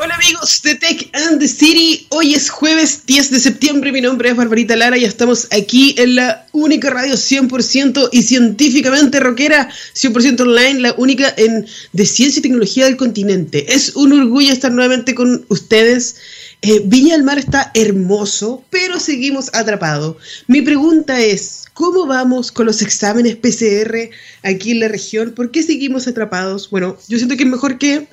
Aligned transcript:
Hola 0.00 0.14
amigos 0.14 0.62
de 0.62 0.76
Tech 0.76 1.10
and 1.12 1.40
the 1.40 1.48
City, 1.48 2.06
hoy 2.10 2.32
es 2.32 2.50
jueves 2.50 3.04
10 3.04 3.32
de 3.32 3.40
septiembre, 3.40 3.90
mi 3.90 4.00
nombre 4.00 4.28
es 4.28 4.36
Barbarita 4.36 4.76
Lara 4.76 4.96
y 4.96 5.04
estamos 5.04 5.48
aquí 5.50 5.96
en 5.98 6.14
la 6.14 6.46
única 6.52 6.88
radio 6.88 7.14
100% 7.14 8.08
y 8.12 8.22
científicamente 8.22 9.18
rockera, 9.18 9.68
100% 9.94 10.42
online, 10.42 10.78
la 10.78 10.94
única 10.98 11.34
en, 11.36 11.66
de 11.92 12.06
ciencia 12.06 12.38
y 12.38 12.42
tecnología 12.42 12.84
del 12.84 12.96
continente. 12.96 13.74
Es 13.74 13.96
un 13.96 14.12
orgullo 14.12 14.52
estar 14.52 14.70
nuevamente 14.70 15.16
con 15.16 15.44
ustedes. 15.48 16.14
Eh, 16.60 16.82
Viña 16.84 17.14
del 17.14 17.22
Mar 17.22 17.38
está 17.38 17.70
hermoso, 17.74 18.64
pero 18.68 18.98
seguimos 18.98 19.48
atrapados. 19.54 20.16
Mi 20.48 20.60
pregunta 20.60 21.20
es, 21.20 21.66
¿cómo 21.72 22.04
vamos 22.06 22.50
con 22.50 22.66
los 22.66 22.82
exámenes 22.82 23.36
PCR 23.36 24.10
aquí 24.42 24.72
en 24.72 24.80
la 24.80 24.88
región? 24.88 25.32
¿Por 25.32 25.52
qué 25.52 25.62
seguimos 25.62 26.08
atrapados? 26.08 26.68
Bueno, 26.70 26.96
yo 27.08 27.16
siento 27.16 27.36
que 27.36 27.44
es 27.44 27.48
mejor 27.48 27.78
que 27.78 28.08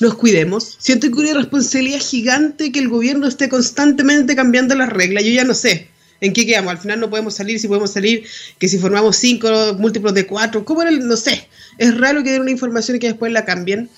nos 0.00 0.14
cuidemos. 0.14 0.76
Siento 0.78 1.10
que 1.10 1.20
una 1.20 1.34
responsabilidad 1.34 2.00
gigante 2.00 2.70
que 2.70 2.80
el 2.80 2.88
gobierno 2.88 3.26
esté 3.26 3.48
constantemente 3.48 4.36
cambiando 4.36 4.74
las 4.74 4.90
reglas. 4.90 5.24
Yo 5.24 5.30
ya 5.30 5.44
no 5.44 5.54
sé 5.54 5.88
en 6.20 6.34
qué 6.34 6.44
quedamos. 6.44 6.72
Al 6.72 6.78
final 6.78 7.00
no 7.00 7.08
podemos 7.08 7.34
salir, 7.34 7.58
si 7.58 7.66
podemos 7.66 7.92
salir, 7.92 8.24
que 8.58 8.68
si 8.68 8.78
formamos 8.78 9.16
cinco 9.16 9.48
múltiplos 9.78 10.12
de 10.12 10.26
cuatro, 10.26 10.66
¿cómo 10.66 10.82
era 10.82 10.90
el? 10.90 11.06
No 11.06 11.16
sé. 11.16 11.48
Es 11.78 11.96
raro 11.96 12.22
que 12.22 12.32
den 12.32 12.42
una 12.42 12.50
información 12.50 12.96
y 12.98 13.00
que 13.00 13.08
después 13.08 13.32
la 13.32 13.46
cambien. 13.46 13.88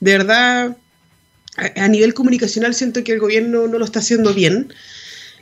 De 0.00 0.12
verdad, 0.18 0.76
a, 1.56 1.88
nivel 1.88 2.14
comunicacional 2.14 2.74
siento 2.74 3.02
que 3.02 3.12
el 3.12 3.18
gobierno 3.18 3.66
no 3.66 3.78
lo 3.78 3.84
está 3.84 4.00
haciendo 4.00 4.34
bien. 4.34 4.72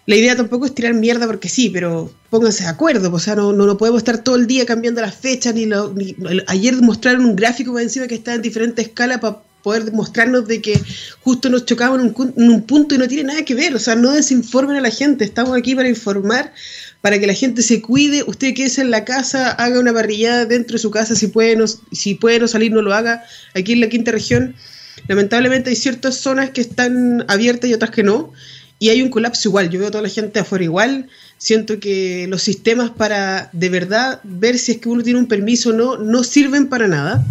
La 0.06 0.16
idea 0.16 0.36
tampoco 0.36 0.66
es 0.66 0.74
tirar 0.74 0.94
mierda 0.94 1.26
porque 1.26 1.48
sí, 1.48 1.70
pero 1.70 2.12
pónganse 2.30 2.64
de 2.64 2.68
acuerdo. 2.68 3.12
O 3.12 3.18
sea, 3.18 3.34
no, 3.34 3.52
no, 3.52 3.78
podemos 3.78 4.00
estar 4.00 4.18
todo 4.18 4.36
el 4.36 4.46
día 4.46 4.66
cambiando 4.66 5.00
las 5.00 5.14
fechas. 5.14 5.54
Ni, 5.54 5.66
ni 5.66 6.16
ayer 6.46 6.74
mostraron 6.82 7.24
un 7.24 7.36
gráfico 7.36 7.78
encima 7.78 8.06
que 8.06 8.14
está 8.14 8.34
en 8.34 8.42
diferente 8.42 8.82
escala 8.82 9.18
para 9.18 9.40
poder 9.64 9.90
mostrarnos 9.92 10.46
de 10.46 10.60
que 10.60 10.78
justo 11.22 11.48
nos 11.48 11.64
chocamos 11.64 11.98
en 11.98 12.14
un, 12.36 12.62
punto 12.62 12.94
y 12.94 12.98
no 12.98 13.08
tiene 13.08 13.24
nada 13.24 13.44
que 13.46 13.54
ver. 13.54 13.74
O 13.74 13.78
sea, 13.78 13.96
no 13.96 14.12
desinformen 14.12 14.76
a 14.76 14.80
la 14.82 14.90
gente. 14.90 15.24
Estamos 15.24 15.56
aquí 15.56 15.74
para 15.74 15.88
informar, 15.88 16.52
para 17.00 17.18
que 17.18 17.26
la 17.26 17.32
gente 17.32 17.62
se 17.62 17.80
cuide. 17.80 18.22
Usted 18.26 18.54
quede 18.54 18.82
en 18.82 18.90
la 18.90 19.06
casa, 19.06 19.52
haga 19.52 19.80
una 19.80 19.94
parrillada 19.94 20.44
dentro 20.44 20.74
de 20.74 20.80
su 20.80 20.90
casa. 20.90 21.14
Si 21.14 21.28
puede, 21.28 21.56
no, 21.56 21.64
si 21.66 22.14
puede 22.14 22.38
no 22.38 22.46
salir, 22.46 22.72
no 22.72 22.82
lo 22.82 22.92
haga. 22.92 23.24
Aquí 23.54 23.72
en 23.72 23.80
la 23.80 23.88
quinta 23.88 24.12
región, 24.12 24.54
lamentablemente 25.08 25.70
hay 25.70 25.76
ciertas 25.76 26.16
zonas 26.16 26.50
que 26.50 26.60
están 26.60 27.24
abiertas 27.28 27.70
y 27.70 27.74
otras 27.74 27.90
que 27.90 28.02
no. 28.02 28.32
Y 28.78 28.88
hay 28.88 29.02
un 29.02 29.08
colapso 29.08 29.48
igual. 29.48 29.70
Yo 29.70 29.78
veo 29.78 29.88
a 29.88 29.90
toda 29.92 30.02
la 30.02 30.08
gente 30.08 30.40
afuera 30.40 30.64
igual. 30.64 31.08
Siento 31.38 31.78
que 31.80 32.26
los 32.28 32.42
sistemas 32.42 32.90
para 32.90 33.48
de 33.52 33.68
verdad 33.68 34.20
ver 34.24 34.58
si 34.58 34.72
es 34.72 34.78
que 34.78 34.88
uno 34.88 35.02
tiene 35.02 35.18
un 35.18 35.26
permiso 35.26 35.70
o 35.70 35.72
no, 35.72 35.96
no 35.96 36.24
sirven 36.24 36.68
para 36.68 36.88
nada 36.88 37.24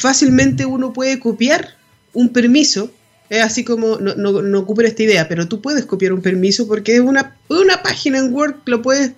fácilmente 0.00 0.64
uno 0.64 0.92
puede 0.92 1.18
copiar 1.20 1.76
un 2.14 2.30
permiso. 2.30 2.90
Es 3.28 3.42
así 3.42 3.64
como, 3.64 3.98
no, 3.98 4.14
no, 4.14 4.42
no 4.42 4.66
esta 4.80 5.02
idea, 5.02 5.28
pero 5.28 5.46
tú 5.46 5.60
puedes 5.60 5.84
copiar 5.84 6.12
un 6.12 6.22
permiso 6.22 6.66
porque 6.66 6.96
es 6.96 7.00
una, 7.00 7.36
una 7.48 7.82
página 7.82 8.18
en 8.18 8.32
Word, 8.32 8.56
lo 8.64 8.82
puedes 8.82 9.12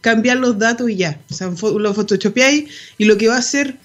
cambiar 0.00 0.36
los 0.36 0.58
datos 0.58 0.88
y 0.90 0.96
ya. 0.96 1.18
O 1.28 1.34
sea, 1.34 1.48
lo 1.48 1.94
photoshopeáis 1.94 2.70
y 2.98 3.06
lo 3.06 3.16
que 3.16 3.28
va 3.28 3.36
a 3.36 3.40
hacer 3.40 3.78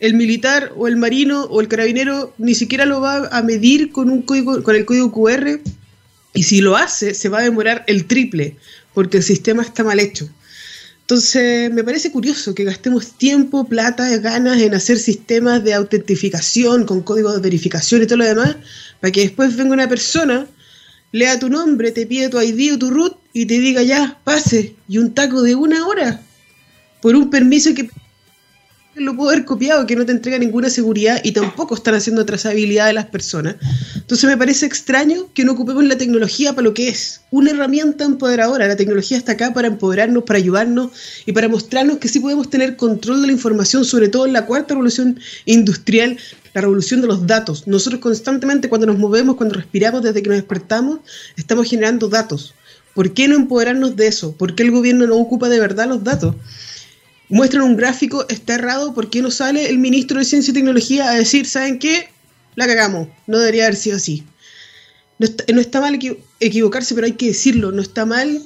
el 0.00 0.14
militar 0.14 0.72
o 0.76 0.86
el 0.86 0.96
marino 0.96 1.44
o 1.44 1.60
el 1.60 1.68
carabinero 1.68 2.34
ni 2.38 2.54
siquiera 2.54 2.84
lo 2.84 3.00
va 3.00 3.28
a 3.28 3.42
medir 3.42 3.90
con 3.90 4.10
un 4.10 4.22
código, 4.22 4.62
con 4.62 4.76
el 4.76 4.84
código 4.84 5.12
QR 5.12 5.60
y 6.34 6.42
si 6.42 6.60
lo 6.60 6.76
hace 6.76 7.14
se 7.14 7.28
va 7.28 7.38
a 7.38 7.42
demorar 7.42 7.84
el 7.86 8.06
triple 8.06 8.56
porque 8.94 9.18
el 9.18 9.22
sistema 9.22 9.62
está 9.62 9.84
mal 9.84 10.00
hecho. 10.00 10.28
Entonces, 11.00 11.72
me 11.72 11.84
parece 11.84 12.12
curioso 12.12 12.54
que 12.54 12.64
gastemos 12.64 13.16
tiempo, 13.16 13.66
plata, 13.66 14.14
ganas 14.18 14.60
en 14.60 14.74
hacer 14.74 14.98
sistemas 14.98 15.64
de 15.64 15.72
autentificación 15.72 16.84
con 16.84 17.00
código 17.00 17.32
de 17.32 17.40
verificación 17.40 18.02
y 18.02 18.06
todo 18.06 18.18
lo 18.18 18.26
demás, 18.26 18.56
para 19.00 19.10
que 19.10 19.22
después 19.22 19.56
venga 19.56 19.72
una 19.72 19.88
persona, 19.88 20.46
lea 21.12 21.38
tu 21.38 21.48
nombre, 21.48 21.92
te 21.92 22.04
pide 22.04 22.28
tu 22.28 22.38
ID 22.38 22.74
o 22.74 22.78
tu 22.78 22.90
root 22.90 23.16
y 23.32 23.46
te 23.46 23.58
diga 23.58 23.82
ya, 23.82 24.20
pase, 24.22 24.74
y 24.86 24.98
un 24.98 25.14
taco 25.14 25.40
de 25.40 25.54
una 25.54 25.86
hora 25.86 26.20
por 27.00 27.16
un 27.16 27.30
permiso 27.30 27.74
que 27.74 27.88
lo 29.00 29.16
puedo 29.16 29.30
haber 29.30 29.44
copiado, 29.44 29.86
que 29.86 29.96
no 29.96 30.04
te 30.04 30.12
entrega 30.12 30.38
ninguna 30.38 30.70
seguridad 30.70 31.20
y 31.22 31.32
tampoco 31.32 31.74
están 31.74 31.94
haciendo 31.94 32.24
trazabilidad 32.26 32.86
de 32.86 32.92
las 32.92 33.06
personas. 33.06 33.56
Entonces 33.94 34.28
me 34.28 34.36
parece 34.36 34.66
extraño 34.66 35.28
que 35.34 35.44
no 35.44 35.52
ocupemos 35.52 35.84
la 35.84 35.96
tecnología 35.96 36.52
para 36.52 36.64
lo 36.64 36.74
que 36.74 36.88
es, 36.88 37.20
una 37.30 37.50
herramienta 37.50 38.04
empoderadora. 38.04 38.66
La 38.66 38.76
tecnología 38.76 39.16
está 39.16 39.32
acá 39.32 39.52
para 39.52 39.68
empoderarnos, 39.68 40.24
para 40.24 40.38
ayudarnos 40.38 40.90
y 41.26 41.32
para 41.32 41.48
mostrarnos 41.48 41.98
que 41.98 42.08
sí 42.08 42.20
podemos 42.20 42.50
tener 42.50 42.76
control 42.76 43.20
de 43.20 43.28
la 43.28 43.32
información, 43.32 43.84
sobre 43.84 44.08
todo 44.08 44.26
en 44.26 44.32
la 44.32 44.46
cuarta 44.46 44.74
revolución 44.74 45.18
industrial, 45.44 46.16
la 46.54 46.60
revolución 46.60 47.00
de 47.00 47.06
los 47.06 47.26
datos. 47.26 47.66
Nosotros 47.66 48.00
constantemente 48.00 48.68
cuando 48.68 48.86
nos 48.86 48.98
movemos, 48.98 49.36
cuando 49.36 49.54
respiramos, 49.54 50.02
desde 50.02 50.22
que 50.22 50.28
nos 50.28 50.38
despertamos, 50.38 51.00
estamos 51.36 51.68
generando 51.68 52.08
datos. 52.08 52.54
¿Por 52.94 53.14
qué 53.14 53.28
no 53.28 53.36
empoderarnos 53.36 53.94
de 53.94 54.08
eso? 54.08 54.32
¿Por 54.32 54.54
qué 54.54 54.64
el 54.64 54.72
gobierno 54.72 55.06
no 55.06 55.16
ocupa 55.16 55.48
de 55.48 55.60
verdad 55.60 55.88
los 55.88 56.02
datos? 56.02 56.34
Muestran 57.28 57.64
un 57.64 57.76
gráfico, 57.76 58.26
está 58.28 58.54
errado, 58.54 58.94
¿por 58.94 59.10
qué 59.10 59.22
no 59.22 59.30
sale 59.30 59.68
el 59.68 59.78
ministro 59.78 60.18
de 60.18 60.24
Ciencia 60.24 60.50
y 60.50 60.54
Tecnología 60.54 61.10
a 61.10 61.14
decir, 61.14 61.46
¿saben 61.46 61.78
qué? 61.78 62.08
La 62.54 62.66
cagamos, 62.66 63.08
no 63.26 63.38
debería 63.38 63.64
haber 63.64 63.76
sido 63.76 63.96
así. 63.96 64.24
No 65.18 65.60
está, 65.60 65.80
mal 65.80 65.98
equivocarse, 66.38 66.94
pero 66.94 67.06
hay 67.06 67.12
que 67.12 67.26
decirlo, 67.26 67.72
no 67.72 67.82
está 67.82 68.06
mal 68.06 68.40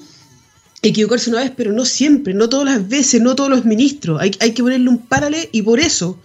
equivocarse 0.80 1.30
una 1.30 1.40
vez, 1.40 1.52
pero 1.54 1.72
no 1.72 1.84
siempre, 1.84 2.32
no 2.32 2.48
todas 2.48 2.64
las 2.64 2.88
veces, 2.88 3.20
no 3.20 3.36
todos 3.36 3.50
los 3.50 3.64
ministros. 3.66 4.20
Hay, 4.20 4.32
hay 4.40 4.52
que 4.52 4.62
ponerle 4.62 4.88
un 4.88 5.06
paralelo 5.06 5.48
y 5.52 5.62
por 5.62 5.80
eso, 5.80 6.18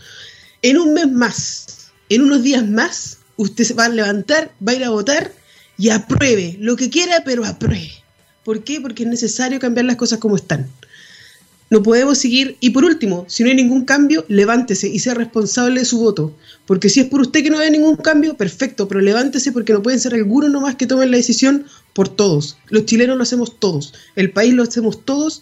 en 0.62 0.78
un 0.78 0.94
mes 0.94 1.12
más, 1.12 1.92
en 2.10 2.22
unos 2.22 2.44
días 2.44 2.66
más, 2.66 3.18
usted 3.36 3.66
se 3.66 3.74
va 3.74 3.86
a 3.86 3.90
levantar, 3.90 4.54
va 4.66 4.72
a 4.72 4.76
ir 4.76 4.84
a 4.86 4.90
votar 4.90 5.34
y 5.78 5.90
apruebe 5.90 6.56
lo 6.60 6.78
que 6.78 6.90
quiera, 6.90 7.24
pero 7.26 7.46
apruebe. 7.46 7.92
¿Por 8.44 8.64
qué? 8.64 8.80
Porque 8.80 9.04
es 9.04 9.10
necesario 9.10 9.60
cambiar 9.60 9.86
las 9.86 9.98
cosas 9.98 10.20
como 10.20 10.38
están. 10.38 10.70
No 11.70 11.84
podemos 11.84 12.18
seguir. 12.18 12.56
Y 12.60 12.70
por 12.70 12.86
último, 12.86 13.26
si 13.28 13.44
no 13.44 13.50
hay 13.50 13.56
ningún 13.56 13.84
cambio, 13.84 14.26
levántese 14.30 14.88
y 14.88 15.00
sea 15.00 15.14
responsable 15.14 15.82
de 15.82 15.86
su 15.86 16.00
voto. 16.00 16.34
Porque 16.66 16.90
si 16.90 17.02
es 17.02 17.08
por 17.08 17.22
usted 17.22 17.44
que 17.44 17.50
no 17.50 17.60
hay 17.60 17.72
ningún 17.72 17.98
cambio, 17.98 18.38
perfecto, 18.38 18.88
pero 18.88 19.02
levántese 19.02 19.52
porque 19.52 19.74
no 19.74 19.84
pueden 19.84 20.00
ser 20.00 20.14
algunos 20.14 20.50
nomás 20.50 20.76
que 20.76 20.88
tomen 20.88 21.12
la 21.12 21.18
decisión 21.18 21.66
por 21.94 22.10
todos. 22.10 22.58
Los 22.70 22.86
chilenos 22.86 23.18
lo 23.18 23.24
hacemos 23.24 23.60
todos, 23.60 23.94
el 24.16 24.32
país 24.32 24.54
lo 24.54 24.64
hacemos 24.64 25.04
todos. 25.04 25.42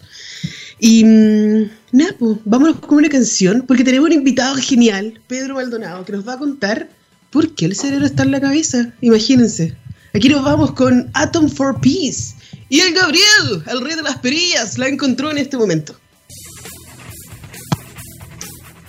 Y 0.80 1.04
mm, 1.04 1.70
nada, 1.92 2.16
pues, 2.18 2.38
vámonos 2.44 2.80
con 2.80 2.98
una 2.98 3.08
canción, 3.08 3.64
porque 3.66 3.84
tenemos 3.84 4.08
un 4.08 4.14
invitado 4.14 4.56
genial, 4.56 5.20
Pedro 5.26 5.54
Maldonado, 5.54 6.04
que 6.04 6.12
nos 6.12 6.26
va 6.26 6.34
a 6.34 6.38
contar 6.38 6.88
por 7.30 7.54
qué 7.54 7.66
el 7.66 7.76
cerebro 7.76 8.06
está 8.06 8.22
en 8.24 8.32
la 8.32 8.40
cabeza. 8.40 8.92
Imagínense. 9.00 9.76
Aquí 10.14 10.28
nos 10.28 10.42
vamos 10.42 10.72
con 10.72 11.10
Atom 11.12 11.48
for 11.48 11.78
Peace. 11.80 12.34
Y 12.68 12.80
el 12.80 12.94
Gabriel, 12.94 13.62
el 13.66 13.80
rey 13.82 13.94
de 13.94 14.02
las 14.02 14.16
perillas, 14.18 14.78
la 14.78 14.88
encontró 14.88 15.30
en 15.30 15.38
este 15.38 15.56
momento. 15.56 15.94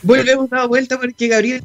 Volvemos 0.08 0.52
a 0.54 0.60
dar 0.60 0.68
vuelta 0.70 0.98
porque 0.98 1.28
Gabriel 1.28 1.62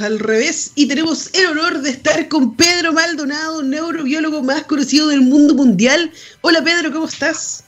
al 0.00 0.20
revés 0.20 0.70
y 0.76 0.86
tenemos 0.86 1.34
el 1.34 1.46
honor 1.46 1.80
de 1.82 1.90
estar 1.90 2.28
con 2.28 2.54
Pedro 2.54 2.92
Maldonado, 2.92 3.60
neurobiólogo 3.62 4.42
más 4.42 4.62
conocido 4.62 5.08
del 5.08 5.20
mundo 5.20 5.52
mundial. 5.54 6.12
Hola 6.42 6.62
Pedro, 6.62 6.92
¿cómo 6.92 7.06
estás? 7.06 7.64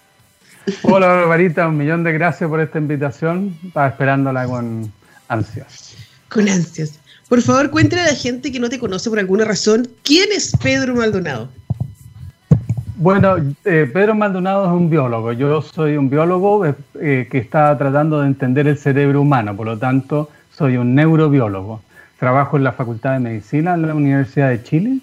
Hola 0.82 1.08
Barbarita, 1.08 1.66
un 1.66 1.78
millón 1.78 2.04
de 2.04 2.12
gracias 2.12 2.48
por 2.48 2.60
esta 2.60 2.78
invitación. 2.78 3.58
Estaba 3.66 3.88
esperándola 3.88 4.46
con 4.46 4.92
ansias. 5.26 5.96
Con 6.28 6.48
ansias. 6.48 7.00
Por 7.28 7.42
favor, 7.42 7.70
cuéntale 7.70 8.02
a 8.02 8.06
la 8.06 8.14
gente 8.14 8.52
que 8.52 8.60
no 8.60 8.68
te 8.68 8.78
conoce 8.78 9.10
por 9.10 9.18
alguna 9.18 9.44
razón, 9.44 9.88
¿quién 10.04 10.28
es 10.32 10.52
Pedro 10.62 10.94
Maldonado? 10.94 11.50
Bueno, 12.98 13.36
eh, 13.66 13.90
Pedro 13.92 14.14
Maldonado 14.14 14.64
es 14.64 14.72
un 14.72 14.88
biólogo. 14.88 15.30
Yo 15.32 15.60
soy 15.60 15.98
un 15.98 16.08
biólogo 16.08 16.64
eh, 16.64 16.74
eh, 16.98 17.28
que 17.30 17.36
está 17.36 17.76
tratando 17.76 18.22
de 18.22 18.26
entender 18.26 18.66
el 18.66 18.78
cerebro 18.78 19.20
humano, 19.20 19.54
por 19.54 19.66
lo 19.66 19.76
tanto, 19.76 20.30
soy 20.50 20.78
un 20.78 20.94
neurobiólogo. 20.94 21.82
Trabajo 22.18 22.56
en 22.56 22.64
la 22.64 22.72
Facultad 22.72 23.12
de 23.12 23.18
Medicina 23.20 23.74
en 23.74 23.86
la 23.86 23.94
Universidad 23.94 24.48
de 24.48 24.62
Chile 24.62 24.98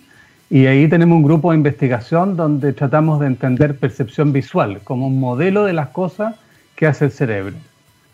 y 0.49 0.65
ahí 0.65 0.87
tenemos 0.87 1.17
un 1.17 1.23
grupo 1.23 1.51
de 1.51 1.57
investigación 1.57 2.35
donde 2.35 2.73
tratamos 2.73 3.19
de 3.19 3.27
entender 3.27 3.77
percepción 3.77 4.33
visual 4.33 4.81
como 4.83 5.05
un 5.05 5.19
modelo 5.19 5.63
de 5.63 5.73
las 5.73 5.89
cosas 5.89 6.33
que 6.75 6.87
hace 6.87 7.05
el 7.05 7.11
cerebro. 7.11 7.55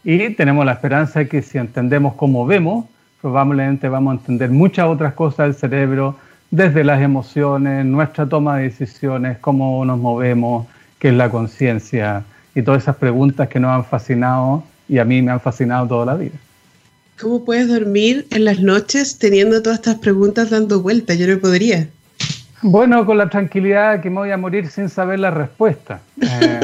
Y 0.03 0.31
tenemos 0.31 0.65
la 0.65 0.73
esperanza 0.73 1.19
de 1.19 1.29
que 1.29 1.41
si 1.41 1.57
entendemos 1.57 2.15
cómo 2.15 2.45
vemos, 2.45 2.83
probablemente 3.21 3.87
vamos 3.87 4.11
a 4.11 4.17
entender 4.17 4.49
muchas 4.49 4.87
otras 4.87 5.13
cosas 5.13 5.47
del 5.47 5.55
cerebro 5.55 6.17
desde 6.51 6.83
las 6.83 7.01
emociones, 7.01 7.85
nuestra 7.85 8.27
toma 8.27 8.57
de 8.57 8.63
decisiones, 8.63 9.37
cómo 9.39 9.85
nos 9.85 9.99
movemos, 9.99 10.67
qué 10.97 11.09
es 11.09 11.13
la 11.13 11.29
conciencia 11.29 12.23
y 12.55 12.61
todas 12.61 12.83
esas 12.83 12.95
preguntas 12.95 13.47
que 13.47 13.59
nos 13.59 13.71
han 13.71 13.85
fascinado 13.85 14.63
y 14.87 14.97
a 14.97 15.05
mí 15.05 15.21
me 15.21 15.31
han 15.31 15.39
fascinado 15.39 15.87
toda 15.87 16.05
la 16.05 16.15
vida. 16.15 16.35
¿Cómo 17.19 17.43
puedes 17.43 17.67
dormir 17.67 18.27
en 18.31 18.45
las 18.45 18.59
noches 18.59 19.19
teniendo 19.19 19.61
todas 19.61 19.79
estas 19.79 19.95
preguntas 19.95 20.49
dando 20.49 20.81
vueltas? 20.81 21.17
Yo 21.17 21.27
no 21.27 21.37
podría. 21.39 21.87
Bueno, 22.61 23.05
con 23.05 23.17
la 23.17 23.29
tranquilidad 23.29 24.01
que 24.01 24.09
me 24.09 24.17
voy 24.17 24.31
a 24.31 24.37
morir 24.37 24.69
sin 24.69 24.89
saber 24.89 25.19
la 25.19 25.31
respuesta. 25.31 26.01
Eh, 26.21 26.59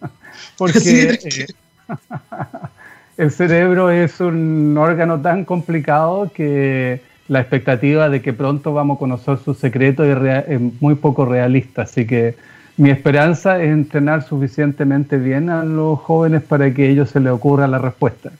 porque 0.58 1.18
eh, 1.24 1.46
el 3.16 3.30
cerebro 3.30 3.90
es 3.90 4.20
un 4.20 4.76
órgano 4.76 5.20
tan 5.20 5.44
complicado 5.44 6.30
que 6.34 7.00
la 7.30 7.38
expectativa 7.38 8.08
de 8.08 8.20
que 8.20 8.32
pronto 8.32 8.74
vamos 8.74 8.96
a 8.96 8.98
conocer 8.98 9.38
su 9.44 9.54
secreto 9.54 10.02
es, 10.04 10.60
muy 10.80 10.96
poco 10.96 11.24
realista. 11.24 11.82
Así 11.82 12.04
que 12.04 12.34
mi 12.76 12.90
esperanza 12.90 13.62
es 13.62 13.70
entrenar 13.70 14.26
suficientemente 14.26 15.16
bien 15.16 15.48
a 15.48 15.64
los 15.64 16.00
jóvenes 16.00 16.42
para 16.42 16.74
que 16.74 16.82
a 16.82 16.86
ellos 16.86 17.10
se 17.10 17.20
les 17.20 17.30
ocurra 17.30 17.68
la 17.68 17.78
respuesta. 17.78 18.32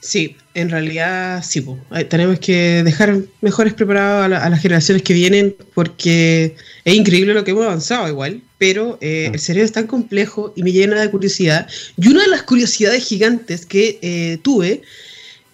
Sí, 0.00 0.36
en 0.54 0.70
realidad 0.70 1.40
sí, 1.44 1.64
tenemos 2.08 2.40
que 2.40 2.82
dejar 2.82 3.16
mejores 3.40 3.74
preparados 3.74 4.24
a, 4.24 4.48
las 4.48 4.60
generaciones 4.60 5.04
que 5.04 5.14
vienen 5.14 5.54
porque 5.72 6.56
es 6.84 6.94
increíble 6.94 7.32
lo 7.32 7.44
que 7.44 7.52
hemos 7.52 7.66
avanzado 7.66 8.08
igual, 8.08 8.42
pero 8.58 8.98
eh, 9.00 9.30
el 9.32 9.38
cerebro 9.38 9.66
es 9.66 9.72
tan 9.72 9.86
complejo 9.86 10.52
y 10.56 10.64
me 10.64 10.72
llena 10.72 11.00
de 11.00 11.10
curiosidad. 11.12 11.68
Y 11.96 12.08
una 12.08 12.22
de 12.22 12.28
las 12.28 12.42
curiosidades 12.42 13.06
gigantes 13.06 13.64
que 13.66 14.00
eh, 14.02 14.38
tuve 14.42 14.82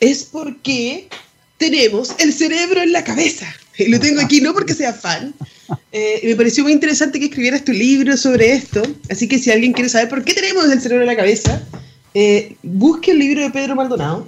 es 0.00 0.24
porque 0.24 1.08
tenemos 1.62 2.17
el 2.19 2.32
cerebro 2.32 2.82
en 2.82 2.91
la 2.91 3.05
cabeza. 3.05 3.47
Y 3.79 3.88
lo 3.88 4.00
tengo 4.00 4.20
aquí 4.20 4.41
no 4.41 4.53
porque 4.53 4.75
sea 4.75 4.93
fan. 4.93 5.32
Eh, 5.93 6.20
me 6.25 6.35
pareció 6.35 6.64
muy 6.64 6.73
interesante 6.73 7.20
que 7.20 7.26
escribieras 7.26 7.64
tu 7.64 7.73
libro 7.73 8.17
sobre 8.17 8.53
esto. 8.53 8.82
Así 9.09 9.29
que 9.29 9.38
si 9.38 9.53
alguien 9.53 9.73
quiere 9.73 9.88
saber 9.88 10.09
por 10.09 10.25
qué 10.25 10.35
tenemos 10.35 10.64
el 10.73 10.81
cerebro 10.81 11.05
en 11.05 11.06
la 11.06 11.17
cabeza, 11.17 11.62
eh, 12.14 12.56
busque 12.64 13.12
el 13.12 13.20
libro 13.20 13.43
de 13.43 13.50
Pedro 13.50 13.76
Maldonado 13.76 14.26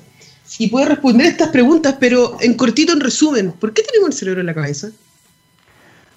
y 0.58 0.68
puede 0.68 0.86
responder 0.86 1.26
estas 1.26 1.48
preguntas, 1.48 1.96
pero 1.98 2.36
en 2.40 2.54
cortito, 2.54 2.92
en 2.92 3.00
resumen, 3.00 3.50
¿por 3.50 3.72
qué 3.72 3.82
tenemos 3.82 4.10
el 4.10 4.14
cerebro 4.14 4.40
en 4.40 4.46
la 4.46 4.54
cabeza? 4.54 4.90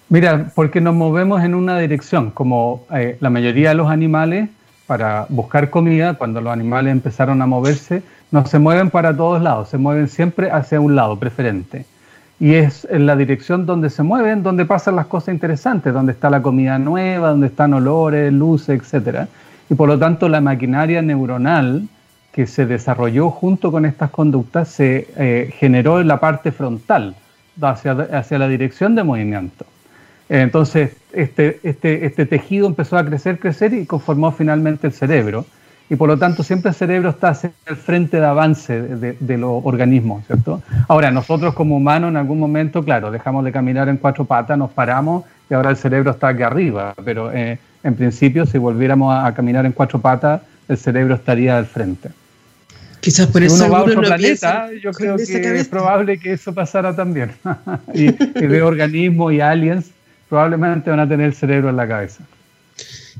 Mira, 0.10 0.52
porque 0.54 0.80
nos 0.81 0.94
movemos 0.94 1.44
en 1.44 1.56
una 1.56 1.80
dirección, 1.80 2.30
como 2.30 2.86
eh, 2.94 3.18
la 3.19 3.31
mayoría 3.31 3.69
de 3.69 3.75
los 3.75 3.90
animales, 3.90 4.50
para 4.86 5.25
buscar 5.30 5.72
comida, 5.72 6.14
cuando 6.14 6.42
los 6.42 6.54
animales 6.54 6.92
empezaron 6.92 7.42
a 7.42 7.48
moverse, 7.48 8.04
no 8.31 8.45
se 8.45 8.59
mueven 8.59 8.89
para 8.89 9.15
todos 9.15 9.41
lados, 9.41 9.69
se 9.69 9.77
mueven 9.77 10.07
siempre 10.07 10.51
hacia 10.51 10.79
un 10.79 10.95
lado 10.95 11.18
preferente. 11.18 11.85
Y 12.39 12.53
es 12.53 12.88
en 12.91 13.06
la 13.06 13.15
dirección 13.15 13.65
donde 13.65 13.89
se 13.89 14.03
mueven, 14.03 14.44
donde 14.44 14.65
pasan 14.65 14.95
las 14.95 15.07
cosas 15.07 15.33
interesantes, 15.33 15.94
donde 15.94 16.12
está 16.12 16.29
la 16.29 16.41
comida 16.41 16.77
nueva, 16.77 17.29
donde 17.29 17.47
están 17.47 17.74
olores, 17.74 18.31
luces, 18.31 18.94
etc. 18.94 19.27
Y 19.69 19.75
por 19.75 19.88
lo 19.89 19.97
tanto 19.97 20.29
la 20.29 20.41
maquinaria 20.41 21.01
neuronal 21.01 21.88
que 22.31 22.45
se 22.45 22.68
desarrolló 22.68 23.31
junto 23.31 23.71
con 23.71 23.85
estas 23.85 24.12
conductas 24.12 24.68
se 24.68 25.07
eh, 25.18 25.51
generó 25.57 26.00
en 26.00 26.07
la 26.07 26.19
parte 26.19 26.51
frontal, 26.51 27.15
hacia, 27.59 27.94
hacia 27.94 28.38
la 28.38 28.47
dirección 28.47 28.94
de 28.94 29.03
movimiento. 29.03 29.65
Entonces, 30.30 30.91
este, 31.13 31.59
este, 31.63 32.06
este 32.06 32.25
tejido 32.25 32.68
empezó 32.68 32.97
a 32.97 33.06
crecer, 33.06 33.39
crecer 33.39 33.73
y 33.73 33.85
conformó 33.85 34.31
finalmente 34.31 34.85
el 34.85 34.94
cerebro 34.94 35.45
y 35.89 35.95
por 35.95 36.10
lo 36.10 36.18
tanto 36.18 36.44
siempre 36.44 36.69
el 36.69 36.75
cerebro 36.75 37.10
está 37.10 37.30
hacia 37.30 37.51
el 37.66 37.75
frente 37.78 38.19
de 38.19 38.25
avance 38.25 38.81
de, 38.81 39.38
los 39.38 39.62
organismos, 39.63 40.25
¿cierto? 40.25 40.62
Ahora, 40.88 41.12
nosotros 41.12 41.54
como 41.54 41.78
humanos 41.78 42.10
en 42.10 42.18
algún 42.18 42.39
momento, 42.39 42.84
claro, 42.84 43.10
dejamos 43.10 43.45
de 43.45 43.51
caminar 43.51 43.88
en 43.88 43.98
cuatro 43.98 44.25
patas, 44.25 44.57
nos 44.57 44.72
paramos 44.72 45.24
y 45.50 45.54
ahora 45.54 45.69
el 45.69 45.78
cerebro 45.78 46.12
está 46.12 46.30
aquí 46.30 46.44
arriba, 46.44 46.94
pero 47.06 47.31
eh, 47.31 47.57
en 47.84 47.95
principio 47.95 48.45
si 48.45 48.57
volviéramos 48.57 49.16
a, 49.16 49.34
caminar 49.34 49.66
en 49.66 49.72
cuatro 49.72 50.00
patas, 50.00 50.42
el 50.68 50.78
cerebro 50.78 51.16
estaría 51.16 51.57
al 51.57 51.66
frente. 51.66 52.10
Quizás 53.00 53.28
por 53.28 53.42
si 53.42 53.48
eso 53.48 53.63
uno 53.63 53.72
va 53.72 53.80
a 53.80 53.83
otro 53.83 54.01
planeta, 54.01 54.69
yo 54.83 54.92
creo 54.92 55.16
que 55.16 55.60
es 55.60 55.68
probable 55.69 56.18
que 56.18 56.33
eso 56.33 56.54
pasara 56.54 56.94
también. 56.94 57.31
y, 57.94 58.07
y 58.07 58.48
de 58.48 58.62
organismos 58.62 59.31
y 59.31 59.40
aliens 59.40 59.92
probablemente 60.28 60.90
van 60.90 61.00
a 61.00 61.07
tener 61.07 61.28
el 61.28 61.33
cerebro 61.33 61.69
en 61.69 61.78
la 61.78 61.88
cabeza. 61.88 62.24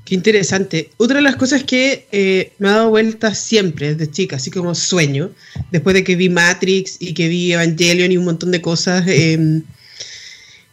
Qué 0.07 0.15
interesante. 0.15 0.89
Otra 0.95 1.18
de 1.18 1.21
las 1.21 1.36
cosas 1.36 1.65
que 1.65 2.07
eh, 2.13 2.54
me 2.59 2.69
ha 2.69 2.77
dado 2.77 2.92
vuelta 2.92 3.36
siempre 3.36 3.94
desde 3.94 4.09
chica, 4.09 4.38
así 4.38 4.50
como 4.50 4.74
sueño, 4.74 5.31
después 5.69 5.94
de 5.95 6.06
que 6.06 6.15
vi 6.15 6.30
Matrix 6.30 6.95
y 7.01 7.13
que 7.13 7.27
vi 7.27 7.51
Evangelion 7.51 8.09
y 8.13 8.15
un 8.15 8.24
montón 8.24 8.51
de 8.51 8.62
cosas, 8.62 9.04
em, 9.06 9.63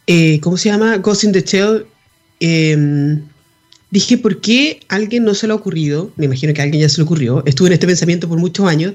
eh, 0.07 0.39
¿cómo 0.39 0.55
se 0.55 0.69
llama? 0.69 0.95
Ghost 0.99 1.25
in 1.25 1.33
the 1.33 1.41
Shell. 1.41 1.85
Em, 2.39 3.23
dije, 3.91 4.17
¿por 4.17 4.39
qué 4.39 4.79
alguien 4.87 5.25
no 5.25 5.33
se 5.33 5.47
le 5.47 5.51
ha 5.51 5.57
ocurrido? 5.57 6.13
Me 6.15 6.27
imagino 6.27 6.53
que 6.53 6.61
alguien 6.61 6.83
ya 6.83 6.87
se 6.87 6.99
le 6.99 7.03
ocurrió. 7.03 7.43
Estuve 7.45 7.67
en 7.67 7.73
este 7.73 7.87
pensamiento 7.87 8.29
por 8.29 8.39
muchos 8.39 8.65
años. 8.69 8.93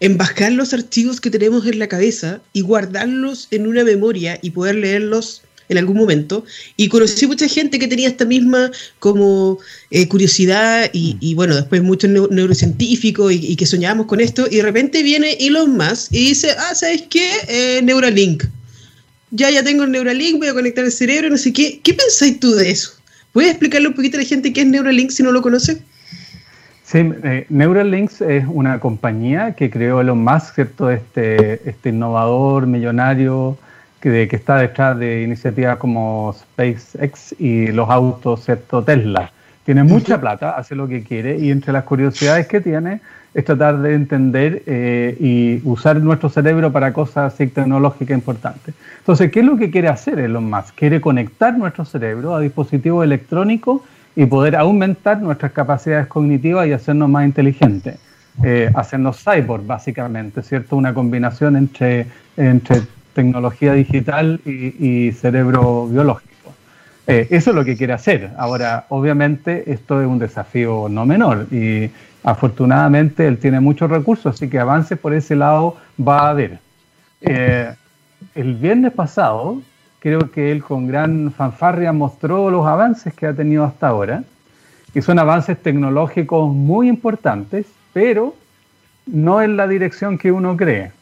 En 0.00 0.16
bajar 0.16 0.52
los 0.52 0.72
archivos 0.72 1.20
que 1.20 1.28
tenemos 1.28 1.66
en 1.66 1.78
la 1.78 1.88
cabeza 1.88 2.40
y 2.54 2.62
guardarlos 2.62 3.48
en 3.50 3.66
una 3.66 3.84
memoria 3.84 4.38
y 4.40 4.48
poder 4.52 4.76
leerlos 4.76 5.42
en 5.68 5.78
algún 5.78 5.96
momento 5.96 6.44
y 6.76 6.88
conocí 6.88 7.26
mucha 7.26 7.48
gente 7.48 7.78
que 7.78 7.88
tenía 7.88 8.08
esta 8.08 8.24
misma 8.24 8.70
como 8.98 9.58
eh, 9.90 10.06
curiosidad 10.08 10.90
y, 10.92 11.34
bueno, 11.34 11.54
después 11.54 11.82
muchos 11.82 12.10
neurocientíficos 12.10 13.32
y, 13.32 13.56
que 13.56 13.66
soñábamos 13.66 14.06
con 14.06 14.20
esto 14.20 14.46
y 14.50 14.56
de 14.56 14.62
repente 14.62 15.02
viene 15.02 15.36
Elon 15.40 15.76
Musk 15.76 16.12
y 16.12 16.28
dice, 16.28 16.50
ah, 16.58 16.74
¿sabes 16.74 17.04
qué? 17.08 17.30
Eh, 17.48 17.80
Neuralink. 17.82 18.44
Ya, 19.30 19.50
ya 19.50 19.64
tengo 19.64 19.84
el 19.84 19.90
Neuralink, 19.90 20.38
voy 20.38 20.48
a 20.48 20.54
conectar 20.54 20.84
el 20.84 20.92
cerebro, 20.92 21.28
no 21.28 21.36
sé 21.36 21.52
qué. 21.52 21.80
¿Qué 21.82 21.94
pensáis 21.94 22.38
tú 22.38 22.54
de 22.54 22.70
eso? 22.70 22.92
¿Puedes 23.32 23.50
explicarle 23.50 23.88
un 23.88 23.94
poquito 23.94 24.16
a 24.16 24.20
la 24.20 24.26
gente 24.26 24.52
qué 24.52 24.60
es 24.60 24.66
Neuralink 24.66 25.10
si 25.10 25.22
no 25.22 25.32
lo 25.32 25.42
conoce? 25.42 25.82
Sí, 26.84 26.98
eh, 26.98 27.46
Neuralink 27.48 28.12
es 28.20 28.44
una 28.46 28.78
compañía 28.78 29.54
que 29.54 29.70
creó 29.70 30.00
Elon 30.00 30.22
Musk, 30.22 30.54
¿cierto? 30.54 30.90
Este, 30.90 31.68
este 31.68 31.88
innovador, 31.88 32.66
millonario, 32.66 33.58
que, 34.04 34.28
que 34.28 34.36
está 34.36 34.58
detrás 34.58 34.98
de 34.98 35.22
iniciativas 35.22 35.78
como 35.78 36.34
SpaceX 36.38 37.34
y 37.38 37.68
los 37.68 37.88
autos, 37.88 38.44
¿cierto? 38.44 38.82
Tesla. 38.84 39.32
Tiene 39.64 39.82
mucha 39.82 40.20
plata, 40.20 40.50
hace 40.50 40.74
lo 40.74 40.86
que 40.86 41.02
quiere 41.02 41.38
y 41.38 41.50
entre 41.50 41.72
las 41.72 41.84
curiosidades 41.84 42.46
que 42.46 42.60
tiene 42.60 43.00
es 43.32 43.44
tratar 43.46 43.78
de 43.78 43.94
entender 43.94 44.62
eh, 44.66 45.16
y 45.18 45.66
usar 45.66 45.96
nuestro 46.02 46.28
cerebro 46.28 46.70
para 46.70 46.92
cosas 46.92 47.34
tecnológicas 47.34 48.14
importantes. 48.14 48.74
Entonces, 48.98 49.32
¿qué 49.32 49.40
es 49.40 49.46
lo 49.46 49.56
que 49.56 49.70
quiere 49.70 49.88
hacer 49.88 50.18
Elon 50.18 50.50
Musk? 50.50 50.74
Quiere 50.74 51.00
conectar 51.00 51.56
nuestro 51.56 51.86
cerebro 51.86 52.34
a 52.34 52.40
dispositivos 52.40 53.04
electrónicos 53.04 53.80
y 54.14 54.26
poder 54.26 54.54
aumentar 54.54 55.22
nuestras 55.22 55.52
capacidades 55.52 56.08
cognitivas 56.08 56.66
y 56.66 56.72
hacernos 56.72 57.08
más 57.08 57.24
inteligentes. 57.24 57.98
Eh, 58.42 58.70
hacernos 58.74 59.24
cyborg, 59.24 59.64
básicamente, 59.64 60.42
¿cierto? 60.42 60.76
Una 60.76 60.92
combinación 60.92 61.56
entre, 61.56 62.06
entre 62.36 62.82
tecnología 63.14 63.72
digital 63.72 64.40
y, 64.44 65.12
cerebro 65.12 65.86
biológico. 65.86 66.54
Eh, 67.06 67.28
eso 67.30 67.50
es 67.50 67.56
lo 67.56 67.64
que 67.64 67.76
quiere 67.76 67.92
hacer. 67.92 68.30
Ahora, 68.36 68.86
obviamente, 68.88 69.72
esto 69.72 70.00
es 70.00 70.06
un 70.06 70.18
desafío 70.18 70.88
no 70.88 71.06
menor 71.06 71.46
y 71.50 71.90
afortunadamente 72.22 73.26
él 73.26 73.38
tiene 73.38 73.60
muchos 73.60 73.90
recursos, 73.90 74.34
así 74.34 74.48
que 74.48 74.58
avances 74.58 74.98
por 74.98 75.12
ese 75.12 75.36
lado 75.36 75.76
va 76.00 76.26
a 76.26 76.30
haber. 76.30 76.58
Eh, 77.20 77.72
el 78.34 78.54
viernes 78.54 78.92
pasado, 78.92 79.60
creo 80.00 80.30
que 80.30 80.50
él 80.50 80.62
con 80.62 80.86
gran 80.86 81.32
fanfarria 81.32 81.92
mostró 81.92 82.50
los 82.50 82.66
avances 82.66 83.12
que 83.14 83.26
ha 83.26 83.34
tenido 83.34 83.64
hasta 83.64 83.88
ahora, 83.88 84.24
y 84.94 85.02
son 85.02 85.18
avances 85.18 85.60
tecnológicos 85.62 86.52
muy 86.52 86.88
importantes, 86.88 87.66
pero 87.92 88.34
no 89.06 89.42
en 89.42 89.56
la 89.56 89.66
dirección 89.66 90.18
que 90.18 90.32
uno 90.32 90.56
cree. 90.56 90.92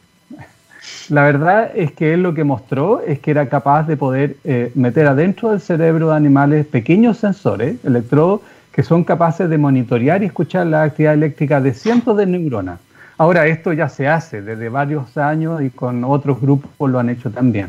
La 1.09 1.23
verdad 1.23 1.71
es 1.75 1.91
que 1.91 2.13
él 2.13 2.23
lo 2.23 2.33
que 2.33 2.43
mostró 2.43 3.01
es 3.01 3.19
que 3.19 3.31
era 3.31 3.47
capaz 3.49 3.83
de 3.83 3.97
poder 3.97 4.37
eh, 4.43 4.71
meter 4.75 5.07
adentro 5.07 5.51
del 5.51 5.59
cerebro 5.59 6.09
de 6.09 6.15
animales 6.15 6.65
pequeños 6.65 7.17
sensores, 7.17 7.77
electrodos, 7.83 8.41
que 8.71 8.83
son 8.83 9.03
capaces 9.03 9.49
de 9.49 9.57
monitorear 9.57 10.23
y 10.23 10.27
escuchar 10.27 10.67
la 10.67 10.83
actividad 10.83 11.13
eléctrica 11.13 11.61
de 11.61 11.73
cientos 11.73 12.17
de 12.17 12.25
neuronas. 12.25 12.79
Ahora, 13.17 13.45
esto 13.47 13.71
ya 13.73 13.89
se 13.89 14.07
hace 14.07 14.41
desde 14.41 14.69
varios 14.69 15.17
años 15.17 15.61
y 15.61 15.69
con 15.69 16.03
otros 16.03 16.41
grupos 16.41 16.89
lo 16.89 16.99
han 16.99 17.09
hecho 17.09 17.29
también. 17.29 17.67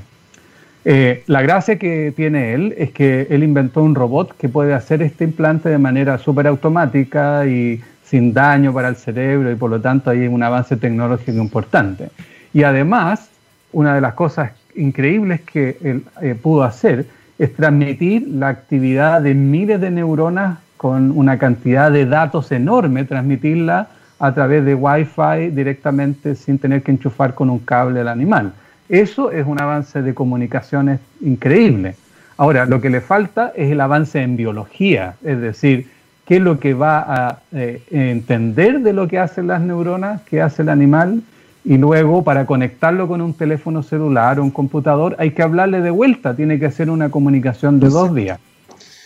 Eh, 0.87 1.23
la 1.27 1.43
gracia 1.43 1.79
que 1.79 2.13
tiene 2.15 2.55
él 2.55 2.75
es 2.77 2.91
que 2.93 3.27
él 3.31 3.43
inventó 3.43 3.83
un 3.83 3.95
robot 3.95 4.37
que 4.37 4.49
puede 4.49 4.75
hacer 4.75 5.03
este 5.03 5.25
implante 5.25 5.69
de 5.69 5.79
manera 5.79 6.19
súper 6.19 6.47
automática 6.47 7.47
y 7.47 7.81
sin 8.05 8.35
daño 8.35 8.73
para 8.73 8.89
el 8.89 8.97
cerebro 8.97 9.51
y 9.51 9.55
por 9.55 9.71
lo 9.71 9.81
tanto 9.81 10.11
hay 10.11 10.27
un 10.27 10.43
avance 10.43 10.77
tecnológico 10.77 11.39
importante. 11.39 12.11
Y 12.55 12.63
además, 12.63 13.29
una 13.73 13.95
de 13.97 14.01
las 14.01 14.15
cosas 14.15 14.53
increíbles 14.77 15.43
que 15.43 15.77
él 15.83 16.05
eh, 16.23 16.37
pudo 16.41 16.63
hacer 16.63 17.07
es 17.39 17.55
transmitir 17.55 18.27
la 18.29 18.49
actividad 18.49 19.21
de 19.21 19.35
miles 19.35 19.81
de 19.81 19.91
neuronas 19.91 20.59
con 20.77 21.11
una 21.11 21.37
cantidad 21.37 21.91
de 21.91 22.07
datos 22.07 22.53
enorme, 22.53 23.05
transmitirla 23.05 23.89
a 24.21 24.33
través 24.33 24.65
de 24.65 24.75
Wi-Fi 24.75 25.51
directamente 25.51 26.37
sin 26.37 26.59
tener 26.59 26.83
que 26.83 26.93
enchufar 26.93 27.35
con 27.35 27.51
un 27.51 27.59
cable 27.59 28.01
al 28.01 28.09
animal. 28.09 28.53
Eso 28.89 29.33
es 29.33 29.45
un 29.47 29.61
avance 29.61 30.03
de 30.03 30.15
comunicaciones 30.15 31.01
increíble. 31.21 31.97
Ahora, 32.37 32.67
lo 32.67 32.81
que 32.81 32.91
le 32.91 33.01
falta 33.01 33.53
es 33.57 33.73
el 33.73 33.81
avance 33.81 34.23
en 34.23 34.37
biología, 34.37 35.17
es 35.25 35.41
decir, 35.41 35.89
qué 36.27 36.37
es 36.37 36.43
lo 36.43 36.61
que 36.61 36.75
va 36.75 37.05
a 37.07 37.39
eh, 37.53 37.83
entender 37.91 38.81
de 38.81 38.93
lo 38.93 39.09
que 39.09 39.19
hacen 39.19 39.49
las 39.49 39.61
neuronas, 39.61 40.23
qué 40.23 40.41
hace 40.41 40.63
el 40.63 40.69
animal 40.69 41.23
y 41.65 41.79
luego 41.79 42.23
para 42.23 42.45
conectarlo 42.45 43.09
con 43.09 43.23
un 43.23 43.33
teléfono 43.33 43.83
celular 43.83 44.39
o 44.39 44.45
un 44.45 44.51
computador 44.51 45.17
hay 45.19 45.31
que 45.31 45.43
hablarle 45.43 45.81
de 45.81 45.91
vuelta, 45.91 46.37
tiene 46.37 46.59
que 46.59 46.67
hacer 46.67 46.91
una 46.91 47.11
comunicación 47.11 47.81
de 47.81 47.89
dos 47.89 48.15
días. 48.15 48.39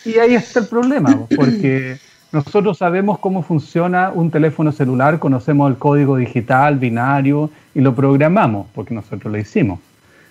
Y 0.05 0.17
ahí 0.17 0.35
está 0.35 0.59
el 0.59 0.67
problema, 0.67 1.25
porque 1.35 1.97
nosotros 2.31 2.77
sabemos 2.77 3.19
cómo 3.19 3.43
funciona 3.43 4.11
un 4.13 4.29
teléfono 4.29 4.71
celular, 4.71 5.19
conocemos 5.19 5.71
el 5.71 5.77
código 5.77 6.17
digital, 6.17 6.77
binario, 6.77 7.49
y 7.73 7.81
lo 7.81 7.95
programamos, 7.95 8.67
porque 8.75 8.93
nosotros 8.93 9.31
lo 9.31 9.39
hicimos. 9.39 9.79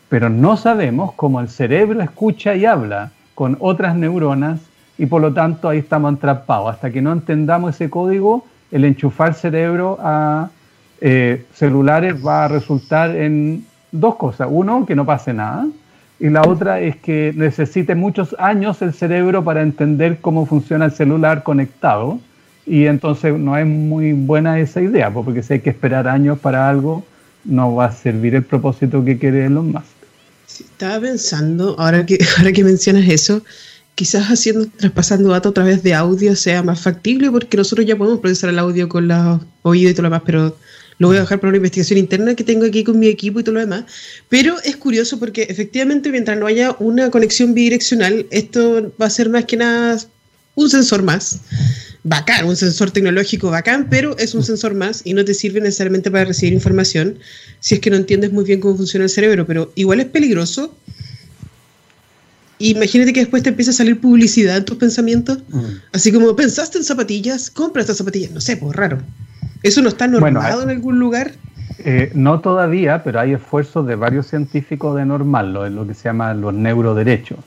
pero 0.09 0.31
no 0.31 0.57
sabemos 0.57 1.13
cómo 1.15 1.41
el 1.41 1.49
cerebro 1.49 2.01
escucha 2.01 2.55
y 2.55 2.65
habla 2.65 3.11
con 3.35 3.57
otras 3.61 3.95
neuronas 3.95 4.61
y 4.97 5.07
por 5.07 5.23
lo 5.23 5.33
tanto 5.33 5.69
ahí 5.69 5.79
estamos 5.79 6.15
atrapados. 6.15 6.75
Hasta 6.75 6.91
que 6.91 7.01
no 7.01 7.13
entendamos 7.13 7.75
ese 7.75 7.89
código, 7.89 8.45
el 8.71 8.85
enchufar 8.85 9.35
cerebro 9.35 9.99
a 10.01 10.51
eh, 11.00 11.45
celulares 11.55 12.14
va 12.25 12.45
a 12.45 12.49
resultar 12.49 13.14
en 13.17 13.64
dos 13.93 14.17
cosas. 14.17 14.49
Uno, 14.50 14.87
que 14.87 14.95
no 14.95 15.07
pase 15.07 15.33
nada. 15.33 15.67
Y 16.21 16.31
la 16.31 16.43
otra 16.43 16.81
es 16.81 16.97
que 16.97 17.33
necesite 17.37 17.95
muchos 17.95 18.35
años 18.38 18.83
el 18.83 18.93
cerebro 18.93 19.45
para 19.45 19.62
entender 19.62 20.19
cómo 20.21 20.47
funciona 20.47 20.87
el 20.87 20.93
celular 20.93 21.45
conectado. 21.45 22.19
Y 22.67 22.87
entonces 22.87 23.38
no 23.38 23.57
es 23.57 23.67
muy 23.67 24.12
buena 24.12 24.59
esa 24.59 24.83
idea, 24.83 25.11
porque 25.11 25.43
si 25.43 25.55
hay 25.55 25.61
que 25.61 25.71
esperar 25.71 26.07
años 26.09 26.38
para 26.38 26.69
algo, 26.69 27.05
no 27.45 27.75
va 27.75 27.87
a 27.87 27.93
servir 27.93 28.35
el 28.35 28.43
propósito 28.43 29.05
que 29.05 29.19
quiere 29.19 29.47
Elon 29.47 29.73
Musk. 29.73 29.87
estaba 30.61 31.00
pensando, 31.00 31.76
ahora 31.78 32.05
que, 32.05 32.19
ahora 32.38 32.52
que 32.52 32.64
mencionas 32.64 33.09
eso, 33.09 33.43
quizás 33.95 34.26
haciendo, 34.26 34.67
traspasando 34.76 35.31
datos 35.31 35.50
a 35.50 35.55
través 35.55 35.83
de 35.83 35.95
audio 35.95 36.37
sea 36.37 36.62
más 36.62 36.83
factible, 36.83 37.31
porque 37.31 37.57
nosotros 37.57 37.87
ya 37.87 37.97
podemos 37.97 38.21
procesar 38.21 38.50
el 38.50 38.59
audio 38.59 38.88
con 38.88 39.09
los 39.09 39.40
oídos 39.62 39.93
y 39.93 39.95
todo 39.95 40.02
lo 40.02 40.09
demás, 40.09 40.23
pero 40.26 40.57
lo 40.99 41.09
voy 41.09 41.17
a 41.17 41.21
dejar 41.21 41.40
para 41.40 41.50
una 41.50 41.57
investigación 41.57 41.99
interna 41.99 42.35
que 42.35 42.45
tengo 42.45 42.67
aquí 42.67 42.85
con 42.85 42.99
mi 42.99 43.07
equipo 43.07 43.40
y 43.40 43.45
todo 43.45 43.55
lo 43.55 43.61
demás. 43.61 43.85
Pero 44.28 44.57
es 44.64 44.76
curioso 44.76 45.19
porque 45.19 45.43
efectivamente 45.43 46.11
mientras 46.11 46.38
no 46.38 46.47
haya 46.47 46.76
una 46.81 47.11
conexión 47.11 47.55
bidireccional, 47.55 48.26
esto 48.31 48.93
va 49.00 49.07
a 49.07 49.11
ser 49.11 49.28
más 49.28 49.45
que 49.45 49.57
nada 49.57 49.99
un 50.57 50.69
sensor 50.69 51.02
más. 51.02 51.40
Bacán, 52.02 52.47
un 52.47 52.57
sensor 52.57 52.90
tecnológico 52.90 53.50
bacán, 53.50 53.88
pero 53.88 54.17
es 54.19 54.35
un 54.35 54.43
sensor 54.43 54.75
más 54.75 55.02
y 55.05 55.14
no 55.14 55.25
te 55.25 55.35
sirve 55.35 55.61
necesariamente 55.61 56.11
para 56.11 56.25
recibir 56.25 56.52
información 56.52 57.19
si 57.61 57.76
es 57.76 57.81
que 57.81 57.90
no 57.90 57.97
entiendes 57.97 58.33
muy 58.33 58.45
bien 58.45 58.61
cómo 58.61 58.76
funciona 58.76 59.05
el 59.05 59.11
cerebro, 59.11 59.47
pero 59.47 59.73
igual 59.76 60.00
es 60.00 60.07
peligroso. 60.07 60.76
Imagínate 62.61 63.12
que 63.12 63.21
después 63.21 63.45
te 63.45 63.50
empieza 63.50 63.71
a 63.71 63.75
salir 63.75 64.00
publicidad 64.00 64.57
en 64.57 64.64
tus 64.64 64.78
pensamientos. 64.78 65.38
Mm. 65.49 65.64
Así 65.93 66.11
como 66.11 66.35
pensaste 66.35 66.78
en 66.78 66.85
zapatillas, 66.85 67.50
compra 67.50 67.83
estas 67.83 67.99
zapatillas. 67.99 68.33
No 68.33 68.40
sé, 68.40 68.57
pues 68.57 68.75
raro. 68.75 69.00
¿Eso 69.62 69.83
no 69.83 69.88
está 69.88 70.07
normado 70.07 70.62
en 70.62 70.71
algún 70.71 70.99
lugar? 70.99 71.33
Eh, 71.79 72.11
no 72.15 72.41
todavía, 72.41 73.03
pero 73.03 73.21
hay 73.21 73.33
esfuerzos 73.33 73.87
de 73.87 73.97
varios 73.97 74.27
científicos 74.27 74.97
de 74.97 75.05
normarlo, 75.05 75.67
en 75.67 75.77
lo 75.77 75.87
que 75.87 75.95
se 75.95 76.05
llama 76.05 76.35
los 76.35 76.55
neuroderechos. 76.55 77.38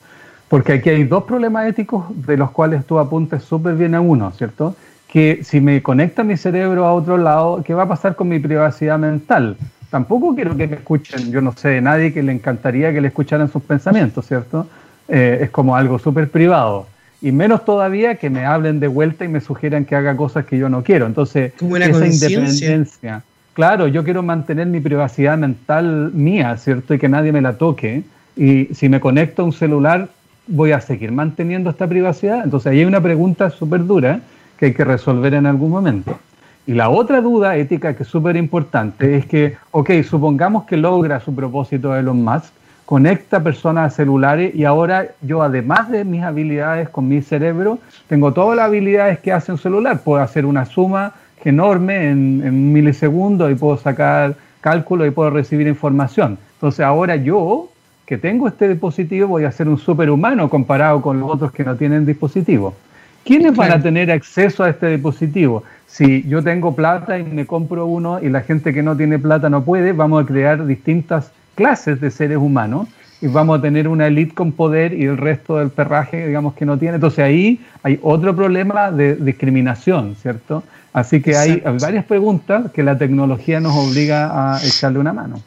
Porque 0.48 0.74
aquí 0.74 0.90
hay 0.90 1.04
dos 1.06 1.24
problemas 1.24 1.68
éticos 1.68 2.06
de 2.10 2.38
los 2.38 2.52
cuales 2.52 2.86
tú 2.86 3.00
apuntes 3.00 3.44
súper 3.44 3.76
bien 3.76 3.96
a 3.96 4.02
uno, 4.02 4.32
¿cierto? 4.32 4.76
Que 5.08 5.42
si 5.44 5.62
me 5.62 5.82
conecta 5.82 6.24
mi 6.24 6.38
cerebro 6.38 6.86
a 6.86 6.94
otro 6.94 7.18
lado, 7.18 7.64
¿qué 7.64 7.74
va 7.74 7.84
a 7.84 7.88
pasar 7.88 8.16
con 8.16 8.28
mi 8.30 8.40
privacidad 8.40 9.00
mental? 9.00 9.58
Tampoco 9.90 10.36
quiero 10.36 10.56
que 10.56 10.68
me 10.68 10.78
escuchen, 10.78 11.32
yo 11.32 11.42
no 11.42 11.54
sé 11.54 11.70
de 11.70 11.82
nadie 11.82 12.14
que 12.14 12.24
le 12.24 12.32
encantaría 12.32 12.94
que 12.94 13.02
le 13.02 13.10
escucharan 13.10 13.50
sus 13.50 13.64
pensamientos, 13.64 14.26
¿cierto? 14.26 14.68
Eh, 15.08 15.40
es 15.42 15.50
como 15.50 15.76
algo 15.76 16.00
súper 16.00 16.30
privado 16.30 16.88
y 17.22 17.32
menos 17.32 17.66
todavía 17.66 18.16
que 18.16 18.30
me 18.30 18.46
hablen 18.46 18.80
de 18.80 18.88
vuelta 18.88 19.26
y 19.26 19.28
me 19.28 19.42
sugieran 19.42 19.86
que 19.86 19.96
haga 19.96 20.18
cosas 20.18 20.46
que 20.46 20.58
yo 20.58 20.70
no 20.70 20.84
quiero. 20.84 21.06
Entonces, 21.06 21.54
esa 21.54 22.08
independencia. 22.08 23.24
Claro, 23.54 23.88
yo 23.88 24.04
quiero 24.04 24.24
mantener 24.24 24.68
mi 24.68 24.80
privacidad 24.80 25.38
mental 25.38 26.12
mía, 26.14 26.58
¿cierto? 26.58 26.94
Y 26.94 27.00
que 27.00 27.10
nadie 27.10 27.32
me 27.32 27.42
la 27.42 27.58
toque. 27.58 28.04
Y 28.36 28.70
si 28.74 28.90
me 28.90 29.00
conecto 29.00 29.44
a 29.44 29.46
un 29.46 29.54
celular, 29.54 30.10
voy 30.48 30.72
a 30.72 30.82
seguir 30.82 31.12
manteniendo 31.12 31.70
esta 31.70 31.88
privacidad. 31.88 32.44
Entonces, 32.44 32.72
ahí 32.72 32.80
hay 32.80 32.86
una 32.86 33.02
pregunta 33.02 33.50
súper 33.50 33.86
dura 33.86 34.22
que 34.58 34.68
hay 34.68 34.74
que 34.74 34.84
resolver 34.84 35.34
en 35.34 35.46
algún 35.46 35.70
momento. 35.70 36.18
Y 36.66 36.74
la 36.74 36.90
otra 36.90 37.22
duda 37.22 37.56
ética 37.58 37.96
que 37.96 38.04
es 38.04 38.10
súper 38.10 38.36
importante 38.36 39.18
es 39.18 39.26
que, 39.26 39.58
ok, 39.72 39.92
supongamos 40.08 40.64
que 40.66 40.78
logra 40.78 41.20
su 41.20 41.36
propósito 41.36 41.96
Elon 41.96 42.24
Musk, 42.24 42.54
conecta 42.92 43.42
personas 43.42 43.94
a 43.94 43.96
celulares 43.96 44.54
y 44.54 44.66
ahora 44.66 45.08
yo 45.22 45.42
además 45.42 45.90
de 45.90 46.04
mis 46.04 46.24
habilidades 46.24 46.90
con 46.90 47.08
mi 47.08 47.22
cerebro, 47.22 47.80
tengo 48.10 48.34
todas 48.34 48.58
las 48.58 48.66
habilidades 48.66 49.20
que 49.20 49.32
hace 49.32 49.54
un 49.54 49.58
celular. 49.58 50.02
Puedo 50.04 50.22
hacer 50.22 50.46
una 50.46 50.66
suma 50.66 51.14
enorme 51.42 52.10
en, 52.10 52.44
en 52.46 52.74
milisegundos 52.74 53.50
y 53.50 53.56
puedo 53.56 53.78
sacar 53.78 54.36
cálculos 54.60 55.08
y 55.08 55.12
puedo 55.12 55.30
recibir 55.30 55.68
información. 55.68 56.38
Entonces 56.56 56.82
ahora 56.82 57.16
yo, 57.16 57.70
que 58.06 58.18
tengo 58.18 58.50
este 58.50 58.68
dispositivo, 58.68 59.30
voy 59.30 59.46
a 59.46 59.54
ser 59.54 59.70
un 59.70 59.78
superhumano 59.78 60.50
comparado 60.50 61.02
con 61.02 61.18
los 61.22 61.32
otros 61.32 61.54
que 61.54 61.64
no 61.64 61.78
tienen 61.78 62.06
dispositivo. 62.06 62.76
¿Quiénes 63.24 63.56
van 63.56 63.72
a 63.72 63.82
tener 63.82 64.12
acceso 64.12 64.66
a 64.66 64.70
este 64.70 64.88
dispositivo? 64.88 65.64
Si 65.88 66.24
yo 66.28 66.44
tengo 66.44 66.76
plata 66.76 67.18
y 67.18 67.24
me 67.24 67.46
compro 67.46 67.86
uno 67.86 68.20
y 68.22 68.28
la 68.28 68.42
gente 68.42 68.74
que 68.74 68.84
no 68.84 68.98
tiene 68.98 69.18
plata 69.18 69.50
no 69.50 69.64
puede, 69.64 69.94
vamos 69.94 70.26
a 70.26 70.28
crear 70.28 70.66
distintas 70.66 71.32
clases 71.62 72.02
de 72.02 72.10
seres 72.10 72.38
humanos 72.38 72.88
y 73.22 73.28
vamos 73.28 73.60
a 73.60 73.62
tener 73.62 73.88
una 73.88 74.08
élite 74.08 74.34
con 74.34 74.52
poder 74.52 74.94
y 74.94 75.04
el 75.04 75.18
resto 75.18 75.58
del 75.58 75.70
perraje, 75.70 76.26
digamos, 76.26 76.56
que 76.56 76.66
no 76.66 76.78
tiene. 76.80 76.96
Entonces 76.96 77.20
ahí 77.20 77.60
hay 77.84 78.00
otro 78.02 78.36
problema 78.36 78.92
de 78.92 79.16
discriminación, 79.16 80.16
¿cierto? 80.20 80.64
Así 80.92 81.22
que 81.22 81.36
hay 81.38 81.62
varias 81.80 82.06
preguntas 82.06 82.72
que 82.72 82.82
la 82.84 82.98
tecnología 82.98 83.60
nos 83.60 83.76
obliga 83.76 84.56
a 84.56 84.66
echarle 84.66 85.00
una 85.00 85.14
mano. 85.14 85.42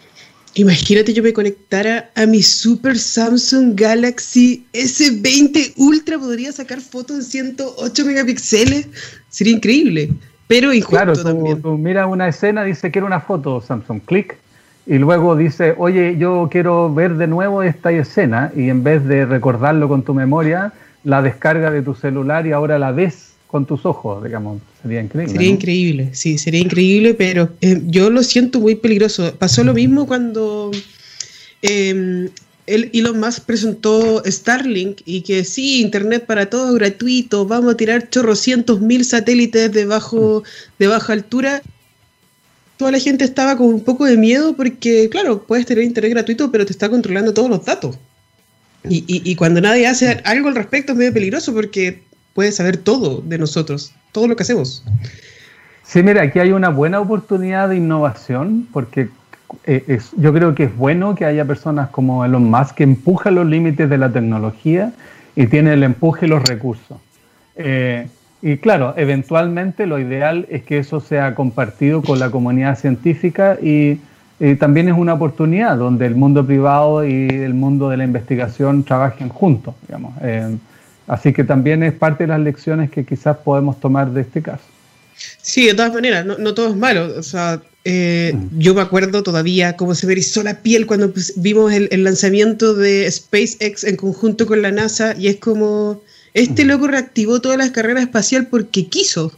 Imagínate 0.54 1.12
yo 1.12 1.23
me 1.25 1.33
conectara 1.33 2.11
a 2.14 2.26
mi 2.26 2.40
Super 2.40 2.97
Samsung 2.97 3.75
Galaxy 3.75 4.64
S20 4.73 5.73
Ultra, 5.76 6.16
podría 6.16 6.52
sacar 6.52 6.80
fotos 6.80 7.16
en 7.16 7.23
108 7.25 8.06
megapíxeles. 8.06 8.88
Sería 9.28 9.52
increíble, 9.52 10.11
pero 10.47 10.73
injusto 10.73 10.94
claro, 10.97 11.12
tú, 11.14 11.25
también. 11.25 11.61
Tú 11.61 11.76
mira 11.76 12.06
una 12.06 12.28
escena, 12.28 12.62
dice 12.62 12.92
quiero 12.92 13.09
una 13.09 13.18
foto 13.18 13.61
Samsung, 13.61 14.00
clic, 14.02 14.38
y 14.87 14.99
luego 14.99 15.37
dice, 15.37 15.75
oye, 15.79 16.17
yo 16.19 16.49
quiero 16.50 16.93
ver 16.93 17.17
de 17.17 17.26
nuevo 17.26 17.62
esta 17.62 17.91
escena 17.91 18.53
y 18.55 18.69
en 18.69 18.85
vez 18.85 19.05
de 19.07 19.25
recordarlo 19.25 19.88
con 19.88 20.03
tu 20.03 20.12
memoria, 20.12 20.73
la 21.05 21.23
descarga 21.23 21.71
de 21.71 21.83
tu 21.83 21.95
celular 21.95 22.47
y 22.47 22.53
ahora 22.53 22.79
la 22.79 22.93
ves 22.93 23.33
con 23.47 23.67
tus 23.67 23.87
ojos, 23.87 24.23
digamos. 24.23 24.61
Sería 24.83 25.00
increíble. 25.00 25.33
Sería 25.33 25.49
increíble, 25.49 26.11
sí, 26.12 26.38
sería 26.38 26.61
increíble, 26.61 27.14
pero 27.14 27.50
eh, 27.61 27.81
yo 27.87 28.11
lo 28.11 28.23
siento 28.23 28.61
muy 28.61 28.75
peligroso. 28.75 29.35
Pasó 29.38 29.64
lo 29.64 29.73
mismo 29.73 30.07
cuando 30.07 30.71
eh, 31.62 32.29
Elon 32.67 33.21
Musk 33.21 33.45
presentó 33.45 34.23
Starlink 34.26 35.00
y 35.05 35.23
que 35.23 35.45
sí, 35.45 35.81
Internet 35.81 36.26
para 36.26 36.47
todos 36.47 36.75
gratuito, 36.75 37.47
vamos 37.47 37.75
a 37.75 37.76
tirar 37.76 38.11
chorrocientos 38.11 38.81
mil 38.81 39.05
satélites 39.05 39.73
de, 39.73 39.87
bajo, 39.87 40.43
de 40.79 40.87
baja 40.87 41.12
altura 41.12 41.62
toda 42.76 42.90
la 42.90 42.99
gente 42.99 43.25
estaba 43.25 43.57
con 43.57 43.66
un 43.66 43.81
poco 43.81 44.04
de 44.04 44.16
miedo 44.16 44.54
porque, 44.57 45.09
claro, 45.11 45.43
puedes 45.43 45.66
tener 45.66 45.85
internet 45.85 46.12
gratuito, 46.12 46.50
pero 46.50 46.66
te 46.66 46.73
está 46.73 46.88
controlando 46.88 47.33
todos 47.35 47.49
los 47.49 47.64
datos. 47.64 47.99
Y, 48.87 49.35
cuando 49.37 49.62
nadie 49.62 49.87
hace 49.87 50.21
algo 50.25 50.49
al 50.49 50.54
respecto 50.54 50.93
es 50.93 50.99
medio 50.99 51.14
peligroso 51.14 51.54
porque 51.54 52.02
puedes 52.35 52.57
saber 52.57 52.76
todo 52.76 53.23
de 53.23 53.38
nosotros, 53.38 53.95
todo 54.12 54.28
lo 54.28 54.37
que 54.37 54.43
hacemos. 54.43 54.85
Sí, 55.85 56.02
mira, 56.02 56.23
aquí 56.23 56.38
hay 56.38 56.52
una 56.52 56.69
buena 56.69 57.00
oportunidad 57.00 57.71
de 57.71 57.76
innovación 57.76 58.69
porque 58.73 59.09
eh, 59.64 59.85
es, 59.88 60.11
yo 60.19 60.35
creo 60.35 60.54
que 60.54 60.64
es 60.64 60.76
bueno 60.76 61.14
que 61.14 61.25
haya 61.25 61.47
personas 61.47 61.88
como 61.88 62.26
Elon 62.26 62.45
Musk 62.45 62.75
que 62.75 62.83
empujan 62.83 63.37
los 63.37 63.47
límites 63.47 63.88
de 63.88 63.97
la 63.97 64.12
tecnología 64.12 64.93
y 65.35 65.47
tiene 65.47 65.73
el 65.73 65.83
empuje 65.83 66.26
y 66.26 66.28
los 66.28 66.43
recursos. 66.43 66.99
Eh, 67.57 68.07
y 68.46 68.58
claro, 68.58 68.92
eventualmente 68.98 69.86
lo 69.86 69.98
ideal 69.98 70.46
es 70.50 70.64
que 70.64 70.76
eso 70.76 71.00
sea 71.00 71.34
compartido 71.34 72.02
con 72.02 72.18
la 72.18 72.30
comunidad 72.30 72.78
científica 72.78 73.56
y, 73.60 73.98
también 74.58 74.88
es 74.88 74.98
una 74.98 75.14
oportunidad 75.14 75.78
donde 75.78 76.04
el 76.04 76.16
mundo 76.16 76.44
privado 76.44 77.06
y 77.06 77.28
el 77.28 77.54
mundo 77.54 77.88
de 77.88 77.96
la 77.96 78.04
investigación 78.04 78.84
trabajen 78.84 79.30
juntos, 79.30 79.74
digamos. 79.86 80.12
Eh, 80.20 80.56
así 81.06 81.32
que 81.32 81.44
también 81.44 81.82
es 81.82 81.94
parte 81.94 82.24
de 82.24 82.28
las 82.28 82.40
lecciones 82.40 82.90
que 82.90 83.06
quizás 83.06 83.38
podemos 83.38 83.80
tomar 83.80 84.10
de 84.10 84.20
este 84.20 84.42
caso. 84.42 84.64
Sí, 85.40 85.66
de 85.66 85.72
todas 85.72 85.94
maneras, 85.94 86.26
no, 86.26 86.52
todo 86.52 86.68
es 86.68 86.76
malo. 86.76 87.14
O 87.16 87.22
sea, 87.22 87.62
eh, 87.84 88.34
mm. 88.34 88.58
yo 88.58 88.74
me 88.74 88.82
acuerdo 88.82 89.22
todavía 89.22 89.76
cómo 89.76 89.94
se 89.94 90.06
me 90.06 90.12
erizó 90.12 90.42
la 90.42 90.60
piel 90.60 90.84
cuando 90.84 91.10
pues, 91.10 91.32
vimos 91.36 91.72
el, 91.72 91.88
el 91.90 92.04
lanzamiento 92.04 92.74
de 92.74 93.10
SpaceX 93.10 93.84
en 93.84 93.96
conjunto 93.96 94.46
con 94.46 94.60
la 94.60 94.72
NASA 94.72 95.14
y 95.16 95.28
es 95.28 95.36
como 95.36 96.02
este 96.35 96.64
loco 96.64 96.88
reactivó 96.88 97.41
todas 97.41 97.57
las 97.57 97.71
carreras 97.71 98.03
espacial 98.03 98.49
porque 98.49 98.87
quiso, 98.87 99.33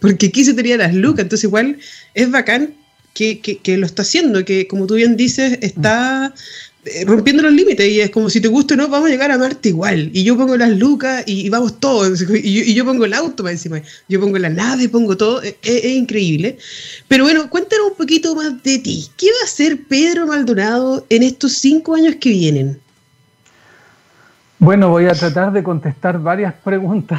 porque 0.00 0.32
quiso 0.32 0.54
tener 0.54 0.78
las 0.80 0.94
lucas. 0.94 1.22
Entonces, 1.22 1.44
igual 1.44 1.78
es 2.14 2.30
bacán 2.30 2.74
que, 3.14 3.62
lo 3.78 3.86
está 3.86 4.02
haciendo, 4.02 4.44
que 4.44 4.66
como 4.66 4.86
tú 4.86 4.94
bien 4.94 5.16
dices, 5.16 5.58
está 5.60 6.34
eh, 6.84 7.04
rompiendo 7.04 7.42
los 7.42 7.52
límites 7.52 7.86
y 7.88 8.00
es 8.00 8.10
como 8.10 8.30
si 8.30 8.40
te 8.40 8.48
gusta 8.48 8.74
o 8.74 8.76
no, 8.76 8.88
vamos 8.88 9.08
a 9.08 9.12
llegar 9.12 9.30
a 9.30 9.38
Marte 9.38 9.68
igual. 9.68 10.10
Y 10.12 10.24
yo 10.24 10.36
pongo 10.36 10.56
las 10.56 10.70
lucas 10.76 11.22
y, 11.26 11.48
vamos 11.50 11.78
todos. 11.78 12.24
Y 12.30 12.74
yo, 12.74 12.84
pongo 12.84 13.04
el 13.04 13.14
auto 13.14 13.44
para 13.44 13.52
encima. 13.52 13.80
Yo 14.08 14.20
pongo 14.20 14.38
la 14.38 14.48
nave, 14.48 14.88
pongo 14.88 15.16
todo. 15.16 15.42
Es, 15.42 15.54
es, 15.62 15.84
increíble. 15.84 16.58
Pero 17.06 17.24
bueno, 17.24 17.48
cuéntanos 17.48 17.90
un 17.90 17.96
poquito 17.96 18.34
más 18.34 18.62
de 18.62 18.78
ti. 18.78 19.06
¿Qué 19.16 19.26
va 19.26 19.42
a 19.42 19.44
hacer 19.44 19.84
Pedro 19.84 20.26
Maldonado 20.26 21.06
en 21.10 21.22
estos 21.22 21.52
cinco 21.52 21.94
años 21.94 22.16
que 22.18 22.30
vienen? 22.30 22.80
Bueno, 24.60 24.90
voy 24.90 25.06
a 25.06 25.12
tratar 25.12 25.52
de 25.52 25.62
contestar 25.62 26.20
varias 26.20 26.52
preguntas 26.52 27.18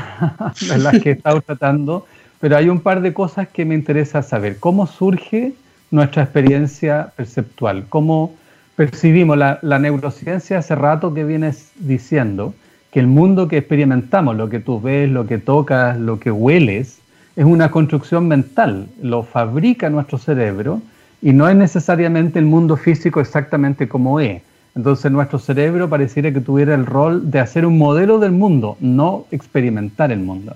de 0.70 0.78
las 0.78 1.00
que 1.00 1.10
he 1.10 1.14
estado 1.14 1.42
tratando, 1.42 2.06
pero 2.40 2.56
hay 2.56 2.70
un 2.70 2.82
par 2.82 3.02
de 3.02 3.16
cosas 3.16 3.48
que 3.48 3.66
me 3.66 3.74
interesa 3.74 4.22
saber. 4.22 4.60
¿Cómo 4.60 4.86
surge 4.86 5.54
nuestra 5.90 6.22
experiencia 6.22 7.12
perceptual? 7.16 7.86
¿Cómo 7.90 8.36
percibimos, 8.76 9.40
la, 9.40 9.58
la 9.64 9.80
neurociencia 9.80 10.60
hace 10.60 10.76
rato 10.76 11.16
que 11.16 11.24
vienes 11.24 11.72
diciendo 11.80 12.54
que 12.92 13.00
el 13.00 13.08
mundo 13.08 13.48
que 13.48 13.58
experimentamos, 13.58 14.36
lo 14.36 14.48
que 14.48 14.60
tú 14.60 14.80
ves, 14.80 15.10
lo 15.10 15.26
que 15.26 15.40
tocas, 15.40 15.98
lo 15.98 16.20
que 16.20 16.30
hueles, 16.30 17.00
es 17.36 17.46
una 17.46 17.72
construcción 17.72 18.28
mental, 18.28 18.86
lo 19.02 19.24
fabrica 19.24 19.90
nuestro 19.90 20.20
cerebro 20.20 20.80
y 21.24 21.34
no 21.34 21.50
es 21.50 21.56
necesariamente 21.56 22.38
el 22.38 22.46
mundo 22.46 22.78
físico 22.78 23.20
exactamente 23.20 23.88
como 23.88 24.20
es. 24.20 24.44
Entonces 24.76 25.12
nuestro 25.12 25.38
cerebro 25.38 25.90
pareciera 25.90 26.32
que 26.32 26.40
tuviera 26.40 26.74
el 26.76 26.86
rol 26.86 27.30
de 27.30 27.40
hacer 27.40 27.66
un 27.66 27.78
modelo 27.78 28.20
del 28.20 28.32
mundo, 28.32 28.78
no 28.80 29.26
experimentar 29.32 30.12
el 30.12 30.20
mundo. 30.20 30.56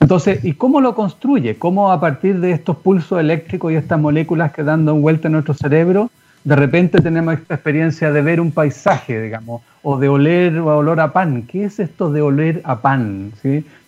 Entonces, 0.00 0.44
¿y 0.44 0.54
cómo 0.54 0.80
lo 0.80 0.94
construye? 0.94 1.56
¿Cómo 1.56 1.92
a 1.92 2.00
partir 2.00 2.40
de 2.40 2.52
estos 2.52 2.76
pulsos 2.76 3.20
eléctricos 3.20 3.72
y 3.72 3.76
estas 3.76 4.00
moléculas 4.00 4.52
que 4.52 4.64
dan 4.64 4.84
vuelta 5.00 5.28
en 5.28 5.32
nuestro 5.32 5.54
cerebro, 5.54 6.10
de 6.44 6.56
repente 6.56 7.00
tenemos 7.00 7.34
esta 7.34 7.54
experiencia 7.54 8.10
de 8.10 8.20
ver 8.20 8.40
un 8.40 8.50
paisaje, 8.50 9.22
digamos, 9.22 9.62
o 9.82 9.96
de 9.98 10.08
oler 10.08 10.58
o 10.58 10.76
olor 10.76 10.98
a 10.98 11.12
pan? 11.12 11.42
¿Qué 11.42 11.64
es 11.64 11.78
esto 11.78 12.10
de 12.10 12.20
oler 12.20 12.60
a 12.64 12.80
pan? 12.80 13.32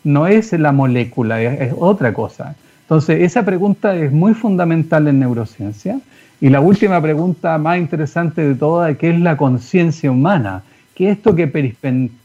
No 0.05 0.27
es 0.29 0.53
la 0.53 0.71
molécula, 0.71 1.43
es 1.43 1.75
otra 1.77 2.13
cosa. 2.13 2.55
Entonces, 2.83 3.23
esa 3.23 3.45
pregunta 3.45 3.97
es 3.97 4.13
muy 4.13 4.35
fundamental 4.35 5.09
en 5.09 5.19
neurociencia 5.19 5.99
y 6.41 6.51
la 6.51 6.61
última 6.61 7.01
pregunta 7.01 7.57
más 7.59 7.79
interesante 7.79 8.43
de 8.47 8.55
todas, 8.55 8.97
¿qué 8.99 9.11
es 9.11 9.21
la 9.21 9.37
conciencia 9.37 10.11
humana? 10.11 10.63
¿Qué 10.95 11.11
es 11.11 11.17
esto 11.17 11.35
que 11.35 11.45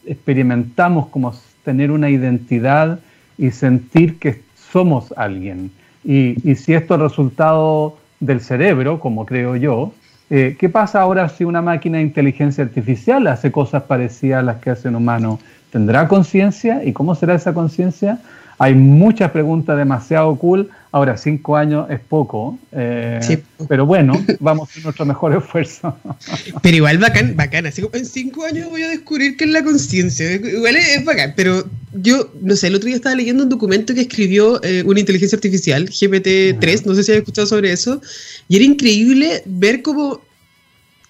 experimentamos 0.06 1.08
como 1.08 1.34
tener 1.64 1.92
una 1.92 2.10
identidad 2.10 3.00
y 3.38 3.52
sentir 3.52 4.20
que 4.20 4.42
somos 4.72 5.14
alguien? 5.16 5.72
Y, 6.04 6.36
si 6.56 6.74
esto 6.74 6.96
es 6.96 7.02
resultado 7.02 7.98
del 8.20 8.42
cerebro, 8.42 9.00
como 9.00 9.26
creo 9.26 9.56
yo, 9.56 9.94
eh, 10.30 10.56
¿qué 10.60 10.70
pasa 10.70 11.02
ahora 11.02 11.30
si 11.30 11.44
una 11.44 11.62
máquina 11.62 11.98
de 11.98 12.04
inteligencia 12.04 12.64
artificial 12.64 13.26
hace 13.28 13.52
cosas 13.52 13.84
parecidas 13.84 14.40
a 14.40 14.44
las 14.44 14.58
que 14.58 14.70
hace 14.70 14.90
un 14.90 14.96
humano? 14.96 15.40
¿Tendrá 15.72 16.08
conciencia? 16.08 16.84
¿Y 16.84 16.94
cómo 16.94 17.16
será 17.16 17.36
esa 17.36 17.54
conciencia? 17.54 18.20
Hay 18.60 18.76
muchas 18.76 19.32
preguntas 19.32 19.78
demasiado 19.78 20.36
cool. 20.36 20.70
Ahora, 20.92 21.16
cinco 21.18 21.56
años 21.56 21.88
es 21.90 22.00
poco, 22.00 22.58
eh, 22.72 23.42
pero 23.68 23.86
bueno, 23.86 24.14
vamos 24.40 24.68
a 24.68 24.72
hacer 24.72 24.84
nuestro 24.84 25.06
mejor 25.06 25.36
esfuerzo. 25.36 25.96
Pero 26.64 26.78
igual 26.78 26.98
bacán, 26.98 27.36
bacán. 27.36 27.68
Así 27.68 27.82
como 27.84 27.96
en 27.96 28.06
cinco 28.06 28.44
años 28.44 28.70
voy 28.70 28.82
a 28.82 28.90
descubrir 28.90 29.38
qué 29.38 29.46
es 29.46 29.52
la 29.52 29.64
conciencia. 29.64 30.34
Igual 30.34 30.76
es, 30.76 31.06
bacán, 31.06 31.34
pero 31.36 31.64
yo, 31.94 32.32
no 32.42 32.56
sé, 32.56 32.68
el 32.68 32.76
otro 32.76 32.88
día 32.88 32.96
estaba 32.96 33.16
leyendo 33.16 33.44
un 33.44 33.50
documento 33.50 33.94
que 33.94 34.02
escribió 34.02 34.62
eh, 34.64 34.84
una 34.84 35.00
inteligencia 35.00 35.36
artificial, 35.36 35.88
GPT-3, 35.88 36.86
no 36.86 36.96
sé 36.96 37.04
si 37.04 37.12
has 37.12 37.20
escuchado 37.20 37.46
sobre 37.46 37.72
eso, 37.72 38.02
y 38.48 38.56
era 38.56 38.66
increíble 38.66 39.44
ver 39.46 39.84
cómo 39.84 40.22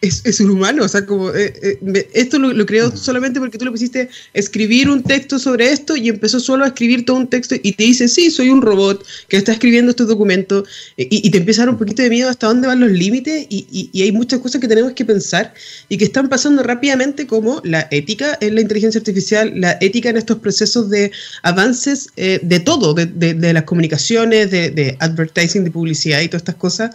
es, 0.01 0.25
es, 0.25 0.39
un 0.39 0.51
humano, 0.51 0.85
o 0.85 0.87
sea, 0.87 1.05
como 1.05 1.29
eh, 1.33 1.53
eh, 1.61 2.09
esto 2.13 2.39
lo, 2.39 2.53
lo 2.53 2.65
creó 2.65 2.95
solamente 2.95 3.39
porque 3.39 3.57
tú 3.57 3.65
le 3.65 3.71
pusiste 3.71 4.09
escribir 4.33 4.89
un 4.89 5.03
texto 5.03 5.37
sobre 5.39 5.71
esto 5.71 5.97
y 5.97 6.07
empezó 6.07 6.39
solo 6.39 6.63
a 6.63 6.67
escribir 6.67 7.05
todo 7.05 7.17
un 7.17 7.27
texto 7.27 7.55
y 7.61 7.73
te 7.73 7.83
dice, 7.83 8.07
sí, 8.07 8.31
soy 8.31 8.49
un 8.49 8.61
robot 8.61 9.05
que 9.27 9.35
está 9.35 9.51
escribiendo 9.51 9.91
este 9.91 10.05
documento 10.05 10.63
y, 10.95 11.27
y 11.27 11.29
te 11.29 11.39
empieza 11.39 11.63
a 11.63 11.65
dar 11.65 11.73
un 11.73 11.79
poquito 11.79 12.01
de 12.01 12.09
miedo 12.09 12.29
hasta 12.29 12.47
dónde 12.47 12.67
van 12.67 12.79
los 12.79 12.91
límites 12.91 13.45
y, 13.49 13.89
y, 13.91 14.01
hay 14.01 14.11
muchas 14.13 14.39
cosas 14.39 14.61
que 14.61 14.69
tenemos 14.69 14.93
que 14.93 15.03
pensar 15.03 15.53
y 15.89 15.97
que 15.97 16.05
están 16.05 16.29
pasando 16.29 16.63
rápidamente 16.63 17.27
como 17.27 17.61
la 17.65 17.87
ética 17.91 18.37
en 18.39 18.55
la 18.55 18.61
inteligencia 18.61 18.99
artificial, 18.99 19.51
la 19.55 19.77
ética 19.81 20.09
en 20.09 20.17
estos 20.17 20.39
procesos 20.39 20.89
de 20.89 21.11
avances 21.43 22.07
eh, 22.15 22.39
de 22.41 22.59
todo, 22.61 22.93
de, 22.93 23.05
de, 23.05 23.33
de, 23.33 23.53
las 23.53 23.63
comunicaciones, 23.63 24.49
de, 24.49 24.69
de 24.69 24.95
advertising, 24.99 25.65
de 25.65 25.71
publicidad 25.71 26.21
y 26.21 26.29
todas 26.29 26.41
estas 26.41 26.55
cosas, 26.55 26.91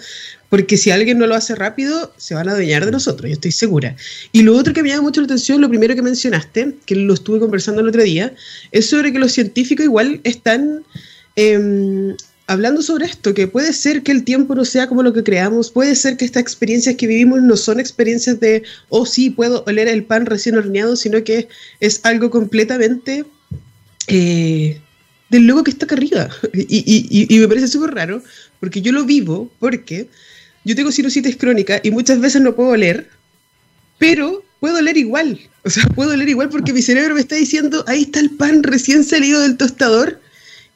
porque 0.55 0.77
si 0.77 0.93
alguien 0.93 1.19
no 1.19 1.27
lo 1.27 1.35
hace 1.35 1.57
rápido, 1.57 2.15
se 2.17 2.33
van 2.33 2.49
a 2.49 2.53
adueñar 2.53 2.85
de 2.85 2.93
nosotros, 2.93 3.29
yo 3.29 3.35
estoy 3.35 3.51
segura. 3.51 3.97
Y 4.31 4.43
lo 4.43 4.57
otro 4.57 4.73
que 4.73 4.85
me 4.85 4.89
llama 4.89 5.03
mucho 5.03 5.21
la 5.21 5.25
atención, 5.25 5.61
lo 5.61 5.69
primero 5.69 5.97
que 5.97 6.03
mencionaste, 6.03 6.77
que 6.87 6.95
lo 6.95 7.13
estuve 7.13 7.41
conversando 7.41 7.81
el 7.81 7.89
otro 7.89 8.05
día, 8.05 8.33
es 8.71 8.89
sobre 8.89 9.13
que 9.13 9.19
los 9.19 9.33
científicos 9.33 9.85
igual 9.85 10.21
están 10.23 10.85
eh, 11.35 12.15
hablando 12.47 12.83
sobre 12.83 13.07
esto, 13.07 13.35
que 13.35 13.49
puede 13.49 13.73
ser 13.73 14.05
que 14.05 14.13
el 14.13 14.23
tiempo 14.23 14.55
no 14.55 14.65
sea 14.65 14.87
como 14.87 15.03
lo 15.03 15.13
que 15.13 15.25
creamos, 15.25 15.73
puede 15.73 15.97
ser 15.97 16.17
que 16.17 16.25
estas 16.25 16.43
experiencias 16.43 16.95
que 16.95 17.09
vivimos 17.09 17.43
no 17.43 17.57
son 17.57 17.81
experiencias 17.81 18.39
de, 18.39 18.63
oh 18.91 19.07
sí, 19.07 19.31
puedo 19.31 19.65
oler 19.67 19.89
el 19.89 20.05
pan 20.05 20.25
recién 20.25 20.57
horneado, 20.57 20.95
sino 20.95 21.25
que 21.25 21.49
es 21.81 21.99
algo 22.05 22.31
completamente... 22.31 23.25
Eh, 24.07 24.81
del 25.31 25.49
loco 25.49 25.65
que 25.65 25.73
está 25.73 25.87
acá 25.87 25.97
arriba. 25.97 26.29
Y, 26.55 27.27
y 27.29 27.39
me 27.41 27.49
parece 27.49 27.67
súper 27.67 27.93
raro, 27.93 28.23
porque 28.61 28.83
yo 28.83 28.93
lo 28.93 29.05
vivo, 29.05 29.51
porque 29.59 30.09
yo 30.65 30.75
tengo 30.75 30.91
sinusitis 30.91 31.37
crónica 31.37 31.81
y 31.83 31.91
muchas 31.91 32.21
veces 32.21 32.43
no 32.43 32.55
puedo 32.55 32.75
leer, 32.77 33.09
pero 33.99 34.43
puedo 34.61 34.81
leer 34.81 34.97
igual. 34.97 35.39
O 35.63 35.71
sea, 35.71 35.85
puedo 35.95 36.17
leer 36.17 36.29
igual 36.31 36.49
porque 36.49 36.73
mi 36.73 36.83
cerebro 36.83 37.15
me 37.15 37.21
está 37.21 37.37
diciendo, 37.37 37.85
ahí 37.87 38.03
está 38.03 38.21
el 38.21 38.31
pan 38.31 38.63
recién 38.63 39.05
salido 39.05 39.41
del 39.41 39.57
tostador. 39.57 40.21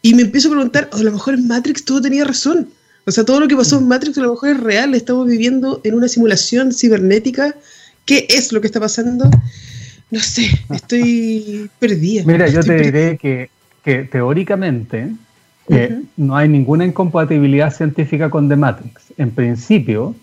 Y 0.00 0.14
me 0.14 0.22
empiezo 0.22 0.48
a 0.48 0.52
preguntar, 0.52 0.88
oh, 0.92 0.98
a 0.98 1.02
lo 1.02 1.12
mejor 1.12 1.34
en 1.34 1.48
Matrix 1.48 1.84
todo 1.84 2.00
tenía 2.00 2.24
razón. 2.24 2.68
O 3.04 3.10
sea, 3.10 3.24
todo 3.24 3.40
lo 3.40 3.48
que 3.48 3.56
pasó 3.56 3.78
en 3.78 3.88
Matrix 3.88 4.18
a 4.18 4.22
lo 4.22 4.32
mejor 4.32 4.50
es 4.50 4.60
real. 4.60 4.94
Estamos 4.94 5.26
viviendo 5.26 5.80
en 5.84 5.94
una 5.94 6.08
simulación 6.08 6.72
cibernética. 6.72 7.54
¿Qué 8.04 8.26
es 8.28 8.52
lo 8.52 8.60
que 8.60 8.66
está 8.66 8.80
pasando? 8.80 9.30
No 10.10 10.20
sé, 10.20 10.48
estoy 10.70 11.70
perdida. 11.78 12.22
Mira, 12.26 12.48
yo 12.48 12.60
te 12.60 12.68
perdida. 12.68 12.84
diré 12.86 13.18
que, 13.18 13.50
que 13.84 14.04
teóricamente 14.04 15.12
eh, 15.68 16.02
no 16.16 16.36
hay 16.36 16.48
ninguna 16.48 16.84
incompatibilidad 16.84 17.72
científica 17.72 18.30
con 18.30 18.48
The 18.48 18.56
Matrix. 18.56 19.12
En 19.16 19.30
principio, 19.30 20.14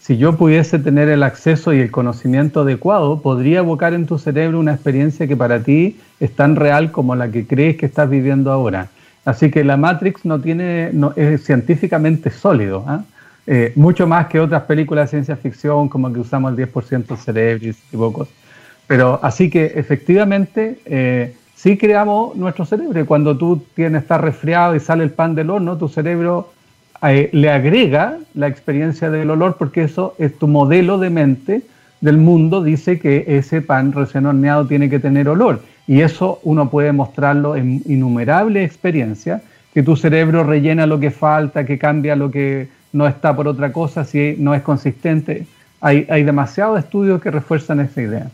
si 0.00 0.16
yo 0.16 0.36
pudiese 0.36 0.78
tener 0.78 1.08
el 1.08 1.22
acceso 1.22 1.72
y 1.72 1.80
el 1.80 1.90
conocimiento 1.90 2.62
adecuado, 2.62 3.20
podría 3.20 3.58
evocar 3.58 3.94
en 3.94 4.06
tu 4.06 4.18
cerebro 4.18 4.58
una 4.58 4.74
experiencia 4.74 5.26
que 5.26 5.36
para 5.36 5.62
ti 5.62 5.98
es 6.20 6.34
tan 6.34 6.56
real 6.56 6.90
como 6.90 7.14
la 7.14 7.30
que 7.30 7.46
crees 7.46 7.76
que 7.76 7.86
estás 7.86 8.08
viviendo 8.08 8.50
ahora. 8.50 8.88
Así 9.24 9.50
que 9.50 9.62
la 9.62 9.76
Matrix 9.76 10.24
no 10.24 10.40
tiene, 10.40 10.90
no, 10.92 11.12
es 11.14 11.44
científicamente 11.44 12.30
sólido, 12.30 12.84
¿eh? 12.88 12.98
Eh, 13.46 13.72
mucho 13.74 14.06
más 14.06 14.28
que 14.28 14.38
otras 14.38 14.62
películas 14.62 15.06
de 15.06 15.16
ciencia 15.16 15.36
ficción, 15.36 15.88
como 15.88 16.12
que 16.12 16.20
usamos 16.20 16.56
el 16.56 16.68
10% 16.68 17.06
del 17.06 17.18
cerebro 17.18 17.68
y 17.68 17.96
pocos. 17.96 18.28
Pero 18.86 19.18
así 19.22 19.50
que 19.50 19.72
efectivamente 19.74 20.78
eh, 20.84 21.34
sí 21.62 21.78
creamos 21.78 22.34
nuestro 22.34 22.64
cerebro. 22.64 23.00
Y 23.00 23.04
cuando 23.04 23.36
tú 23.36 23.62
tienes, 23.74 24.02
estás 24.02 24.20
resfriado 24.20 24.74
y 24.74 24.80
sale 24.80 25.04
el 25.04 25.10
pan 25.10 25.36
del 25.36 25.48
horno, 25.48 25.78
tu 25.78 25.88
cerebro 25.88 26.52
eh, 27.02 27.30
le 27.32 27.50
agrega 27.50 28.18
la 28.34 28.48
experiencia 28.48 29.10
del 29.10 29.30
olor 29.30 29.56
porque 29.56 29.84
eso 29.84 30.14
es 30.18 30.36
tu 30.36 30.48
modelo 30.48 30.98
de 30.98 31.10
mente 31.10 31.62
del 32.00 32.16
mundo, 32.16 32.64
dice 32.64 32.98
que 32.98 33.24
ese 33.28 33.62
pan 33.62 33.92
recién 33.92 34.26
horneado 34.26 34.66
tiene 34.66 34.90
que 34.90 34.98
tener 34.98 35.28
olor. 35.28 35.60
Y 35.86 36.00
eso 36.00 36.40
uno 36.42 36.68
puede 36.68 36.90
mostrarlo 36.90 37.54
en 37.54 37.80
innumerables 37.86 38.66
experiencias, 38.66 39.40
que 39.72 39.84
tu 39.84 39.94
cerebro 39.94 40.42
rellena 40.42 40.86
lo 40.86 40.98
que 40.98 41.12
falta, 41.12 41.64
que 41.64 41.78
cambia 41.78 42.16
lo 42.16 42.32
que 42.32 42.68
no 42.92 43.06
está 43.06 43.36
por 43.36 43.46
otra 43.46 43.72
cosa, 43.72 44.04
si 44.04 44.34
no 44.36 44.52
es 44.52 44.62
consistente. 44.62 45.46
Hay, 45.80 46.06
hay 46.10 46.24
demasiados 46.24 46.80
estudios 46.80 47.22
que 47.22 47.30
refuerzan 47.30 47.78
esa 47.78 48.02
idea. 48.02 48.26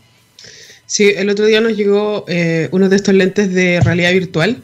Sí, 0.89 1.13
el 1.15 1.29
otro 1.29 1.45
día 1.45 1.61
nos 1.61 1.77
llegó 1.77 2.25
eh, 2.27 2.67
uno 2.71 2.89
de 2.89 2.95
estos 2.95 3.13
lentes 3.13 3.53
de 3.53 3.79
realidad 3.79 4.11
virtual 4.11 4.59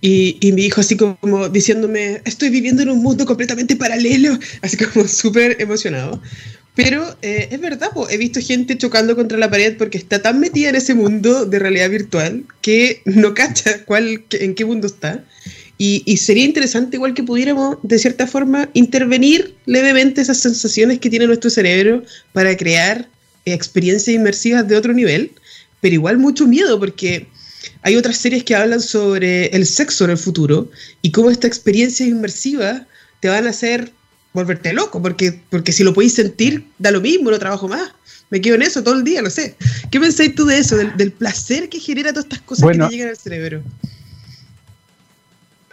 y, 0.00 0.36
y, 0.40 0.50
mi 0.50 0.64
hijo 0.64 0.80
así 0.80 0.96
como 0.96 1.48
diciéndome, 1.50 2.20
estoy 2.24 2.48
viviendo 2.48 2.82
en 2.82 2.90
un 2.90 3.00
mundo 3.00 3.24
completamente 3.24 3.76
paralelo, 3.76 4.36
así 4.62 4.76
como 4.76 5.06
súper 5.06 5.62
emocionado. 5.62 6.20
Pero 6.74 7.16
eh, 7.22 7.48
es 7.52 7.60
verdad, 7.60 7.90
po, 7.94 8.10
he 8.10 8.16
visto 8.16 8.40
gente 8.40 8.76
chocando 8.76 9.14
contra 9.14 9.38
la 9.38 9.48
pared 9.48 9.76
porque 9.76 9.98
está 9.98 10.20
tan 10.20 10.40
metida 10.40 10.70
en 10.70 10.74
ese 10.74 10.94
mundo 10.94 11.46
de 11.46 11.60
realidad 11.60 11.90
virtual 11.90 12.42
que 12.60 13.00
no 13.04 13.32
cacha 13.32 13.84
cuál, 13.84 14.24
en 14.32 14.56
qué 14.56 14.64
mundo 14.64 14.88
está. 14.88 15.24
Y, 15.78 16.02
y, 16.06 16.16
sería 16.16 16.44
interesante 16.44 16.96
igual 16.96 17.14
que 17.14 17.22
pudiéramos, 17.22 17.78
de 17.84 18.00
cierta 18.00 18.26
forma, 18.26 18.68
intervenir 18.72 19.54
levemente 19.66 20.22
esas 20.22 20.38
sensaciones 20.38 20.98
que 20.98 21.08
tiene 21.08 21.28
nuestro 21.28 21.50
cerebro 21.50 22.02
para 22.32 22.56
crear 22.56 23.08
experiencias 23.44 24.16
inmersivas 24.16 24.66
de 24.66 24.76
otro 24.76 24.92
nivel 24.92 25.30
pero 25.82 25.94
igual 25.94 26.16
mucho 26.16 26.46
miedo 26.46 26.78
porque 26.78 27.26
hay 27.82 27.96
otras 27.96 28.16
series 28.16 28.44
que 28.44 28.54
hablan 28.54 28.80
sobre 28.80 29.46
el 29.46 29.66
sexo 29.66 30.04
en 30.04 30.12
el 30.12 30.16
futuro 30.16 30.70
y 31.02 31.10
cómo 31.10 31.28
esta 31.28 31.48
experiencia 31.48 32.06
inmersiva 32.06 32.86
te 33.20 33.28
van 33.28 33.46
a 33.46 33.50
hacer 33.50 33.92
volverte 34.32 34.72
loco, 34.72 35.02
porque, 35.02 35.40
porque 35.50 35.72
si 35.72 35.84
lo 35.84 35.92
podéis 35.92 36.14
sentir, 36.14 36.66
da 36.78 36.90
lo 36.90 37.00
mismo, 37.00 37.30
no 37.30 37.38
trabajo 37.38 37.68
más. 37.68 37.92
Me 38.30 38.40
quedo 38.40 38.54
en 38.54 38.62
eso 38.62 38.82
todo 38.82 38.94
el 38.94 39.04
día, 39.04 39.20
no 39.20 39.28
sé. 39.28 39.56
¿Qué 39.90 40.00
pensáis 40.00 40.34
tú 40.34 40.46
de 40.46 40.58
eso, 40.58 40.76
del, 40.76 40.96
del 40.96 41.12
placer 41.12 41.68
que 41.68 41.78
genera 41.78 42.10
todas 42.10 42.24
estas 42.24 42.40
cosas 42.40 42.62
bueno, 42.62 42.86
que 42.86 42.90
te 42.90 42.96
llegan 42.96 43.10
al 43.10 43.18
cerebro? 43.18 43.62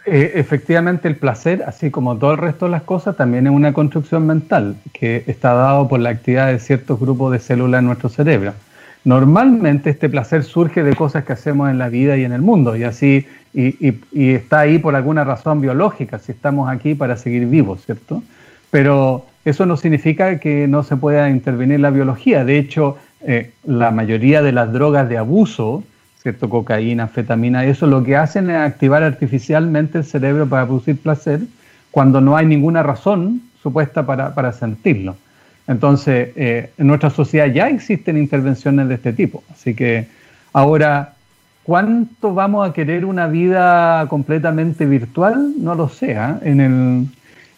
Eh, 0.04 0.32
efectivamente, 0.34 1.06
el 1.06 1.16
placer, 1.16 1.62
así 1.66 1.90
como 1.90 2.18
todo 2.18 2.32
el 2.32 2.38
resto 2.38 2.64
de 2.66 2.72
las 2.72 2.82
cosas, 2.82 3.16
también 3.16 3.46
es 3.46 3.52
una 3.52 3.72
construcción 3.72 4.26
mental 4.26 4.76
que 4.92 5.22
está 5.28 5.54
dado 5.54 5.88
por 5.88 6.00
la 6.00 6.10
actividad 6.10 6.48
de 6.48 6.58
ciertos 6.58 6.98
grupos 6.98 7.32
de 7.32 7.38
células 7.38 7.78
en 7.78 7.86
nuestro 7.86 8.08
cerebro. 8.08 8.54
Normalmente 9.04 9.90
este 9.90 10.08
placer 10.10 10.44
surge 10.44 10.82
de 10.82 10.94
cosas 10.94 11.24
que 11.24 11.32
hacemos 11.32 11.70
en 11.70 11.78
la 11.78 11.88
vida 11.88 12.16
y 12.16 12.24
en 12.24 12.32
el 12.32 12.42
mundo, 12.42 12.76
y 12.76 12.84
así, 12.84 13.26
y, 13.54 13.94
está 14.12 14.60
ahí 14.60 14.78
por 14.78 14.94
alguna 14.94 15.24
razón 15.24 15.60
biológica, 15.60 16.18
si 16.18 16.32
estamos 16.32 16.68
aquí 16.70 16.94
para 16.94 17.16
seguir 17.16 17.46
vivos, 17.46 17.84
¿cierto? 17.84 18.22
Pero 18.70 19.24
eso 19.44 19.64
no 19.64 19.76
significa 19.76 20.38
que 20.38 20.68
no 20.68 20.82
se 20.82 20.96
pueda 20.96 21.30
intervenir 21.30 21.80
la 21.80 21.90
biología. 21.90 22.44
De 22.44 22.58
hecho, 22.58 22.98
eh, 23.22 23.52
la 23.64 23.90
mayoría 23.90 24.42
de 24.42 24.52
las 24.52 24.70
drogas 24.72 25.08
de 25.08 25.16
abuso, 25.16 25.82
¿cierto? 26.22 26.50
cocaína, 26.50 27.04
anfetamina, 27.04 27.64
eso 27.64 27.86
lo 27.86 28.04
que 28.04 28.16
hacen 28.16 28.50
es 28.50 28.56
activar 28.56 29.02
artificialmente 29.02 29.98
el 29.98 30.04
cerebro 30.04 30.46
para 30.46 30.66
producir 30.66 30.98
placer 30.98 31.40
cuando 31.90 32.20
no 32.20 32.36
hay 32.36 32.44
ninguna 32.46 32.82
razón 32.82 33.40
supuesta 33.62 34.04
para 34.04 34.52
sentirlo. 34.52 35.16
Entonces, 35.66 36.30
eh, 36.36 36.70
en 36.78 36.86
nuestra 36.86 37.10
sociedad 37.10 37.46
ya 37.46 37.68
existen 37.68 38.16
intervenciones 38.16 38.88
de 38.88 38.94
este 38.94 39.12
tipo. 39.12 39.42
Así 39.52 39.74
que 39.74 40.06
ahora, 40.52 41.14
¿cuánto 41.62 42.34
vamos 42.34 42.68
a 42.68 42.72
querer 42.72 43.04
una 43.04 43.26
vida 43.26 44.06
completamente 44.08 44.86
virtual? 44.86 45.54
No 45.58 45.74
lo 45.74 45.88
sé. 45.88 46.16
¿ah? 46.16 46.38
En 46.42 46.60
el, 46.60 47.06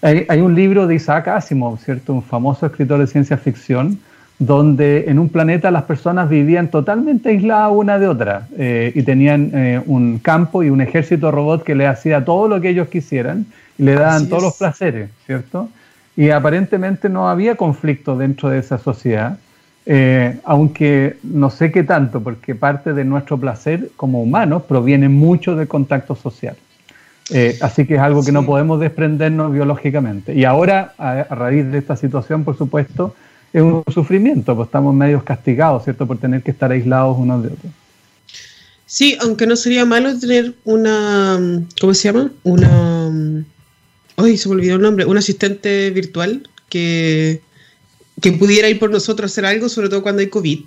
hay, 0.03 0.41
un 0.41 0.55
libro 0.55 0.89
de 0.89 0.97
Isaac 0.97 1.29
Asimov, 1.29 1.79
¿cierto? 1.79 2.13
Un 2.13 2.25
famoso 2.25 2.67
escritor 2.67 2.99
de 2.99 3.07
ciencia 3.07 3.37
ficción, 3.37 4.01
donde 4.39 5.05
en 5.07 5.21
un 5.21 5.29
planeta 5.29 5.71
las 5.71 5.85
personas 5.85 6.29
vivían 6.29 6.69
totalmente 6.69 7.29
aisladas 7.29 7.71
una 7.73 8.01
de 8.01 8.09
otra 8.09 8.49
eh, 8.59 8.91
y 8.97 9.03
tenían 9.05 9.53
eh, 9.55 9.81
un 9.87 10.19
campo 10.19 10.65
y 10.65 10.71
un 10.71 10.81
ejército 10.81 11.31
robot 11.31 11.63
que 11.63 11.77
le 11.77 11.87
hacía 11.87 12.25
todo 12.25 12.49
lo 12.49 12.61
que 12.61 12.71
ellos 12.71 12.89
quisieran 12.89 13.47
y 13.79 13.85
le 13.85 13.95
daban 13.95 14.29
todos 14.29 14.43
los 14.43 14.57
placeres, 14.57 15.09
¿cierto? 15.25 15.69
Y 16.17 16.31
aparentemente 16.31 17.09
no 17.09 17.29
había 17.29 17.57
conflicto 17.57 18.17
dentro 18.17 18.51
de 18.51 18.59
esa 18.59 18.79
sociedad, 18.79 19.39
eh, 19.87 20.39
aunque 20.45 21.17
no 21.23 21.51
sé 21.51 21.73
qué 21.73 21.83
tanto, 21.83 22.23
porque 22.23 22.55
parte 22.55 22.93
de 22.93 23.05
nuestro 23.05 23.39
placer 23.39 23.91
como 23.97 24.23
humanos 24.23 24.63
proviene 24.63 25.09
mucho 25.09 25.57
del 25.57 25.69
contacto 25.69 26.15
social. 26.15 26.57
Eh, 27.31 27.57
así 27.61 27.87
que 27.87 27.95
es 27.95 28.01
algo 28.01 28.25
que 28.25 28.33
no 28.33 28.45
podemos 28.45 28.81
desprendernos 28.81 29.53
biológicamente. 29.53 30.35
Y 30.35 30.45
ahora, 30.45 30.95
a, 30.99 31.23
raíz 31.35 31.71
de 31.71 31.79
esta 31.79 31.97
situación, 31.97 32.45
por 32.45 32.59
supuesto, 32.59 33.15
es 33.53 33.63
un 33.63 33.83
sufrimiento, 33.93 34.55
pues 34.55 34.67
estamos 34.67 34.95
medios 34.95 35.23
castigados, 35.23 35.85
¿cierto?, 35.85 36.07
por 36.07 36.19
tener 36.19 36.43
que 36.43 36.51
estar 36.51 36.71
aislados 36.71 37.17
unos 37.19 37.43
de 37.43 37.49
otros. 37.49 37.73
Sí, 38.87 39.17
aunque 39.23 39.47
no 39.47 39.57
sería 39.57 39.87
malo 39.87 40.19
tener 40.19 40.55
una, 40.65 41.39
¿cómo 41.81 41.95
se 41.95 42.13
llama? 42.13 42.31
Una, 42.43 43.11
ay, 44.17 44.37
se 44.37 44.49
me 44.49 44.55
olvidó 44.55 44.77
el 44.77 44.83
nombre, 44.83 45.05
un 45.05 45.17
asistente 45.17 45.91
virtual 45.91 46.49
que, 46.69 47.41
que 48.21 48.33
pudiera 48.33 48.69
ir 48.69 48.79
por 48.79 48.91
nosotros 48.91 49.31
a 49.31 49.33
hacer 49.33 49.47
algo, 49.47 49.69
sobre 49.69 49.89
todo 49.89 50.03
cuando 50.03 50.21
hay 50.21 50.29
COVID. 50.29 50.61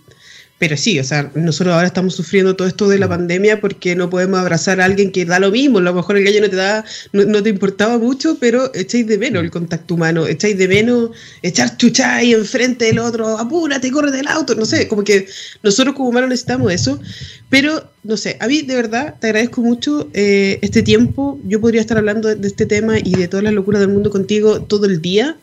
Pero 0.58 0.78
sí, 0.78 0.98
o 1.00 1.04
sea, 1.04 1.32
nosotros 1.36 1.74
ahora 1.74 1.88
estamos 1.88 2.16
sufriendo 2.16 2.56
todo 2.56 2.68
esto 2.70 2.88
de 2.88 2.98
la 2.98 3.10
pandemia 3.10 3.60
porque 3.60 3.94
no 3.94 4.10
podemos 4.10 4.40
abrazar 4.40 4.80
a 4.80 4.86
alguien 4.86 5.12
que 5.12 5.26
da 5.26 5.38
lo 5.38 5.52
mismo. 5.52 5.80
A 5.80 5.82
lo 5.82 5.94
mejor 5.94 6.16
el 6.16 6.24
gallo 6.24 6.40
no 6.40 6.50
te 6.50 6.56
da, 6.56 6.86
no, 7.12 7.44
te 7.44 7.50
importaba 7.50 7.98
mucho, 7.98 8.38
pero 8.40 8.74
echáis 8.74 9.06
de 9.06 9.18
menos 9.18 9.44
el 9.44 9.52
contacto 9.52 9.96
humano, 9.96 10.26
echáis 10.26 10.58
de 10.58 10.70
menos 10.70 11.10
echar 11.42 11.76
chucha 11.76 12.16
ahí 12.16 12.34
enfrente 12.34 12.86
del 12.86 13.00
otro, 13.00 13.38
apúrate, 13.38 13.92
corre 13.92 14.12
del 14.12 14.28
auto, 14.28 14.56
no 14.56 14.64
sé, 14.66 14.88
como 14.88 15.04
que 15.04 15.28
nosotros 15.62 15.94
como 15.94 16.08
humanos 16.08 16.30
necesitamos 16.30 16.72
eso. 16.72 17.02
Pero, 17.50 17.92
no 18.04 18.16
sé, 18.16 18.38
a 18.40 18.48
mí 18.48 18.62
de 18.62 18.76
verdad 18.76 19.16
te 19.20 19.28
agradezco 19.28 19.62
mucho 19.62 20.10
eh, 20.14 20.60
este 20.62 20.84
tiempo. 20.84 21.38
Yo 21.44 21.60
podría 21.60 21.82
estar 21.82 21.98
hablando 21.98 22.34
de 22.34 22.48
este 22.48 22.66
tema 22.66 22.98
y 22.98 23.12
de 23.16 23.28
todas 23.28 23.44
las 23.44 23.54
locuras 23.54 23.82
del 23.82 23.90
mundo 23.90 24.10
contigo 24.10 24.62
todo 24.62 24.86
el 24.86 25.02
día. 25.02 25.38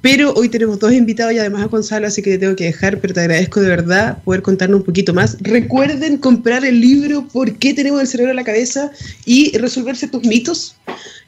Pero 0.00 0.32
hoy 0.34 0.48
tenemos 0.48 0.78
dos 0.78 0.92
invitados 0.92 1.32
y 1.32 1.38
además 1.38 1.62
a 1.62 1.66
Gonzalo, 1.66 2.06
así 2.06 2.22
que 2.22 2.30
te 2.30 2.38
tengo 2.38 2.54
que 2.54 2.64
dejar, 2.64 3.00
pero 3.00 3.14
te 3.14 3.20
agradezco 3.20 3.60
de 3.60 3.68
verdad 3.68 4.22
poder 4.22 4.42
contarnos 4.42 4.80
un 4.80 4.86
poquito 4.86 5.12
más. 5.12 5.36
Recuerden 5.40 6.18
comprar 6.18 6.64
el 6.64 6.80
libro 6.80 7.26
¿Por 7.32 7.56
qué 7.56 7.74
tenemos 7.74 8.00
el 8.00 8.06
cerebro 8.06 8.30
en 8.30 8.36
la 8.36 8.44
cabeza? 8.44 8.92
y 9.24 9.56
resolverse 9.58 10.06
tus 10.06 10.24
mitos, 10.24 10.76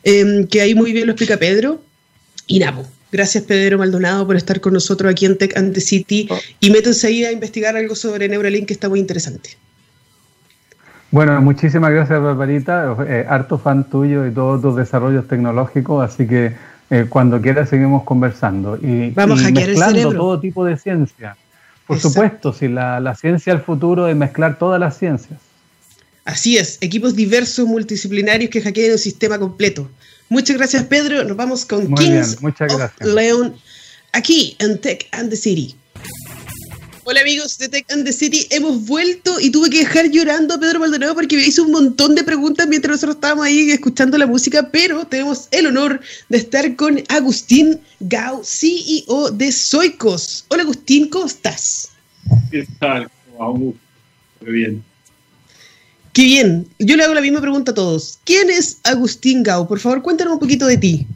em, 0.05 0.47
que 0.47 0.61
ahí 0.61 0.75
muy 0.75 0.93
bien 0.93 1.07
lo 1.07 1.13
explica 1.13 1.37
Pedro. 1.37 1.83
Y 2.47 2.61
Napo. 2.61 2.87
Gracias 3.13 3.43
Pedro 3.45 3.79
Maldonado 3.79 4.25
por 4.27 4.37
estar 4.37 4.61
con 4.61 4.73
nosotros 4.73 5.11
aquí 5.11 5.27
en 5.27 5.37
Tech 5.37 5.57
and 5.57 5.75
the 5.75 5.81
City 5.81 6.29
oh. 6.31 6.39
y 6.61 6.71
métanse 6.71 7.09
ahí 7.09 7.25
a 7.25 7.33
investigar 7.33 7.77
algo 7.77 7.97
sobre 7.97 8.29
Neuralink 8.29 8.67
que 8.67 8.73
está 8.73 8.89
muy 8.89 9.01
interesante. 9.01 9.51
Bueno, 11.11 11.41
muchísimas 11.43 11.91
gracias 11.91 12.23
Barbarita, 12.23 12.97
eh, 13.09 13.27
harto 13.29 13.59
fan 13.59 13.91
tuyo 13.91 14.27
y 14.27 14.31
todos 14.31 14.63
tus 14.63 14.77
desarrollos 14.77 15.27
tecnológicos, 15.27 16.05
así 16.05 16.29
que 16.29 16.53
eh, 16.91 17.07
cuando 17.09 17.41
quiera 17.41 17.65
seguimos 17.67 18.03
conversando 18.03 18.77
y, 18.77 19.11
Vamos 19.11 19.45
a 19.45 19.51
mezclando 19.51 20.13
todo 20.13 20.41
tipo 20.41 20.65
de 20.65 20.77
ciencia. 20.77 21.37
Por 21.87 21.99
supuesto, 21.99 22.53
si 22.53 22.69
la, 22.69 23.15
ciencia 23.15 23.53
del 23.53 23.63
futuro 23.63 24.09
es 24.09 24.17
mezclar 24.17 24.59
todas 24.59 24.79
las 24.79 24.99
ciencias. 24.99 25.39
Así 26.25 26.57
es, 26.57 26.79
equipos 26.81 27.17
diversos, 27.17 27.67
multidisciplinarios 27.67 28.51
que 28.51 28.61
hackeen 28.61 28.93
el 28.93 28.99
sistema 28.99 29.39
completo. 29.39 29.89
Muchas 30.29 30.57
gracias, 30.57 30.85
Pedro. 30.85 31.25
Nos 31.25 31.37
vamos 31.37 31.65
con 31.65 31.91
Muy 31.91 32.05
Kings. 32.05 32.39
León 33.01 33.57
aquí 34.13 34.57
en 34.61 34.81
Tech 34.81 35.09
and 35.13 35.31
the 35.31 35.37
City. 35.37 35.75
Hola 37.11 37.23
amigos 37.23 37.59
de 37.59 37.69
Tech 37.69 37.91
and 37.91 38.05
the 38.05 38.13
City, 38.13 38.47
hemos 38.51 38.87
vuelto 38.87 39.41
y 39.41 39.51
tuve 39.51 39.69
que 39.69 39.79
dejar 39.79 40.09
llorando 40.13 40.55
a 40.55 40.61
Pedro 40.61 40.79
Maldonado 40.79 41.17
porque 41.17 41.35
me 41.35 41.43
hizo 41.43 41.65
un 41.65 41.73
montón 41.73 42.15
de 42.15 42.23
preguntas 42.23 42.69
mientras 42.69 42.93
nosotros 42.93 43.17
estábamos 43.17 43.47
ahí 43.47 43.69
escuchando 43.73 44.17
la 44.17 44.29
música, 44.29 44.69
pero 44.71 45.05
tenemos 45.05 45.49
el 45.51 45.67
honor 45.67 46.01
de 46.29 46.39
estar 46.39 46.77
con 46.77 47.03
Agustín 47.09 47.81
Gao, 47.99 48.43
CEO 48.45 49.33
de 49.33 49.51
Soicos. 49.51 50.45
Hola 50.51 50.63
Agustín, 50.63 51.09
¿cómo 51.09 51.27
estás? 51.27 51.91
¿Qué 52.49 52.65
tal? 52.79 53.11
Muy 53.41 53.75
bien. 54.41 54.85
Qué 56.13 56.23
bien. 56.23 56.69
Yo 56.79 56.97
le 56.97 57.03
hago 57.03 57.15
la 57.15 57.23
misma 57.23 57.41
pregunta 57.41 57.73
a 57.73 57.75
todos. 57.75 58.21
¿Quién 58.23 58.51
es 58.51 58.79
Agustín 58.85 59.43
Gao? 59.43 59.67
Por 59.67 59.81
favor, 59.81 60.01
cuéntanos 60.03 60.35
un 60.35 60.39
poquito 60.39 60.65
de 60.67 60.77
ti. 60.77 61.09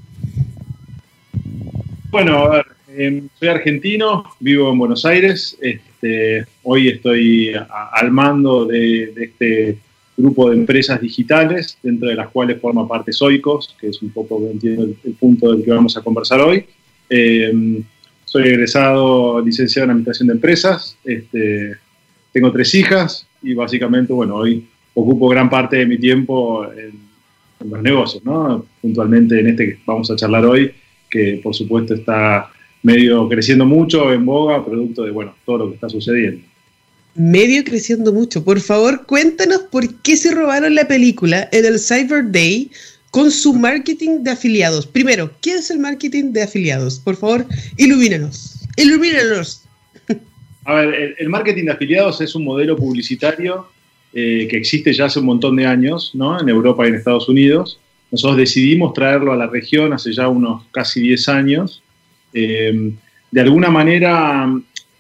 Bueno, 2.11 2.46
a 2.46 2.48
ver, 2.48 2.73
Em, 2.96 3.28
soy 3.38 3.48
argentino, 3.48 4.24
vivo 4.38 4.70
en 4.70 4.78
Buenos 4.78 5.04
Aires. 5.04 5.59
Este, 5.61 6.46
hoy 6.62 6.88
estoy 6.88 7.52
al 7.92 8.11
mando 8.12 8.66
de, 8.66 9.12
este 9.16 9.78
grupo 10.16 10.50
de 10.50 10.57
empresas 10.57 11.00
digitales, 11.00 11.76
dentro 11.83 12.09
de 12.09 12.14
las 12.14 12.28
cuales 12.28 12.61
forma 12.61 12.87
parte 12.87 13.12
Soicos, 13.12 13.74
que 13.80 13.88
es 13.88 14.00
un 14.00 14.11
poco 14.11 14.40
el, 14.48 14.96
punto 15.18 15.52
del 15.52 15.64
que 15.64 15.72
vamos 15.72 15.96
a 15.96 16.02
conversar 16.02 16.40
hoy. 16.40 16.66
Em, 17.09 17.83
soy 18.24 18.44
egresado 18.44 19.40
licenciado 19.40 19.85
en 19.85 19.90
Administración 19.90 20.28
de 20.28 20.35
Empresas. 20.35 20.96
Este, 21.04 21.76
tengo 22.33 22.52
tres 22.52 22.74
hijas 22.74 23.26
y 23.42 23.54
básicamente, 23.54 24.12
bueno, 24.12 24.37
hoy 24.37 24.68
ocupo 24.94 25.28
gran 25.28 25.50
parte 25.50 25.78
de 25.78 25.87
mi 25.87 25.98
tiempo 25.98 26.64
en, 26.70 26.92
en 27.61 27.70
los 27.70 27.83
negocios, 27.83 28.24
¿no? 28.24 28.64
Puntualmente 28.80 29.40
en 29.40 29.48
este 29.48 29.66
que 29.66 29.78
vamos 29.85 30.11
a 30.12 30.16
charlar 30.16 30.44
hoy, 30.46 30.70
que 31.11 31.40
por 31.42 31.54
supuesto 31.54 31.94
está 31.94 32.50
medio 32.84 33.26
creciendo 33.28 33.64
mucho 33.64 34.12
en 34.12 34.24
boga, 34.24 34.64
producto 34.64 35.02
de, 35.02 35.10
bueno, 35.10 35.34
todo 35.44 35.58
lo 35.58 35.68
que 35.68 35.74
está 35.74 35.88
sucediendo. 35.88 36.44
Medio 37.16 37.64
creciendo 37.64 38.12
mucho. 38.12 38.44
Por 38.44 38.60
favor, 38.60 39.06
cuéntanos 39.06 39.62
por 39.72 40.02
qué 40.02 40.16
se 40.16 40.32
robaron 40.32 40.74
la 40.74 40.86
película 40.86 41.48
en 41.50 41.64
el 41.64 41.80
Cyber 41.80 42.30
Day 42.30 42.70
con 43.10 43.30
su 43.30 43.54
marketing 43.54 44.22
de 44.22 44.32
afiliados. 44.32 44.86
Primero, 44.86 45.30
¿qué 45.40 45.54
es 45.54 45.70
el 45.70 45.78
marketing 45.78 46.32
de 46.32 46.42
afiliados? 46.42 46.98
Por 46.98 47.16
favor, 47.16 47.46
ilumínanos. 47.78 48.60
Ilumínanos. 48.76 49.64
A 50.66 50.74
ver, 50.74 51.14
el, 51.18 51.28
marketing 51.28 51.64
de 51.64 51.72
afiliados 51.72 52.20
es 52.20 52.34
un 52.34 52.44
modelo 52.44 52.76
publicitario 52.76 53.66
eh, 54.12 54.46
que 54.50 54.56
existe 54.56 54.92
ya 54.92 55.06
hace 55.06 55.20
un 55.20 55.26
montón 55.26 55.56
de 55.56 55.66
años, 55.66 56.10
¿no? 56.14 56.38
En 56.38 56.48
Europa 56.48 56.84
y 56.84 56.88
en 56.88 56.96
Estados 56.96 57.28
Unidos. 57.28 57.78
Nosotros 58.10 58.36
decidimos 58.36 58.92
traerlo 58.92 59.32
a 59.32 59.36
la 59.36 59.46
región 59.46 59.92
hace 59.94 60.12
ya 60.12 60.28
unos 60.28 60.64
casi 60.70 61.00
10 61.00 61.28
años 61.30 61.82
eh, 62.34 62.92
de 63.30 63.40
alguna 63.40 63.70
manera, 63.70 64.52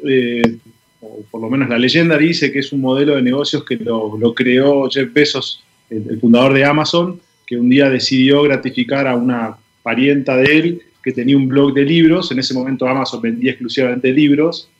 eh, 0.04 0.56
o 1.00 1.22
por 1.30 1.40
lo 1.40 1.50
menos 1.50 1.68
la 1.68 1.78
leyenda 1.78 2.16
dice 2.16 2.50
que 2.50 2.60
es 2.60 2.72
un 2.72 2.80
modelo 2.80 3.16
de 3.16 3.22
negocios 3.22 3.64
que 3.64 3.76
lo, 3.76 4.34
creó 4.34 4.88
Jeff 4.88 5.12
Bezos, 5.12 5.62
el, 5.90 6.18
fundador 6.20 6.54
de 6.54 6.64
Amazon, 6.64 7.20
que 7.46 7.56
un 7.56 7.68
día 7.68 7.90
decidió 7.90 8.42
gratificar 8.42 9.06
a 9.06 9.16
una 9.16 9.56
parienta 9.82 10.36
de 10.36 10.44
él 10.56 10.82
que 11.02 11.12
tenía 11.12 11.36
un 11.36 11.48
blog 11.48 11.74
de 11.74 11.84
libros. 11.84 12.32
En 12.32 12.38
ese 12.38 12.54
momento 12.54 12.88
Amazon 12.88 13.20
vendía 13.20 13.50
exclusivamente 13.50 14.12
libros. 14.12 14.70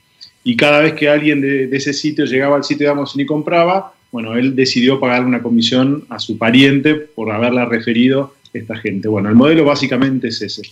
Y 0.42 0.56
cada 0.56 0.80
vez 0.80 0.94
que 0.94 1.08
alguien 1.08 1.40
de, 1.40 1.68
ese 1.76 1.92
sitio 1.92 2.24
llegaba 2.24 2.56
al 2.56 2.64
sitio 2.64 2.86
de 2.86 2.92
Amazon 2.92 3.20
y 3.20 3.26
compraba, 3.26 3.94
bueno, 4.10 4.36
él 4.36 4.56
decidió 4.56 5.00
pagar 5.00 5.24
una 5.24 5.42
comisión 5.42 6.04
a 6.08 6.18
su 6.18 6.38
pariente 6.38 6.94
por 6.94 7.30
haberla 7.30 7.66
referido 7.66 8.34
esta 8.52 8.76
gente. 8.76 9.08
Bueno, 9.08 9.28
el 9.28 9.34
modelo 9.34 9.64
básicamente 9.64 10.28
es 10.28 10.40
ese 10.40 10.62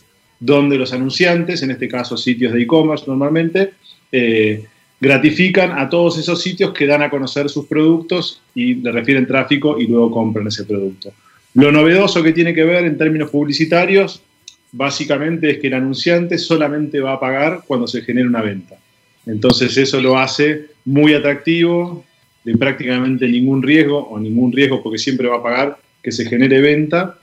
donde 0.44 0.76
los 0.76 0.92
anunciantes, 0.92 1.62
en 1.62 1.70
este 1.70 1.86
caso 1.86 2.16
sitios 2.16 2.52
de 2.52 2.62
e-commerce 2.62 3.04
normalmente, 3.06 3.74
eh, 4.10 4.64
gratifican 5.00 5.78
a 5.78 5.88
todos 5.88 6.18
esos 6.18 6.42
sitios 6.42 6.72
que 6.72 6.84
dan 6.84 7.00
a 7.02 7.10
conocer 7.10 7.48
sus 7.48 7.66
productos 7.66 8.42
y 8.52 8.74
le 8.74 8.90
refieren 8.90 9.24
tráfico 9.24 9.78
y 9.78 9.86
luego 9.86 10.10
compran 10.10 10.48
ese 10.48 10.64
producto. 10.64 11.12
Lo 11.54 11.70
novedoso 11.70 12.24
que 12.24 12.32
tiene 12.32 12.54
que 12.54 12.64
ver 12.64 12.84
en 12.84 12.98
términos 12.98 13.30
publicitarios, 13.30 14.20
básicamente 14.72 15.48
es 15.48 15.58
que 15.58 15.68
el 15.68 15.74
anunciante 15.74 16.36
solamente 16.38 16.98
va 17.00 17.12
a 17.12 17.20
pagar 17.20 17.62
cuando 17.64 17.86
se 17.86 18.02
genere 18.02 18.26
una 18.26 18.42
venta. 18.42 18.74
Entonces 19.26 19.76
eso 19.76 20.00
lo 20.00 20.18
hace 20.18 20.66
muy 20.84 21.14
atractivo, 21.14 22.04
de 22.42 22.56
prácticamente 22.56 23.28
ningún 23.28 23.62
riesgo, 23.62 24.08
o 24.08 24.18
ningún 24.18 24.50
riesgo 24.50 24.82
porque 24.82 24.98
siempre 24.98 25.28
va 25.28 25.36
a 25.36 25.42
pagar 25.42 25.78
que 26.02 26.10
se 26.10 26.24
genere 26.24 26.60
venta, 26.60 27.21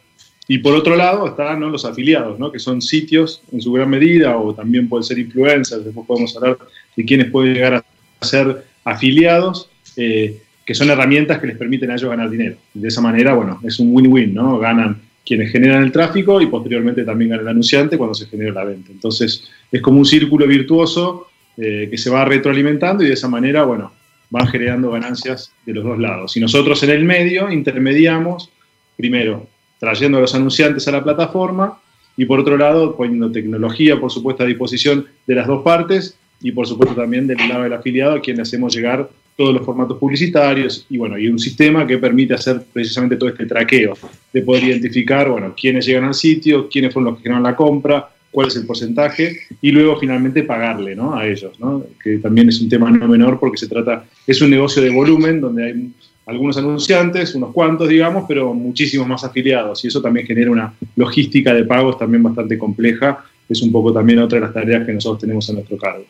Y 0.52 0.58
por 0.58 0.74
otro 0.74 0.96
lado 0.96 1.28
están 1.28 1.60
los 1.60 1.86
afiliados, 1.86 2.40
que 2.52 2.58
son 2.58 2.82
sitios 2.82 3.44
en 3.52 3.62
su 3.62 3.72
gran 3.72 3.88
medida, 3.88 4.36
o 4.36 4.52
también 4.56 4.90
pueden 4.90 5.04
ser 5.04 5.20
influencers, 5.20 5.86
después 5.86 6.08
podemos 6.08 6.36
hablar 6.36 6.58
de 6.96 7.06
quienes 7.06 7.30
pueden 7.30 7.54
llegar 7.54 7.76
a 7.76 8.26
ser 8.26 8.66
afiliados, 8.84 9.70
eh, 9.96 10.42
que 10.66 10.74
son 10.74 10.90
herramientas 10.90 11.38
que 11.38 11.46
les 11.46 11.56
permiten 11.56 11.92
a 11.92 11.96
ellos 11.96 12.10
ganar 12.10 12.32
dinero. 12.32 12.56
de 12.74 12.88
esa 12.88 13.00
manera, 13.00 13.36
bueno, 13.36 13.60
es 13.64 13.78
un 13.80 13.96
win-win, 13.96 14.34
¿no? 14.34 14.58
Ganan 14.58 15.00
quienes 15.24 15.52
generan 15.52 15.84
el 15.84 15.92
tráfico 15.92 16.42
y 16.42 16.48
posteriormente 16.48 17.04
también 17.04 17.30
gana 17.30 17.44
el 17.44 17.48
anunciante 17.50 17.96
cuando 17.96 18.16
se 18.16 18.26
genera 18.26 18.52
la 18.52 18.64
venta. 18.64 18.92
Entonces, 18.92 19.48
es 19.72 19.82
como 19.84 20.00
un 20.00 20.06
círculo 20.06 20.48
virtuoso 20.48 21.28
eh, 21.58 21.88
que 21.92 21.98
se 22.00 22.10
va 22.10 22.26
retroalimentando 22.26 23.04
y 23.04 23.08
de 23.08 23.14
esa 23.14 23.28
manera, 23.28 23.66
bueno, 23.66 23.92
van 24.32 24.48
generando 24.48 24.90
ganancias 24.90 25.54
de 25.64 25.74
los 25.76 25.84
dos 25.84 26.00
lados. 26.00 26.36
Y 26.36 26.40
nosotros 26.40 26.82
en 26.82 26.90
el 26.90 27.06
medio 27.06 27.52
intermediamos, 27.52 28.50
primero, 28.98 29.48
trayendo 29.80 30.18
a 30.18 30.22
los 30.22 30.36
anunciantes 30.36 30.88
a 30.88 30.92
la 30.92 31.04
plataforma 31.04 31.80
y 32.18 32.26
por 32.26 32.40
otro 32.40 32.58
lado 32.58 32.96
poniendo 32.96 33.32
tecnología, 33.32 34.00
por 34.00 34.12
supuesto, 34.12 34.44
a 34.44 34.48
disposición 34.48 35.06
de 35.26 35.36
las 35.36 35.48
dos 35.48 35.64
partes 35.64 36.18
y 36.42 36.52
por 36.52 36.68
supuesto 36.68 36.96
también 36.96 37.28
del 37.28 37.38
lado 37.48 37.64
del 37.64 37.74
afiliado 37.74 38.16
a 38.16 38.22
quien 38.22 38.38
le 38.38 38.44
hacemos 38.44 38.76
llegar 38.76 39.10
todos 39.36 39.54
los 39.54 39.66
formatos 39.66 39.98
publicitarios 39.98 40.86
y 40.90 40.98
bueno, 40.98 41.18
y 41.18 41.30
un 41.30 41.40
sistema 41.40 41.88
que 41.88 41.98
permite 41.98 42.34
hacer 42.34 42.62
precisamente 42.74 43.16
todo 43.16 43.30
este 43.30 43.46
traqueo, 43.46 43.98
de 44.34 44.42
poder 44.42 44.66
identificar, 44.66 45.30
bueno, 45.30 45.54
quiénes 45.60 45.86
llegan 45.86 46.04
al 46.04 46.14
sitio, 46.14 46.68
quiénes 46.68 46.94
fueron 46.94 47.12
los 47.12 47.18
que 47.18 47.24
generaron 47.24 47.44
la 47.44 47.56
compra, 47.56 48.10
cuál 48.32 48.48
es 48.48 48.56
el 48.58 48.66
porcentaje 48.66 49.38
y 49.62 49.72
luego 49.72 49.98
finalmente 49.98 50.44
pagarle 50.44 50.96
¿no? 50.96 51.16
a 51.16 51.26
ellos, 51.26 51.60
¿no? 51.60 51.86
que 52.04 52.18
también 52.18 52.50
es 52.50 52.62
un 52.62 52.70
tema 52.70 52.92
no 52.92 53.08
menor 53.08 53.40
porque 53.40 53.58
se 53.58 53.68
trata, 53.68 54.06
es 54.28 54.42
un 54.42 54.50
negocio 54.50 54.82
de 54.82 54.90
volumen 54.90 55.42
donde 55.42 55.66
hay 55.66 55.92
algunos 56.30 56.58
anunciantes, 56.58 57.34
unos 57.34 57.52
cuantos, 57.52 57.90
digamos, 57.90 58.26
pero 58.28 58.54
muchísimos 58.54 59.08
más 59.08 59.24
afiliados. 59.24 59.84
Y 59.84 59.88
eso 59.88 60.00
también 60.00 60.28
genera 60.28 60.52
una 60.52 60.74
logística 60.96 61.54
de 61.54 61.64
pagos 61.66 61.98
también 61.98 62.22
bastante 62.22 62.58
compleja. 62.58 63.26
Es 63.50 63.64
un 63.64 63.72
poco 63.72 63.92
también 63.92 64.20
otra 64.20 64.40
de 64.40 64.46
las 64.46 64.54
tareas 64.54 64.86
que 64.86 64.94
nosotros 64.94 65.22
tenemos 65.22 65.50
a 65.50 65.54
nuestro 65.54 65.78
cargo. 65.78 66.06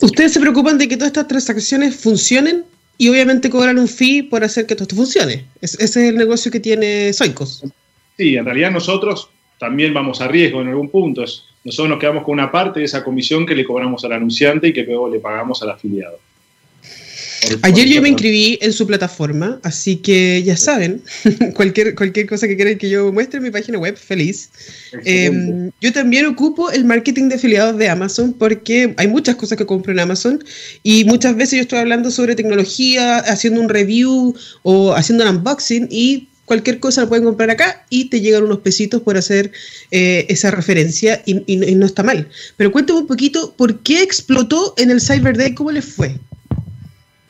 Ustedes 0.00 0.32
se 0.32 0.40
preocupan 0.40 0.76
de 0.76 0.88
que 0.88 0.96
todas 0.96 1.08
estas 1.08 1.28
transacciones 1.28 1.94
funcionen 1.94 2.64
y 2.98 3.08
obviamente 3.08 3.48
cobran 3.48 3.78
un 3.78 3.86
fee 3.86 4.24
por 4.24 4.42
hacer 4.42 4.66
que 4.66 4.74
todo 4.74 4.84
esto 4.84 4.96
funcione. 4.96 5.46
ese 5.60 5.84
es 5.84 5.96
el 5.96 6.16
negocio 6.16 6.50
que 6.50 6.58
tiene 6.58 7.12
Soicos. 7.12 7.64
Sí, 8.16 8.36
en 8.36 8.44
realidad 8.44 8.72
nosotros 8.72 9.30
también 9.58 9.94
vamos 9.94 10.20
a 10.20 10.26
riesgo 10.26 10.62
en 10.62 10.68
algún 10.68 10.88
punto. 10.88 11.24
Nosotros 11.64 11.88
nos 11.88 11.98
quedamos 12.00 12.24
con 12.24 12.34
una 12.34 12.50
parte 12.50 12.80
de 12.80 12.86
esa 12.86 13.04
comisión 13.04 13.46
que 13.46 13.54
le 13.54 13.64
cobramos 13.64 14.04
al 14.04 14.12
anunciante 14.12 14.68
y 14.68 14.72
que 14.72 14.82
luego 14.82 15.08
le 15.08 15.20
pagamos 15.20 15.62
al 15.62 15.70
afiliado. 15.70 16.18
Ayer 17.62 17.88
yo 17.88 18.02
me 18.02 18.08
inscribí 18.08 18.58
en 18.60 18.72
su 18.72 18.86
plataforma, 18.86 19.58
así 19.62 19.96
que 19.96 20.42
ya 20.42 20.56
saben, 20.56 21.02
cualquier, 21.54 21.94
cualquier 21.94 22.26
cosa 22.26 22.46
que 22.48 22.56
quieran 22.56 22.78
que 22.78 22.88
yo 22.88 23.12
muestre 23.12 23.38
en 23.38 23.44
mi 23.44 23.50
página 23.50 23.78
web, 23.78 23.96
feliz. 23.96 24.50
Em, 25.04 25.70
yo 25.80 25.92
también 25.92 26.26
ocupo 26.26 26.70
el 26.70 26.84
marketing 26.84 27.28
de 27.28 27.36
afiliados 27.36 27.76
de 27.78 27.88
Amazon 27.88 28.32
porque 28.32 28.94
hay 28.96 29.08
muchas 29.08 29.36
cosas 29.36 29.58
que 29.58 29.66
compro 29.66 29.92
en 29.92 30.00
Amazon 30.00 30.42
y 30.82 31.04
muchas 31.04 31.36
veces 31.36 31.56
yo 31.56 31.62
estoy 31.62 31.78
hablando 31.78 32.10
sobre 32.10 32.34
tecnología, 32.34 33.18
haciendo 33.18 33.60
un 33.60 33.68
review 33.68 34.34
o 34.62 34.92
haciendo 34.94 35.24
un 35.24 35.36
unboxing 35.36 35.88
y 35.90 36.28
cualquier 36.44 36.78
cosa 36.78 37.02
la 37.02 37.08
pueden 37.08 37.24
comprar 37.24 37.50
acá 37.50 37.84
y 37.88 38.06
te 38.06 38.20
llegan 38.20 38.44
unos 38.44 38.60
pesitos 38.60 39.02
por 39.02 39.16
hacer 39.16 39.52
eh, 39.90 40.26
esa 40.28 40.50
referencia 40.50 41.22
y, 41.24 41.42
y, 41.46 41.74
no 41.74 41.86
está 41.86 42.02
mal. 42.02 42.28
Pero 42.56 42.70
cuéntame 42.70 43.00
un 43.00 43.06
poquito, 43.06 43.54
¿por 43.56 43.80
qué 43.80 44.02
explotó 44.02 44.74
en 44.76 44.90
el 44.90 45.00
Cyber 45.00 45.36
Day? 45.36 45.54
¿Cómo 45.54 45.72
les 45.72 45.84
fue? 45.84 46.16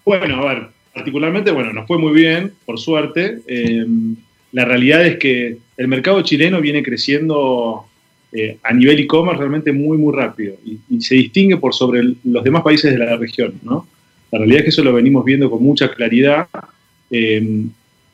Bueno, 0.05 0.37
a 0.37 0.55
ver, 0.55 0.67
particularmente, 0.93 1.51
bueno, 1.51 1.73
nos 1.73 1.87
fue 1.87 1.99
muy 1.99 2.13
bien, 2.13 2.53
por 2.67 2.79
suerte. 2.79 3.39
Eh, 3.47 3.87
la 4.53 4.65
realidad 4.65 5.05
es 5.05 5.17
que 5.17 5.57
el 5.77 5.89
mercado 5.89 6.23
chileno 6.23 6.61
viene 6.61 6.83
creciendo 6.83 7.87
eh, 8.33 8.59
a 8.63 8.73
nivel 8.73 9.01
e-commerce 9.01 9.39
realmente 9.39 9.73
muy, 9.73 9.97
muy 9.97 10.15
rápido 10.15 10.55
y, 10.65 11.01
se 11.01 11.17
distingue 11.17 11.57
por 11.57 11.75
sobre 11.75 12.03
los 12.25 12.45
demás 12.45 12.63
países 12.63 12.93
de 12.93 12.99
la 12.99 13.17
región, 13.17 13.55
¿no? 13.63 13.87
La 14.31 14.39
realidad 14.39 14.61
es 14.61 14.65
que 14.65 14.71
eso 14.71 14.85
lo 14.85 14.93
venimos 14.93 15.25
viendo 15.25 15.51
con 15.51 15.63
mucha 15.63 15.91
claridad 15.91 16.49
eh, 17.11 17.65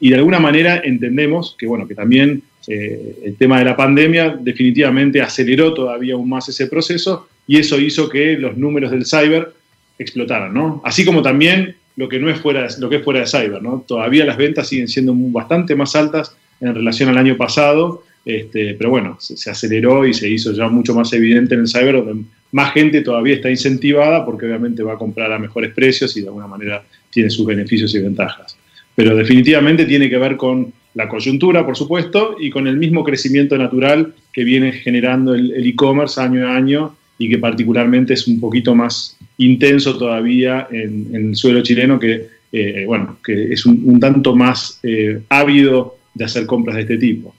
y 0.00 0.10
de 0.10 0.16
alguna 0.16 0.38
manera 0.38 0.80
entendemos 0.84 1.56
que, 1.58 1.66
bueno, 1.66 1.86
que 1.86 1.94
también 1.94 2.42
el 2.66 3.34
tema 3.36 3.58
de 3.58 3.64
la 3.64 3.76
pandemia 3.76 4.38
definitivamente 4.38 5.20
aceleró 5.20 5.74
todavía 5.74 6.14
aún 6.14 6.28
más 6.28 6.48
ese 6.48 6.68
proceso 6.68 7.26
y 7.48 7.56
eso 7.56 7.80
hizo 7.80 8.08
que 8.08 8.38
los 8.38 8.56
números 8.56 8.92
del 8.92 9.06
cyber 9.06 9.52
explotaran, 9.98 10.54
¿no? 10.54 10.80
Así 10.84 11.04
como 11.04 11.20
también 11.20 11.74
lo 12.00 12.08
que 12.08 12.18
no 12.18 12.30
es 12.30 12.40
fuera, 12.40 12.66
lo 12.78 12.88
que 12.88 12.96
es 12.96 13.04
fuera 13.04 13.20
de 13.20 13.26
cyber, 13.26 13.62
¿no? 13.62 13.84
Todavía 13.86 14.24
las 14.24 14.38
ventas 14.38 14.68
siguen 14.68 14.88
siendo 14.88 15.12
bastante 15.14 15.76
más 15.76 15.94
altas 15.94 16.34
en 16.58 16.74
relación 16.74 17.10
al 17.10 17.18
año 17.18 17.36
pasado, 17.36 18.02
este, 18.24 18.72
pero 18.72 18.88
bueno, 18.88 19.18
se, 19.20 19.50
aceleró 19.50 20.06
y 20.06 20.14
se 20.14 20.26
hizo 20.26 20.52
ya 20.54 20.66
mucho 20.70 20.94
más 20.94 21.12
evidente 21.12 21.52
en 21.56 21.60
el 21.60 21.68
cyber, 21.68 22.02
donde 22.02 22.24
más 22.52 22.72
gente 22.72 23.02
todavía 23.02 23.34
está 23.34 23.50
incentivada 23.50 24.24
porque 24.24 24.46
obviamente 24.46 24.82
va 24.82 24.94
a 24.94 24.96
comprar 24.96 25.30
a 25.30 25.38
mejores 25.38 25.74
precios 25.74 26.16
y 26.16 26.22
de 26.22 26.28
alguna 26.28 26.46
manera 26.46 26.82
tiene 27.10 27.28
sus 27.28 27.44
beneficios 27.44 27.94
y 27.94 27.98
ventajas. 27.98 28.56
Pero 28.94 29.14
definitivamente 29.14 29.84
tiene 29.84 30.08
que 30.08 30.16
ver 30.16 30.38
con 30.38 30.72
la 30.94 31.06
coyuntura, 31.06 31.66
por 31.66 31.76
supuesto, 31.76 32.36
y 32.40 32.48
con 32.48 32.66
el 32.66 32.78
mismo 32.78 33.04
crecimiento 33.04 33.58
natural 33.58 34.14
que 34.32 34.44
viene 34.44 34.72
generando 34.72 35.34
el 35.34 35.66
e-commerce 35.66 36.18
año 36.18 36.48
a 36.48 36.56
año 36.56 36.96
y 37.18 37.28
que 37.28 37.36
particularmente 37.36 38.14
es 38.14 38.26
un 38.26 38.40
poquito 38.40 38.74
más 38.74 39.18
intenso 39.40 39.96
todavía 39.96 40.68
en, 40.70 41.10
el 41.14 41.36
suelo 41.36 41.62
chileno, 41.62 41.98
que, 41.98 42.28
eh, 42.52 42.84
bueno, 42.86 43.18
que 43.24 43.52
es 43.52 43.66
un, 43.66 43.98
tanto 43.98 44.36
más 44.36 44.78
eh, 44.82 45.22
ávido 45.28 45.98
de 46.14 46.24
hacer 46.24 46.46
compras 46.46 46.76
de 46.76 46.82
este 46.82 46.98
tipo. 46.98 47.34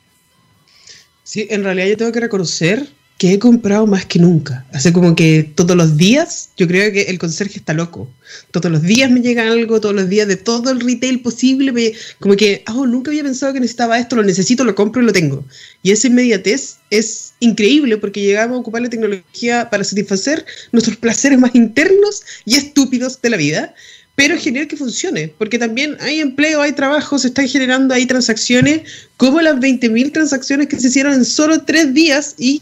Sí, 1.23 1.47
en 1.49 1.63
realidad 1.63 1.87
yo 1.87 1.97
tengo 1.97 2.11
que 2.11 2.19
reconocer 2.19 2.87
que 3.21 3.33
he 3.33 3.37
comprado 3.37 3.85
más 3.85 4.03
que 4.07 4.17
nunca. 4.17 4.65
Hace 4.73 4.91
como 4.91 5.15
que 5.15 5.43
todos 5.53 5.77
los 5.77 5.95
días, 5.95 6.49
yo 6.57 6.67
creo 6.67 6.91
que 6.91 7.03
el 7.03 7.19
conserje 7.19 7.59
está 7.59 7.71
loco. 7.71 8.11
Todos 8.49 8.71
los 8.71 8.81
días 8.81 9.11
me 9.11 9.21
llega 9.21 9.43
algo, 9.43 9.79
todos 9.79 9.93
los 9.93 10.09
días 10.09 10.27
de 10.27 10.37
todo 10.37 10.71
el 10.71 10.79
retail 10.79 11.21
posible. 11.21 11.93
como 12.19 12.35
que, 12.35 12.63
oh, 12.73 12.87
nunca 12.87 13.11
había 13.11 13.21
pensado 13.21 13.53
que 13.53 13.59
necesitaba 13.59 13.99
esto, 13.99 14.15
lo 14.15 14.23
necesito, 14.23 14.63
lo 14.63 14.73
compro 14.73 15.03
y 15.03 15.05
lo 15.05 15.13
tengo. 15.13 15.45
Y 15.83 15.91
esa 15.91 16.07
inmediatez 16.07 16.77
es 16.89 17.33
increíble 17.39 17.97
porque 17.97 18.21
llegamos 18.21 18.57
a 18.57 18.61
ocupar 18.61 18.81
la 18.81 18.89
tecnología 18.89 19.69
para 19.69 19.83
satisfacer 19.83 20.43
nuestros 20.71 20.97
placeres 20.97 21.37
más 21.37 21.53
internos 21.53 22.23
y 22.45 22.55
estúpidos 22.55 23.21
de 23.21 23.29
la 23.29 23.37
vida 23.37 23.75
pero 24.15 24.37
generar 24.37 24.67
que 24.67 24.77
funcione, 24.77 25.33
porque 25.37 25.57
también 25.57 25.97
hay 25.99 26.19
empleo, 26.19 26.61
hay 26.61 26.73
trabajo, 26.73 27.17
se 27.17 27.29
están 27.29 27.47
generando 27.47 27.93
ahí 27.93 28.05
transacciones, 28.05 28.81
como 29.17 29.41
las 29.41 29.55
20.000 29.55 30.11
transacciones 30.11 30.67
que 30.67 30.79
se 30.79 30.89
hicieron 30.89 31.13
en 31.13 31.25
solo 31.25 31.63
tres 31.63 31.93
días 31.93 32.35
y 32.37 32.61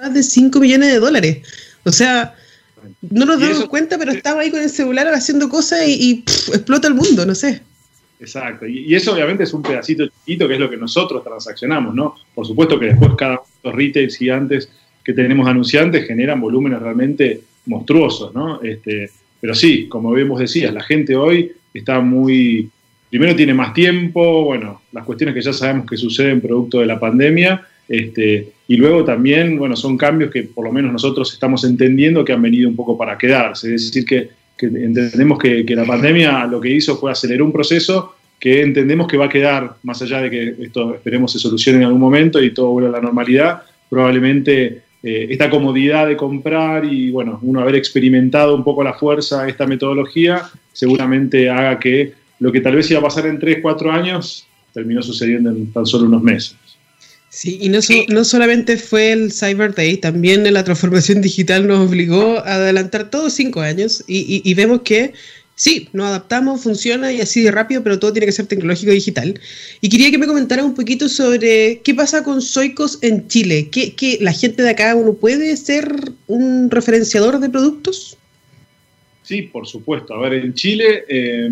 más 0.00 0.14
de 0.14 0.22
5 0.22 0.58
millones 0.60 0.92
de 0.92 0.98
dólares. 0.98 1.38
O 1.84 1.92
sea, 1.92 2.34
no 3.02 3.26
nos 3.26 3.38
damos 3.38 3.66
cuenta, 3.66 3.98
pero 3.98 4.12
estaba 4.12 4.40
ahí 4.40 4.50
con 4.50 4.60
el 4.60 4.70
celular 4.70 5.06
haciendo 5.08 5.48
cosas 5.48 5.86
y, 5.86 6.24
explota 6.54 6.88
el 6.88 6.94
mundo, 6.94 7.26
no 7.26 7.34
sé. 7.34 7.60
Exacto, 8.18 8.66
y, 8.66 8.94
eso 8.94 9.12
obviamente 9.12 9.44
es 9.44 9.52
un 9.52 9.62
pedacito 9.62 10.06
chiquito 10.06 10.48
que 10.48 10.54
es 10.54 10.60
lo 10.60 10.70
que 10.70 10.76
nosotros 10.76 11.22
transaccionamos, 11.22 11.94
¿no? 11.94 12.14
Por 12.34 12.46
supuesto 12.46 12.78
que 12.78 12.86
después 12.86 13.12
cada 13.16 13.32
uno 13.32 13.42
de 13.62 13.68
los 13.68 13.74
retails 13.74 14.16
gigantes 14.16 14.70
que 15.04 15.12
tenemos 15.12 15.46
anunciantes 15.46 16.06
generan 16.06 16.40
volúmenes 16.40 16.80
realmente 16.80 17.42
monstruosos, 17.66 18.34
¿no? 18.34 18.62
Este, 18.62 19.10
pero 19.40 19.54
sí, 19.54 19.86
como 19.88 20.12
vemos 20.12 20.40
decías, 20.40 20.72
la 20.72 20.82
gente 20.82 21.14
hoy 21.14 21.52
está 21.74 22.00
muy, 22.00 22.70
primero 23.10 23.36
tiene 23.36 23.52
más 23.52 23.74
tiempo, 23.74 24.44
bueno, 24.44 24.80
las 24.92 25.04
cuestiones 25.04 25.34
que 25.34 25.42
ya 25.42 25.52
sabemos 25.52 25.86
que 25.86 25.96
suceden 25.96 26.40
producto 26.40 26.80
de 26.80 26.86
la 26.86 26.98
pandemia, 26.98 27.66
este, 27.88 28.52
y 28.70 28.76
luego 28.76 29.02
también, 29.02 29.58
bueno, 29.58 29.74
son 29.74 29.98
cambios 29.98 30.30
que 30.30 30.44
por 30.44 30.64
lo 30.64 30.70
menos 30.70 30.92
nosotros 30.92 31.32
estamos 31.32 31.64
entendiendo 31.64 32.24
que 32.24 32.32
han 32.32 32.40
venido 32.40 32.68
un 32.68 32.76
poco 32.76 32.96
para 32.96 33.18
quedarse. 33.18 33.74
Es 33.74 33.86
decir, 33.86 34.04
que, 34.04 34.30
entendemos 34.64 35.40
que, 35.40 35.64
la 35.74 35.84
pandemia 35.84 36.46
lo 36.46 36.60
que 36.60 36.70
hizo 36.70 36.96
fue 36.96 37.10
acelerar 37.10 37.42
un 37.42 37.50
proceso 37.50 38.14
que 38.38 38.62
entendemos 38.62 39.08
que 39.08 39.16
va 39.16 39.24
a 39.24 39.28
quedar, 39.28 39.74
más 39.82 40.00
allá 40.02 40.20
de 40.20 40.30
que 40.30 40.54
esto 40.60 40.94
esperemos 40.94 41.32
se 41.32 41.40
solucione 41.40 41.78
en 41.78 41.86
algún 41.86 42.00
momento 42.00 42.40
y 42.40 42.54
todo 42.54 42.68
vuelva 42.68 42.90
a 42.90 42.92
la 42.92 43.00
normalidad, 43.00 43.62
probablemente 43.88 44.82
eh, 45.02 45.26
esta 45.28 45.50
comodidad 45.50 46.06
de 46.06 46.16
comprar 46.16 46.84
y, 46.84 47.10
bueno, 47.10 47.40
uno 47.42 47.62
haber 47.62 47.74
experimentado 47.74 48.54
un 48.54 48.62
poco 48.62 48.84
la 48.84 48.92
fuerza 48.92 49.48
esta 49.48 49.66
metodología, 49.66 50.44
seguramente 50.72 51.50
haga 51.50 51.80
que 51.80 52.12
lo 52.38 52.52
que 52.52 52.60
tal 52.60 52.76
vez 52.76 52.88
iba 52.92 53.00
a 53.00 53.02
pasar 53.02 53.26
en 53.26 53.40
3, 53.40 53.58
4 53.60 53.90
años 53.90 54.46
terminó 54.72 55.02
sucediendo 55.02 55.50
en 55.50 55.72
tan 55.72 55.86
solo 55.86 56.06
unos 56.06 56.22
meses. 56.22 56.56
Sí, 57.30 57.58
y 57.62 57.68
no, 57.68 57.78
no 58.08 58.24
solamente 58.24 58.76
fue 58.76 59.12
el 59.12 59.32
Cyber 59.32 59.72
Day, 59.72 59.96
también 59.98 60.52
la 60.52 60.64
transformación 60.64 61.20
digital 61.22 61.66
nos 61.66 61.88
obligó 61.88 62.38
a 62.38 62.54
adelantar 62.54 63.08
todos 63.08 63.32
cinco 63.34 63.60
años 63.60 64.02
y, 64.08 64.52
vemos 64.54 64.82
que 64.82 65.12
sí, 65.54 65.88
nos 65.92 66.08
adaptamos, 66.08 66.60
funciona 66.60 67.12
y 67.12 67.20
así 67.20 67.40
de 67.42 67.52
rápido, 67.52 67.84
pero 67.84 68.00
todo 68.00 68.12
tiene 68.12 68.26
que 68.26 68.32
ser 68.32 68.46
tecnológico 68.46 68.90
y 68.90 68.96
digital. 68.96 69.40
Y 69.80 69.88
quería 69.88 70.10
que 70.10 70.18
me 70.18 70.26
comentara 70.26 70.64
un 70.64 70.74
poquito 70.74 71.08
sobre 71.08 71.80
qué 71.84 71.94
pasa 71.94 72.24
con 72.24 72.42
Soicos 72.42 72.98
en 73.00 73.28
Chile. 73.28 73.68
¿Qué, 73.70 73.94
qué, 73.94 74.18
la 74.20 74.32
gente 74.32 74.64
de 74.64 74.70
acá 74.70 74.96
uno 74.96 75.14
puede 75.14 75.56
ser 75.56 75.88
un 76.26 76.68
referenciador 76.68 77.38
de 77.38 77.48
productos? 77.48 78.18
Sí, 79.22 79.42
por 79.42 79.68
supuesto. 79.68 80.14
A 80.14 80.28
ver, 80.28 80.44
en 80.44 80.54
Chile... 80.54 81.04
Eh, 81.08 81.50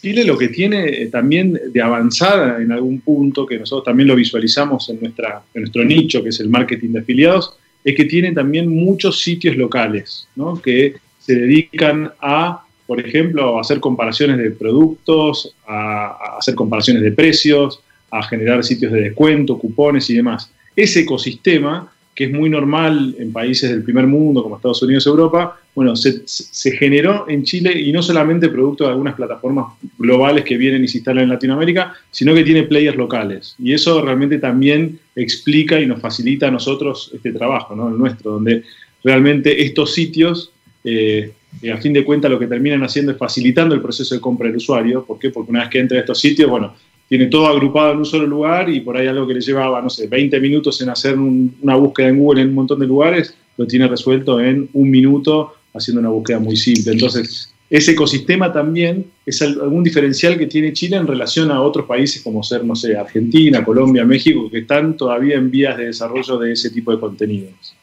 Chile 0.00 0.24
lo 0.24 0.38
que 0.38 0.48
tiene 0.48 0.88
eh, 0.88 1.06
también 1.06 1.58
de 1.72 1.82
avanzada 1.82 2.62
en 2.62 2.72
algún 2.72 3.00
punto, 3.00 3.44
que 3.44 3.58
nosotros 3.58 3.84
también 3.84 4.08
lo 4.08 4.14
visualizamos 4.14 4.88
en, 4.88 5.00
nuestra, 5.00 5.42
en 5.52 5.62
nuestro 5.62 5.84
nicho, 5.84 6.22
que 6.22 6.30
es 6.30 6.40
el 6.40 6.48
marketing 6.48 6.90
de 6.92 7.00
afiliados, 7.00 7.54
es 7.84 7.94
que 7.94 8.04
tiene 8.04 8.32
también 8.32 8.68
muchos 8.68 9.20
sitios 9.20 9.56
locales, 9.56 10.28
¿no? 10.36 10.60
que 10.60 10.94
se 11.18 11.34
dedican 11.34 12.12
a, 12.20 12.64
por 12.86 13.00
ejemplo, 13.00 13.58
a 13.58 13.60
hacer 13.60 13.80
comparaciones 13.80 14.38
de 14.38 14.50
productos, 14.50 15.54
a, 15.66 16.06
a 16.06 16.38
hacer 16.38 16.54
comparaciones 16.54 17.02
de 17.02 17.12
precios, 17.12 17.82
a 18.10 18.22
generar 18.22 18.64
sitios 18.64 18.92
de 18.92 19.02
descuento, 19.02 19.58
cupones 19.58 20.08
y 20.10 20.14
demás. 20.14 20.50
Ese 20.74 21.00
ecosistema 21.00 21.92
que 22.20 22.26
es 22.26 22.32
muy 22.32 22.50
normal 22.50 23.16
en 23.18 23.32
países 23.32 23.70
del 23.70 23.82
primer 23.82 24.06
mundo 24.06 24.42
como 24.42 24.56
Estados 24.56 24.82
Unidos, 24.82 25.06
Europa, 25.06 25.58
bueno, 25.74 25.96
se, 25.96 26.72
generó 26.72 27.24
en 27.30 27.44
Chile 27.44 27.72
y 27.80 27.90
no 27.92 28.02
solamente 28.02 28.50
producto 28.50 28.84
de 28.84 28.90
algunas 28.90 29.14
plataformas 29.14 29.72
globales 29.96 30.44
que 30.44 30.58
vienen 30.58 30.84
y 30.84 30.88
se 30.88 30.98
instalan 30.98 31.24
en 31.24 31.30
Latinoamérica, 31.30 31.94
sino 32.10 32.34
que 32.34 32.44
tiene 32.44 32.64
players 32.64 32.98
locales. 32.98 33.54
Y 33.58 33.72
eso 33.72 34.02
realmente 34.02 34.36
también 34.36 34.98
explica 35.16 35.80
y 35.80 35.86
nos 35.86 36.02
facilita 36.02 36.48
a 36.48 36.50
nosotros 36.50 37.10
este 37.14 37.32
trabajo, 37.32 37.74
¿no? 37.74 37.88
el 37.88 37.96
nuestro, 37.96 38.32
donde 38.32 38.64
realmente 39.02 39.64
estos 39.64 39.94
sitios, 39.94 40.52
eh, 40.84 41.32
a 41.72 41.78
fin 41.78 41.94
de 41.94 42.04
cuentas, 42.04 42.30
lo 42.30 42.38
que 42.38 42.48
terminan 42.48 42.82
haciendo 42.82 43.12
es 43.12 43.18
facilitando 43.18 43.74
el 43.74 43.80
proceso 43.80 44.14
de 44.14 44.20
compra 44.20 44.48
del 44.48 44.58
usuario. 44.58 45.06
¿Por 45.06 45.18
qué? 45.18 45.30
Porque 45.30 45.52
una 45.52 45.60
vez 45.60 45.70
que 45.70 45.78
entra 45.78 45.96
a 45.96 46.00
estos 46.00 46.20
sitios, 46.20 46.50
bueno, 46.50 46.74
tiene 47.10 47.26
todo 47.26 47.48
agrupado 47.48 47.90
en 47.90 47.98
un 47.98 48.04
solo 48.04 48.24
lugar 48.24 48.70
y 48.70 48.82
por 48.82 48.96
ahí 48.96 49.08
algo 49.08 49.26
que 49.26 49.34
le 49.34 49.40
llevaba, 49.40 49.82
no 49.82 49.90
sé, 49.90 50.06
20 50.06 50.38
minutos 50.38 50.80
en 50.80 50.90
hacer 50.90 51.18
una 51.18 51.74
búsqueda 51.74 52.06
en 52.06 52.18
Google 52.18 52.42
en 52.42 52.50
un 52.50 52.54
montón 52.54 52.78
de 52.78 52.86
lugares, 52.86 53.34
lo 53.56 53.66
tiene 53.66 53.88
resuelto 53.88 54.38
en 54.38 54.68
un 54.72 54.88
minuto 54.88 55.54
haciendo 55.74 56.00
una 56.00 56.10
búsqueda 56.10 56.38
muy 56.38 56.56
simple. 56.56 56.92
Entonces, 56.92 57.52
ese 57.68 57.92
ecosistema 57.92 58.52
también 58.52 59.06
es 59.26 59.42
algún 59.42 59.82
diferencial 59.82 60.38
que 60.38 60.46
tiene 60.46 60.72
Chile 60.72 60.98
en 60.98 61.08
relación 61.08 61.50
a 61.50 61.60
otros 61.60 61.84
países 61.84 62.22
como 62.22 62.44
ser, 62.44 62.64
no 62.64 62.76
sé, 62.76 62.96
Argentina, 62.96 63.64
Colombia, 63.64 64.04
México, 64.04 64.48
que 64.48 64.58
están 64.58 64.96
todavía 64.96 65.34
en 65.34 65.50
vías 65.50 65.76
de 65.76 65.86
desarrollo 65.86 66.38
de 66.38 66.52
ese 66.52 66.70
tipo 66.70 66.92
de 66.92 67.00
contenidos. 67.00 67.74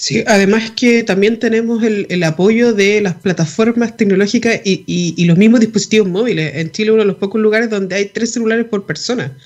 Sí, 0.00 0.24
además 0.26 0.70
que 0.70 1.02
también 1.02 1.38
tenemos 1.38 1.82
el, 1.82 2.22
apoyo 2.22 2.72
de 2.72 3.02
las 3.02 3.16
plataformas 3.16 3.98
tecnológicas 3.98 4.58
y, 4.64 5.22
los 5.26 5.36
mismos 5.36 5.60
dispositivos 5.60 6.08
móviles. 6.08 6.54
En 6.54 6.70
Chile 6.72 6.92
uno 6.92 7.02
de 7.02 7.06
los 7.06 7.16
pocos 7.16 7.38
lugares 7.38 7.68
donde 7.68 7.96
hay 7.96 8.06
tres 8.06 8.32
celulares 8.32 8.64
por 8.64 8.86
persona. 8.86 9.36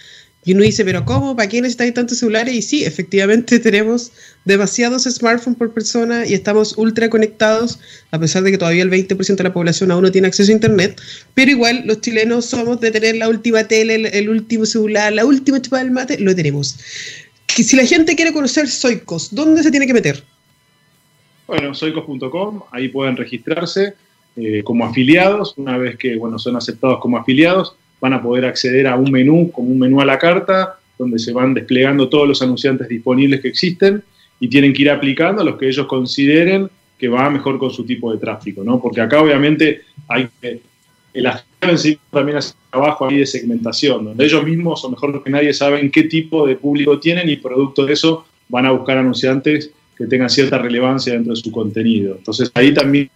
Y 0.45 0.53
uno 0.53 0.62
dice, 0.62 0.85
pero 0.85 1.05
¿cómo? 1.05 1.35
¿Para 1.35 1.49
qué 1.49 1.61
necesitáis 1.61 1.95
tantos 1.95 2.19
celulares? 2.19 2.55
Y 2.55 2.62
sí, 2.62 2.85
efectivamente 2.85 3.59
tenemos 3.69 4.12
demasiados 4.45 5.03
smartphones 5.03 5.59
por 5.59 5.75
persona 5.75 6.25
y 6.25 6.35
estamos 6.35 6.79
ultra 6.79 7.11
conectados, 7.11 7.81
a 8.12 8.21
pesar 8.21 8.45
de 8.45 8.53
que 8.53 8.59
todavía 8.59 8.85
el 8.85 8.93
20% 8.93 9.35
de 9.35 9.43
la 9.43 9.53
población 9.53 9.90
aún 9.90 10.05
no 10.05 10.12
tiene 10.12 10.29
acceso 10.29 10.53
a 10.53 10.55
Internet. 10.55 11.01
Pero 11.35 11.51
igual 11.51 11.83
los 11.85 12.01
chilenos 12.01 12.45
somos 12.45 12.81
de 12.81 12.93
tener 12.93 13.17
la 13.17 13.29
última 13.29 13.64
tele, 13.64 13.97
el, 13.97 14.29
último 14.29 14.67
celular, 14.67 15.12
la 15.14 15.25
última 15.25 15.61
chupada 15.61 15.83
del 15.83 15.90
mate, 15.90 16.21
lo 16.21 16.33
tenemos. 16.33 16.77
Que 17.45 17.64
si 17.64 17.75
la 17.75 17.85
gente 17.85 18.14
quiere 18.14 18.33
conocer 18.33 18.69
Soicos, 18.69 19.35
¿dónde 19.35 19.64
se 19.64 19.73
tiene 19.73 19.88
que 19.88 19.95
meter? 19.95 20.23
Bueno, 21.46 21.74
soicos.com, 21.74 22.62
ahí 22.70 22.88
pueden 22.88 23.16
registrarse 23.16 23.94
eh, 24.37 24.62
como 24.64 24.85
afiliados. 24.87 25.54
Una 25.57 25.76
vez 25.76 25.96
que 25.96 26.16
bueno, 26.16 26.38
son 26.38 26.57
aceptados 26.57 26.98
como 27.00 27.18
afiliados, 27.18 27.76
van 28.00 28.14
a 28.14 28.22
poder 28.22 28.46
acceder 28.46 28.87
a 28.87 28.96
un 28.96 29.11
menú, 29.11 29.50
como 29.52 29.68
un 29.68 29.78
menú 29.78 30.00
a 30.00 30.04
la 30.04 30.18
carta, 30.18 30.78
donde 30.98 31.18
se 31.18 31.33
van 31.33 31.54
desplegando 31.54 32.09
todos 32.09 32.26
los 32.26 32.42
anunciantes 32.42 32.88
disponibles 32.88 33.40
que 33.40 33.48
existen 33.48 34.02
y 34.40 34.48
tienen 34.48 34.72
que 34.72 34.83
ir 34.83 34.90
aplicando 34.90 35.42
a 35.42 35.44
los 35.44 35.57
que 35.57 35.68
ellos 35.68 35.87
consideren 35.87 36.70
que 36.98 37.09
va 37.09 37.28
mejor 37.28 37.59
con 37.59 37.70
su 37.70 37.85
tipo 37.85 38.12
de 38.12 38.18
tráfico, 38.18 38.62
¿no? 38.64 38.80
Porque 38.80 39.00
acá 39.00 39.20
obviamente 39.20 39.83
hay 40.09 40.28
que, 40.40 40.61
el 41.12 41.26
afiliado 41.26 41.72
en 41.72 41.78
sí 41.78 41.98
también 42.11 42.38
hace 42.38 42.54
trabajo 42.70 43.07
ahí 43.07 43.18
de 43.18 43.26
segmentación, 43.26 44.04
donde 44.04 44.24
ellos 44.24 44.44
mismos 44.44 44.85
o 44.85 44.90
mejor 44.90 45.22
que 45.22 45.30
nadie 45.30 45.52
saben 45.52 45.90
qué 45.90 46.04
tipo 46.04 46.46
de 46.46 46.57
público 46.57 46.98
tienen 46.98 47.28
y 47.28 47.37
producto 47.37 47.85
de 47.85 47.92
eso 47.92 48.26
van 48.48 48.66
a 48.66 48.72
buscar 48.72 48.98
anunciantes 48.98 49.70
que 49.96 50.07
tengan 50.07 50.30
cierta 50.30 50.59
relevancia 50.59 51.12
dentro 51.12 51.35
de 51.35 51.40
su 51.40 51.50
contenido. 51.50 52.16
Entonces 52.16 52.50
ahí 52.54 52.72
también 52.74 53.11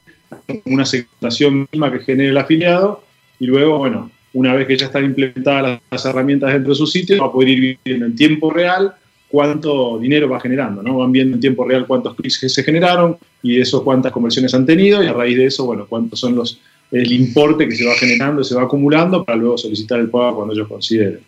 una 0.64 0.84
segmentación 0.84 1.66
misma 1.70 1.92
que 1.92 2.00
genere 2.00 2.30
el 2.30 2.36
afiliado 2.36 3.02
y 3.40 3.46
luego, 3.46 3.78
bueno, 3.78 4.10
una 4.32 4.54
vez 4.54 4.66
que 4.66 4.76
ya 4.76 4.86
están 4.86 5.04
implementadas 5.04 5.80
las 5.90 6.04
herramientas 6.04 6.52
dentro 6.52 6.70
de 6.70 6.76
su 6.76 6.86
sitio, 6.86 7.18
va 7.20 7.26
a 7.26 7.32
poder 7.32 7.48
ir 7.48 7.78
viendo 7.84 8.06
en 8.06 8.14
tiempo 8.14 8.50
real 8.50 8.92
cuánto 9.28 9.98
dinero 9.98 10.28
va 10.28 10.40
generando, 10.40 10.82
¿no? 10.82 10.98
Van 10.98 11.12
viendo 11.12 11.34
en 11.34 11.40
tiempo 11.40 11.64
real 11.64 11.86
cuántos 11.86 12.14
clics 12.14 12.52
se 12.52 12.62
generaron 12.62 13.18
y 13.42 13.60
eso 13.60 13.84
cuántas 13.84 14.12
conversiones 14.12 14.54
han 14.54 14.66
tenido 14.66 15.02
y 15.02 15.06
a 15.06 15.12
raíz 15.12 15.36
de 15.36 15.46
eso, 15.46 15.66
bueno, 15.66 15.86
cuántos 15.86 16.20
son 16.20 16.34
los 16.34 16.60
el 16.90 17.12
importe 17.12 17.68
que 17.68 17.76
se 17.76 17.86
va 17.86 17.94
generando, 17.94 18.42
se 18.42 18.54
va 18.54 18.62
acumulando 18.62 19.22
para 19.22 19.36
luego 19.36 19.58
solicitar 19.58 20.00
el 20.00 20.08
pago 20.08 20.36
cuando 20.36 20.54
ellos 20.54 20.68
consideren. 20.68 21.20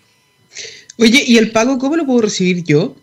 Oye, 0.96 1.22
¿y 1.26 1.36
el 1.36 1.50
pago 1.50 1.78
cómo 1.78 1.96
lo 1.96 2.06
puedo 2.06 2.22
recibir 2.22 2.64
yo? 2.64 2.96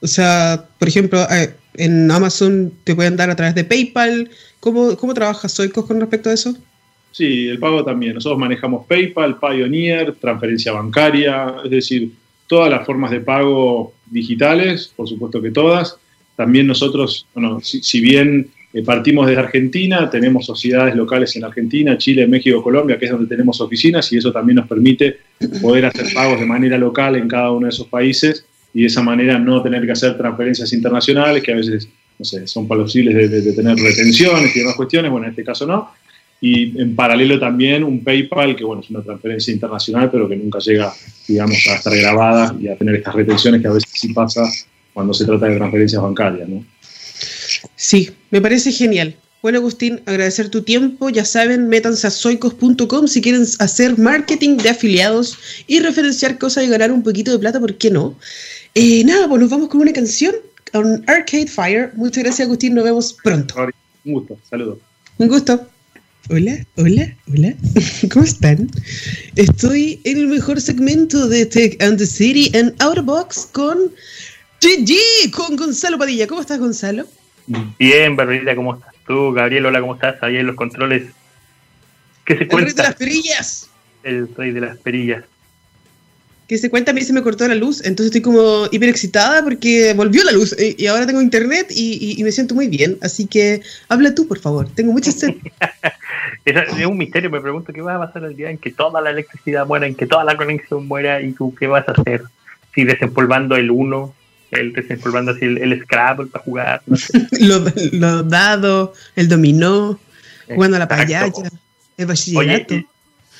O 0.00 0.06
sea, 0.06 0.68
por 0.78 0.88
ejemplo, 0.88 1.20
eh, 1.30 1.54
en 1.74 2.10
Amazon 2.10 2.72
te 2.84 2.94
pueden 2.94 3.16
dar 3.16 3.30
a 3.30 3.36
través 3.36 3.54
de 3.54 3.64
PayPal. 3.64 4.30
¿Cómo, 4.60 4.96
cómo 4.96 5.14
trabaja 5.14 5.48
Soicos 5.48 5.84
con 5.84 6.00
respecto 6.00 6.30
a 6.30 6.34
eso? 6.34 6.56
Sí, 7.12 7.48
el 7.48 7.58
pago 7.58 7.84
también. 7.84 8.14
Nosotros 8.14 8.38
manejamos 8.38 8.86
PayPal, 8.86 9.38
Pioneer, 9.38 10.14
transferencia 10.14 10.72
bancaria, 10.72 11.54
es 11.64 11.70
decir, 11.70 12.10
todas 12.46 12.70
las 12.70 12.84
formas 12.84 13.10
de 13.10 13.20
pago 13.20 13.94
digitales, 14.06 14.92
por 14.96 15.08
supuesto 15.08 15.40
que 15.40 15.50
todas. 15.50 15.96
También 16.36 16.66
nosotros, 16.66 17.26
bueno, 17.34 17.60
si, 17.60 18.00
bien 18.00 18.50
eh, 18.72 18.82
partimos 18.82 19.28
desde 19.28 19.40
Argentina, 19.40 20.10
tenemos 20.10 20.46
sociedades 20.46 20.96
locales 20.96 21.36
en 21.36 21.44
Argentina, 21.44 21.96
Chile, 21.96 22.26
México, 22.26 22.62
Colombia, 22.62 22.98
que 22.98 23.04
es 23.04 23.12
donde 23.12 23.28
tenemos 23.28 23.60
oficinas, 23.60 24.12
y 24.12 24.16
eso 24.16 24.32
también 24.32 24.56
nos 24.56 24.66
permite 24.66 25.18
poder 25.62 25.86
hacer 25.86 26.12
pagos 26.12 26.40
de 26.40 26.46
manera 26.46 26.76
local 26.78 27.14
en 27.14 27.28
cada 27.28 27.52
uno 27.52 27.66
de 27.66 27.70
esos 27.70 27.86
países 27.86 28.44
y 28.74 28.82
de 28.82 28.86
esa 28.88 29.02
manera 29.02 29.38
no 29.38 29.62
tener 29.62 29.86
que 29.86 29.92
hacer 29.92 30.16
transferencias 30.18 30.72
internacionales 30.72 31.42
que 31.42 31.52
a 31.52 31.56
veces 31.56 31.88
no 32.18 32.24
sé, 32.24 32.46
son 32.46 32.68
plausibles 32.68 33.14
de, 33.14 33.40
de, 33.40 33.52
tener 33.52 33.76
retenciones 33.76 34.54
y 34.54 34.60
demás 34.60 34.74
cuestiones, 34.76 35.10
bueno, 35.10 35.26
en 35.26 35.30
este 35.30 35.44
caso 35.44 35.66
no. 35.66 35.90
Y 36.40 36.78
en 36.80 36.94
paralelo 36.94 37.40
también 37.40 37.82
un 37.82 38.04
PayPal, 38.04 38.54
que 38.54 38.64
bueno, 38.64 38.82
es 38.82 38.90
una 38.90 39.02
transferencia 39.02 39.52
internacional, 39.52 40.10
pero 40.10 40.28
que 40.28 40.36
nunca 40.36 40.58
llega, 40.58 40.92
digamos, 41.26 41.56
a 41.68 41.76
estar 41.76 41.96
grabada 41.96 42.54
y 42.60 42.68
a 42.68 42.76
tener 42.76 42.96
estas 42.96 43.14
retenciones 43.14 43.62
que 43.62 43.68
a 43.68 43.72
veces 43.72 43.90
sí 43.92 44.12
pasa 44.12 44.44
cuando 44.92 45.14
se 45.14 45.24
trata 45.24 45.46
de 45.46 45.56
transferencias 45.56 46.02
bancarias, 46.02 46.48
¿no? 46.48 46.64
Sí, 47.76 48.10
me 48.30 48.40
parece 48.40 48.70
genial. 48.72 49.16
Bueno, 49.42 49.58
Agustín, 49.58 50.00
agradecer 50.06 50.48
tu 50.48 50.62
tiempo. 50.62 51.10
Ya 51.10 51.24
saben, 51.24 51.68
métanse 51.68 52.06
a 52.06 52.10
soicos.com 52.10 53.06
si 53.08 53.20
quieren 53.20 53.44
hacer 53.58 53.98
marketing 53.98 54.56
de 54.56 54.70
afiliados 54.70 55.38
y 55.66 55.80
referenciar 55.80 56.38
cosas 56.38 56.64
y 56.64 56.68
ganar 56.68 56.92
un 56.92 57.02
poquito 57.02 57.32
de 57.32 57.38
plata, 57.38 57.60
¿por 57.60 57.76
qué 57.76 57.90
no? 57.90 58.16
Eh, 58.76 59.04
nada, 59.04 59.28
pues 59.28 59.40
nos 59.40 59.50
vamos 59.50 59.68
con 59.68 59.82
una 59.82 59.92
canción, 59.92 60.34
con 60.72 61.04
Arcade 61.06 61.46
Fire. 61.46 61.92
Muchas 61.94 62.24
gracias, 62.24 62.46
Agustín. 62.46 62.74
Nos 62.74 62.82
vemos 62.82 63.16
pronto. 63.22 63.68
Un 64.04 64.12
gusto, 64.12 64.36
saludos. 64.50 64.78
Un 65.18 65.28
gusto. 65.28 65.68
Hola, 66.28 66.66
hola, 66.76 67.14
hola. 67.28 67.54
¿Cómo 68.12 68.24
están? 68.24 68.68
Estoy 69.36 70.00
en 70.02 70.18
el 70.18 70.26
mejor 70.26 70.60
segmento 70.60 71.28
de 71.28 71.46
Tech 71.46 71.80
and 71.80 71.98
the 71.98 72.06
City 72.06 72.50
en 72.52 72.74
Outbox 72.80 73.46
con 73.52 73.78
GG, 74.60 75.30
con 75.30 75.54
Gonzalo 75.54 75.96
Padilla. 75.96 76.26
¿Cómo 76.26 76.40
estás, 76.40 76.58
Gonzalo? 76.58 77.06
Bien, 77.78 78.16
Barbarita, 78.16 78.56
¿cómo 78.56 78.74
estás 78.74 78.92
tú? 79.06 79.32
Gabriel, 79.32 79.66
hola, 79.66 79.80
¿cómo 79.80 79.94
estás? 79.94 80.20
Ahí 80.20 80.38
en 80.38 80.48
los 80.48 80.56
controles. 80.56 81.12
¿Qué 82.24 82.38
se 82.38 82.48
cuenta? 82.48 82.58
El 82.58 82.64
rey 82.66 82.74
de 82.74 82.82
las 82.82 82.94
perillas. 82.96 83.70
El 84.02 84.34
rey 84.34 84.50
de 84.50 84.60
las 84.60 84.78
perillas 84.78 85.24
que 86.54 86.58
se 86.58 86.70
cuenta, 86.70 86.92
a 86.92 86.94
mí 86.94 87.00
se 87.00 87.12
me 87.12 87.20
cortó 87.20 87.48
la 87.48 87.56
luz, 87.56 87.84
entonces 87.84 88.06
estoy 88.06 88.20
como 88.20 88.66
hiper 88.70 88.88
excitada 88.88 89.42
porque 89.42 89.92
volvió 89.94 90.22
la 90.22 90.30
luz 90.30 90.54
eh, 90.56 90.76
y, 90.78 90.86
ahora 90.86 91.04
tengo 91.04 91.20
internet 91.20 91.66
y, 91.70 92.22
me 92.22 92.30
siento 92.30 92.54
muy 92.54 92.68
bien. 92.68 92.96
Así 93.02 93.26
que 93.26 93.60
habla 93.88 94.14
tú, 94.14 94.28
por 94.28 94.38
favor. 94.38 94.68
Tengo 94.68 94.92
mucha 94.92 95.10
sed. 95.10 95.34
es 96.44 96.86
un 96.86 96.96
misterio, 96.96 97.28
me 97.28 97.40
pregunto 97.40 97.72
qué 97.72 97.80
va 97.80 97.96
a 97.96 98.06
pasar 98.06 98.22
el 98.22 98.36
día 98.36 98.50
en 98.50 98.58
que 98.58 98.70
toda 98.70 99.00
la 99.00 99.10
electricidad 99.10 99.66
muera, 99.66 99.88
en 99.88 99.96
que 99.96 100.06
toda 100.06 100.22
la 100.22 100.36
conexión 100.36 100.86
muera 100.86 101.20
y 101.20 101.32
tú 101.32 101.52
qué 101.58 101.66
vas 101.66 101.88
a 101.88 101.92
hacer. 101.92 102.22
Si 102.72 102.84
desempolvando 102.84 103.56
el 103.56 103.72
uno, 103.72 104.14
el 104.52 104.72
desempolvando 104.72 105.32
así 105.32 105.44
el, 105.46 105.82
Scrabble 105.82 106.26
para 106.26 106.44
jugar. 106.44 106.82
los 107.40 108.28
dados, 108.28 108.90
el 109.16 109.28
dominó, 109.28 109.98
jugando 110.46 110.76
a 110.76 110.80
la 110.80 110.86
payaya, 110.86 111.32
el 111.96 112.06
bachillerato 112.06 112.93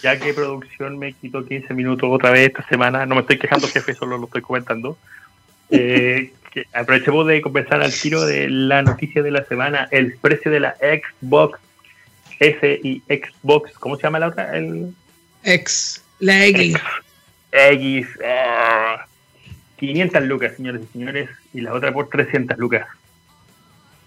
ya 0.04 0.20
que 0.20 0.34
producción 0.34 0.98
me 0.98 1.14
quitó 1.14 1.46
15 1.46 1.72
minutos 1.72 2.10
otra 2.12 2.30
vez 2.30 2.48
esta 2.48 2.62
semana, 2.68 3.06
no 3.06 3.14
me 3.14 3.22
estoy 3.22 3.38
quejando, 3.38 3.66
jefe, 3.66 3.94
solo 3.94 4.18
lo 4.18 4.26
estoy 4.26 4.42
comentando. 4.42 4.98
Eh, 5.70 6.30
aprovechemos 6.74 7.26
de 7.26 7.40
conversar 7.40 7.80
al 7.80 7.90
tiro 7.90 8.22
de 8.26 8.50
la 8.50 8.82
noticia 8.82 9.22
de 9.22 9.30
la 9.30 9.46
semana, 9.46 9.88
el 9.90 10.18
precio 10.18 10.50
de 10.50 10.60
la 10.60 10.76
Xbox 10.76 11.58
S 12.38 12.80
y 12.82 13.02
Xbox, 13.08 13.72
¿cómo 13.78 13.96
se 13.96 14.02
llama 14.02 14.18
la 14.18 14.28
otra? 14.28 14.54
El... 14.54 14.94
X, 15.42 16.04
la 16.18 16.44
X. 16.48 16.76
X. 17.50 18.06
500 19.78 20.22
lucas, 20.24 20.52
señores 20.54 20.82
y 20.82 20.92
señores, 20.92 21.30
y 21.54 21.62
la 21.62 21.72
otra 21.72 21.94
por 21.94 22.10
300 22.10 22.58
lucas. 22.58 22.86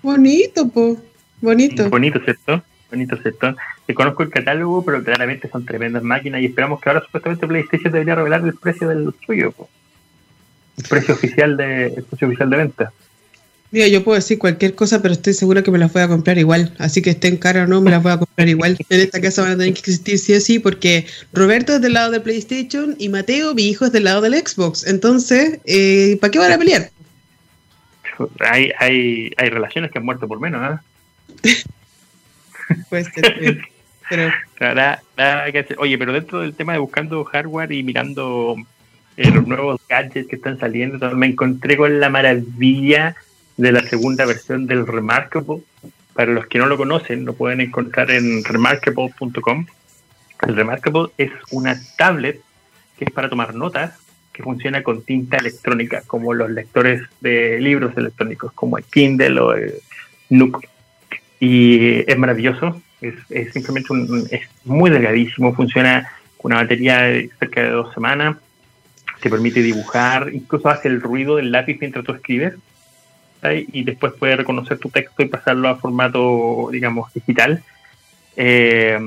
Bonito, 0.03 0.69
po. 0.69 1.01
Bonito. 1.41 1.89
Bonito, 1.89 2.19
¿cierto? 2.23 2.63
Un 2.91 3.01
interceptor. 3.01 3.55
Te 3.85 3.93
conozco 3.93 4.23
el 4.23 4.29
catálogo, 4.29 4.83
pero 4.85 5.03
claramente 5.03 5.49
son 5.49 5.65
tremendas 5.65 6.03
máquinas 6.03 6.41
y 6.41 6.45
esperamos 6.45 6.79
que 6.81 6.89
ahora 6.89 7.03
supuestamente 7.05 7.47
PlayStation 7.47 7.91
debería 7.91 8.15
revelar 8.15 8.41
el 8.45 8.53
precio 8.53 8.87
del 8.87 9.13
suyo. 9.25 9.53
El 10.77 10.83
precio 10.83 11.13
oficial 11.13 11.57
de 11.57 11.87
el 11.87 12.03
precio 12.03 12.27
oficial 12.27 12.49
de 12.49 12.57
venta. 12.57 12.93
Mira, 13.69 13.87
yo 13.87 14.01
puedo 14.01 14.15
decir 14.15 14.39
cualquier 14.39 14.75
cosa, 14.75 15.01
pero 15.01 15.13
estoy 15.13 15.33
segura 15.33 15.61
que 15.61 15.71
me 15.71 15.77
las 15.77 15.91
voy 15.91 16.01
a 16.01 16.07
comprar 16.07 16.37
igual. 16.37 16.73
Así 16.77 17.01
que 17.01 17.09
estén 17.09 17.35
cara 17.35 17.63
o 17.63 17.67
no, 17.67 17.81
me 17.81 17.91
las 17.91 18.01
voy 18.01 18.13
a 18.13 18.17
comprar 18.17 18.47
igual. 18.47 18.77
En 18.89 19.01
esta 19.01 19.19
casa 19.19 19.41
van 19.41 19.51
a 19.51 19.57
tener 19.57 19.73
que 19.73 19.79
existir 19.79 20.17
sí 20.19 20.33
o 20.33 20.39
sí, 20.39 20.59
porque 20.59 21.05
Roberto 21.33 21.75
es 21.75 21.81
del 21.81 21.93
lado 21.93 22.11
de 22.11 22.21
PlayStation 22.21 22.95
y 22.97 23.09
Mateo, 23.09 23.53
mi 23.53 23.67
hijo, 23.67 23.85
es 23.85 23.91
del 23.91 24.05
lado 24.05 24.21
del 24.21 24.35
Xbox. 24.35 24.87
Entonces, 24.87 25.59
eh, 25.65 26.17
¿para 26.21 26.31
qué 26.31 26.39
van 26.39 26.53
a 26.53 26.57
pelear? 26.57 26.91
Hay, 28.39 28.71
hay, 28.79 29.31
hay 29.35 29.49
relaciones 29.49 29.91
que 29.91 29.99
han 29.99 30.05
muerto 30.05 30.27
por 30.27 30.39
menos, 30.39 30.61
¿ah? 30.61 30.81
Puede 32.89 33.03
ser, 33.05 33.61
pero... 34.09 34.31
Nada, 34.59 35.03
nada 35.15 35.51
que 35.51 35.59
hacer. 35.59 35.77
Oye, 35.79 35.97
pero 35.97 36.13
dentro 36.13 36.39
del 36.39 36.55
tema 36.55 36.73
de 36.73 36.79
buscando 36.79 37.23
hardware 37.25 37.71
y 37.73 37.83
mirando 37.83 38.55
eh, 39.17 39.29
los 39.29 39.45
nuevos 39.45 39.79
gadgets 39.87 40.27
que 40.27 40.37
están 40.37 40.57
saliendo, 40.57 41.11
me 41.15 41.27
encontré 41.27 41.77
con 41.77 41.99
la 41.99 42.09
maravilla 42.09 43.15
de 43.57 43.71
la 43.71 43.83
segunda 43.83 44.25
versión 44.25 44.65
del 44.65 44.87
Remarkable. 44.87 45.61
Para 46.13 46.31
los 46.31 46.47
que 46.47 46.57
no 46.57 46.65
lo 46.65 46.77
conocen, 46.77 47.25
lo 47.25 47.33
pueden 47.33 47.61
encontrar 47.61 48.09
en 48.09 48.43
remarkable.com. 48.43 49.67
El 50.47 50.55
Remarkable 50.55 51.09
es 51.17 51.31
una 51.51 51.79
tablet 51.97 52.41
que 52.97 53.05
es 53.05 53.11
para 53.11 53.29
tomar 53.29 53.53
notas, 53.53 53.93
que 54.33 54.43
funciona 54.43 54.83
con 54.83 55.03
tinta 55.03 55.37
electrónica, 55.37 56.03
como 56.05 56.33
los 56.33 56.49
lectores 56.49 57.01
de 57.21 57.59
libros 57.59 57.95
electrónicos, 57.97 58.51
como 58.53 58.77
el 58.77 58.83
Kindle 58.85 59.39
o 59.39 59.53
el 59.53 59.73
Nook. 60.29 60.65
Y 61.39 62.09
es 62.09 62.17
maravilloso, 62.17 62.81
es, 63.01 63.15
es 63.29 63.53
simplemente 63.53 63.93
un, 63.93 64.27
es 64.31 64.41
muy 64.65 64.89
delgadísimo, 64.89 65.53
funciona 65.53 66.09
con 66.37 66.51
una 66.51 66.61
batería 66.61 67.01
de 67.01 67.29
cerca 67.39 67.61
de 67.61 67.69
dos 67.69 67.93
semanas, 67.93 68.37
te 69.19 69.29
permite 69.29 69.61
dibujar, 69.61 70.29
incluso 70.33 70.69
hace 70.69 70.87
el 70.87 71.01
ruido 71.01 71.37
del 71.37 71.51
lápiz 71.51 71.77
mientras 71.79 72.05
tú 72.05 72.13
escribes 72.13 72.53
y 73.71 73.83
después 73.83 74.13
puede 74.13 74.35
reconocer 74.35 74.77
tu 74.77 74.89
texto 74.89 75.23
y 75.23 75.27
pasarlo 75.27 75.69
a 75.69 75.77
formato, 75.77 76.69
digamos, 76.71 77.13
digital. 77.13 77.63
Eh, 78.35 78.99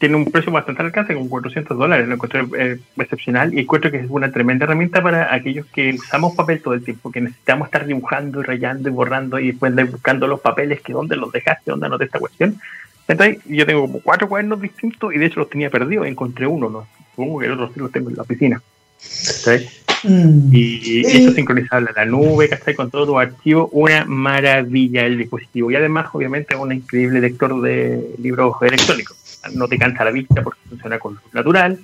tiene 0.00 0.16
un 0.16 0.24
precio 0.24 0.50
bastante 0.50 0.82
alcance, 0.82 1.14
con 1.14 1.28
400 1.28 1.76
dólares, 1.76 2.08
lo 2.08 2.14
encuentro 2.14 2.48
eh, 2.58 2.80
excepcional 2.96 3.52
y 3.52 3.60
encuentro 3.60 3.90
que 3.90 3.98
es 3.98 4.06
una 4.08 4.32
tremenda 4.32 4.64
herramienta 4.64 5.02
para 5.02 5.32
aquellos 5.34 5.66
que 5.66 5.92
usamos 5.92 6.34
papel 6.34 6.62
todo 6.62 6.72
el 6.72 6.82
tiempo, 6.82 7.12
que 7.12 7.20
necesitamos 7.20 7.66
estar 7.66 7.86
dibujando 7.86 8.40
y 8.40 8.44
rayando 8.44 8.88
y 8.88 8.92
borrando 8.92 9.38
y 9.38 9.48
después 9.48 9.76
de 9.76 9.84
buscando 9.84 10.26
los 10.26 10.40
papeles, 10.40 10.80
que 10.80 10.94
dónde 10.94 11.16
los 11.16 11.30
dejaste, 11.30 11.70
dónde 11.70 11.84
anoté 11.84 12.04
esta 12.06 12.18
cuestión. 12.18 12.58
Entonces, 13.08 13.44
yo 13.44 13.66
tengo 13.66 13.82
como 13.82 14.00
cuatro 14.00 14.26
cuadernos 14.26 14.62
distintos 14.62 15.12
y 15.14 15.18
de 15.18 15.26
hecho 15.26 15.40
los 15.40 15.50
tenía 15.50 15.68
perdidos, 15.68 16.06
encontré 16.06 16.46
uno, 16.46 16.70
¿no? 16.70 16.86
supongo 17.10 17.40
que 17.40 17.46
el 17.46 17.52
otro 17.52 17.70
sí 17.74 17.80
los 17.80 17.92
tengo 17.92 18.08
en 18.08 18.16
la 18.16 18.22
oficina. 18.22 18.62
Mm. 20.02 20.48
Y 20.50 21.00
eso 21.06 21.32
sincronizable 21.32 21.90
a 21.90 22.00
la 22.00 22.06
nube, 22.06 22.48
¿cachai? 22.48 22.74
Con 22.74 22.90
todo 22.90 23.04
tu 23.04 23.18
archivo, 23.18 23.68
una 23.72 24.06
maravilla 24.06 25.04
el 25.04 25.18
dispositivo. 25.18 25.70
Y 25.70 25.76
además, 25.76 26.06
obviamente, 26.12 26.56
un 26.56 26.72
increíble 26.72 27.20
lector 27.20 27.60
de 27.60 28.14
libros 28.18 28.54
electrónicos. 28.62 29.16
No 29.54 29.68
te 29.68 29.78
cansa 29.78 30.04
la 30.04 30.10
vista 30.10 30.42
porque 30.42 30.60
funciona 30.68 30.98
con 30.98 31.14
luz 31.14 31.34
natural. 31.34 31.78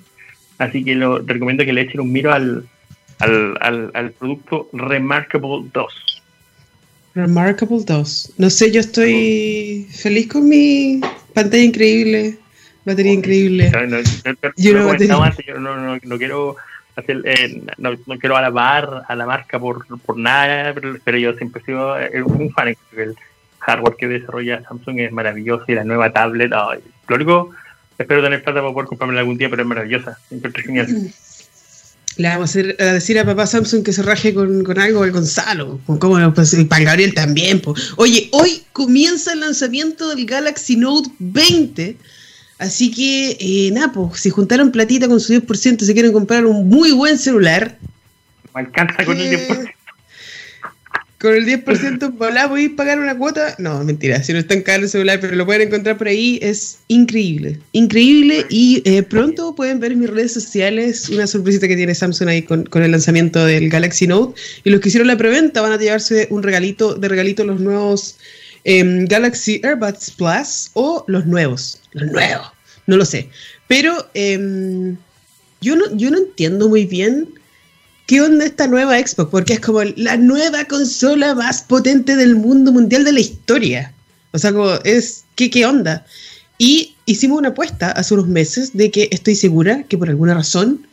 Así 0.57 0.83
que 0.83 0.95
lo 0.95 1.19
recomiendo 1.19 1.65
que 1.65 1.73
le 1.73 1.81
echen 1.81 2.01
un 2.01 2.11
miro 2.11 2.33
al, 2.33 2.67
al, 3.19 3.91
al, 3.93 4.11
producto 4.11 4.69
Remarkable 4.73 5.69
2. 5.73 6.21
Remarkable 7.15 7.83
2. 7.85 8.33
No 8.37 8.49
sé, 8.49 8.71
yo 8.71 8.79
estoy 8.79 9.87
feliz 9.91 10.27
con 10.27 10.47
mi 10.49 11.01
pantalla 11.33 11.63
increíble, 11.63 12.37
batería 12.85 13.13
increíble. 13.13 13.71
no, 15.59 15.97
no 16.01 16.17
quiero 16.17 16.57
eh, 17.07 17.61
no, 17.77 17.95
quiero 18.19 18.37
alabar 18.37 19.03
a 19.07 19.15
la 19.15 19.25
marca 19.25 19.59
por, 19.59 19.85
por 19.99 20.17
nada, 20.17 20.73
pero, 21.03 21.17
yo 21.17 21.33
siempre 21.33 21.61
he 21.61 21.65
sido 21.65 21.99
eh, 21.99 22.23
un 22.23 22.51
fan. 22.51 22.69
El 22.69 23.15
hardware 23.67 23.95
que 23.97 24.07
desarrolla 24.07 24.63
Samsung 24.63 24.99
es 25.01 25.11
maravilloso 25.11 25.65
y 25.67 25.75
la 25.75 25.83
nueva 25.83 26.11
tablet, 26.11 26.51
lo 26.51 27.15
único, 27.15 27.51
espero 27.97 28.23
tener 28.23 28.43
plata 28.43 28.61
para 28.61 28.73
poder 28.73 28.87
comprarme 28.87 29.19
algún 29.19 29.37
día, 29.37 29.49
pero 29.49 29.61
es 29.61 29.67
maravillosa, 29.67 30.17
siempre 30.29 30.63
genial. 30.63 30.87
Le 32.15 32.29
vamos 32.29 32.55
a, 32.55 32.59
decir 32.59 33.19
a 33.19 33.25
papá 33.25 33.45
Samsung 33.45 33.83
que 33.83 33.93
se 33.93 34.01
raje 34.01 34.33
con, 34.33 34.63
con 34.63 34.79
algo 34.79 35.05
el 35.05 35.11
Gonzalo. 35.11 35.79
Con 35.85 35.99
cómo, 35.99 36.33
pues, 36.33 36.51
y 36.53 36.65
para 36.65 36.83
Gabriel 36.83 37.13
también. 37.13 37.61
Oye, 37.97 38.29
hoy 38.31 38.63
comienza 38.73 39.33
el 39.33 39.41
lanzamiento 39.41 40.09
del 40.09 40.25
Galaxy 40.25 40.77
Note 40.77 41.11
20 41.19 41.97
Así 42.59 42.91
que, 42.91 43.37
eh, 43.39 43.71
Napo, 43.71 44.11
si 44.15 44.31
juntaron 44.31 44.71
platita 44.71 45.07
con 45.07 45.19
su 45.19 45.33
10%, 45.33 45.85
se 45.85 45.93
quieren 45.93 46.11
comprar 46.11 46.43
un 46.45 46.67
muy 46.67 46.91
buen 46.91 47.19
celular. 47.19 47.77
Me 48.55 48.61
alcanza 48.61 49.05
con 49.05 49.15
el 49.15 49.29
10%. 49.47 49.76
Con 51.19 51.33
el 51.33 51.45
10% 51.47 52.13
voy 52.49 52.65
a 52.65 52.75
pagar 52.75 52.99
una 52.99 53.17
cuota. 53.17 53.55
No, 53.57 53.83
mentira, 53.83 54.21
si 54.21 54.33
no 54.33 54.39
está 54.39 54.53
en 54.53 54.61
caro 54.61 54.83
el 54.83 54.89
celular, 54.89 55.19
pero 55.19 55.35
lo 55.35 55.45
pueden 55.45 55.67
encontrar 55.67 55.97
por 55.97 56.07
ahí, 56.07 56.37
es 56.41 56.77
increíble. 56.89 57.59
Increíble 57.71 58.45
y 58.49 58.83
eh, 58.85 59.01
pronto 59.01 59.55
pueden 59.55 59.79
ver 59.79 59.93
en 59.93 60.01
mis 60.01 60.09
redes 60.09 60.33
sociales 60.33 61.09
una 61.09 61.25
sorpresita 61.25 61.67
que 61.67 61.75
tiene 61.75 61.95
Samsung 61.95 62.29
ahí 62.29 62.43
con, 62.43 62.65
con, 62.65 62.83
el 62.83 62.91
lanzamiento 62.91 63.43
del 63.45 63.69
Galaxy 63.69 64.05
Note. 64.05 64.39
Y 64.63 64.69
los 64.69 64.79
que 64.79 64.89
hicieron 64.89 65.07
la 65.07 65.17
preventa 65.17 65.61
van 65.61 65.71
a 65.71 65.77
llevarse 65.77 66.27
un 66.29 66.43
regalito, 66.43 66.93
de 66.93 67.07
regalito 67.07 67.43
los 67.43 67.59
nuevos 67.59 68.17
Em, 68.69 69.05
Galaxy 69.05 69.61
AirBuds 69.63 70.11
Plus 70.11 70.71
o 70.73 71.05
los 71.07 71.25
nuevos, 71.25 71.79
los 71.93 72.11
nuevos, 72.11 72.47
no 72.85 72.97
lo 72.97 73.05
sé. 73.05 73.29
Pero 73.69 74.09
em, 74.13 74.97
yo, 75.61 75.77
no, 75.77 75.85
yo 75.95 76.11
no 76.11 76.17
entiendo 76.17 76.67
muy 76.67 76.85
bien 76.85 77.29
qué 78.07 78.21
onda 78.21 78.45
esta 78.45 78.67
nueva 78.67 78.97
Xbox, 78.97 79.29
porque 79.29 79.53
es 79.53 79.59
como 79.59 79.83
la 79.83 80.17
nueva 80.17 80.65
consola 80.65 81.35
más 81.35 81.61
potente 81.61 82.15
del 82.15 82.35
mundo 82.35 82.71
mundial 82.71 83.03
de 83.03 83.11
la 83.11 83.19
historia. 83.19 83.93
O 84.31 84.39
sea, 84.39 84.51
como 84.51 84.71
es, 84.83 85.25
¿qué, 85.35 85.49
qué 85.49 85.65
onda? 85.65 86.05
Y 86.57 86.95
hicimos 87.05 87.37
una 87.37 87.49
apuesta 87.49 87.91
hace 87.91 88.13
unos 88.15 88.27
meses 88.27 88.75
de 88.75 88.89
que 88.89 89.09
estoy 89.11 89.35
segura 89.35 89.83
que 89.83 89.97
por 89.97 90.09
alguna 90.09 90.33
razón, 90.33 90.87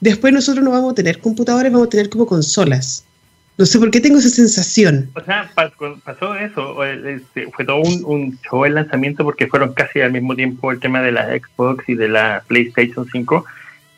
después 0.00 0.32
nosotros 0.32 0.62
no 0.64 0.70
vamos 0.70 0.92
a 0.92 0.94
tener 0.94 1.18
computadores, 1.18 1.72
vamos 1.72 1.88
a 1.88 1.90
tener 1.90 2.10
como 2.10 2.26
consolas. 2.26 3.04
No 3.56 3.66
sé 3.66 3.78
por 3.78 3.90
qué 3.90 4.00
tengo 4.00 4.18
esa 4.18 4.30
sensación. 4.30 5.10
O 5.14 5.20
sea, 5.22 5.50
pasó 5.54 6.34
eso, 6.34 6.84
este, 6.84 7.50
fue 7.50 7.64
todo 7.64 7.80
un, 7.80 8.38
show 8.48 8.64
el 8.64 8.74
lanzamiento 8.74 9.24
porque 9.24 9.48
fueron 9.48 9.74
casi 9.74 10.00
al 10.00 10.12
mismo 10.12 10.34
tiempo 10.34 10.72
el 10.72 10.80
tema 10.80 11.02
de 11.02 11.12
la 11.12 11.26
Xbox 11.26 11.86
y 11.88 11.94
de 11.94 12.08
la 12.08 12.42
PlayStation 12.46 13.06
5. 13.10 13.44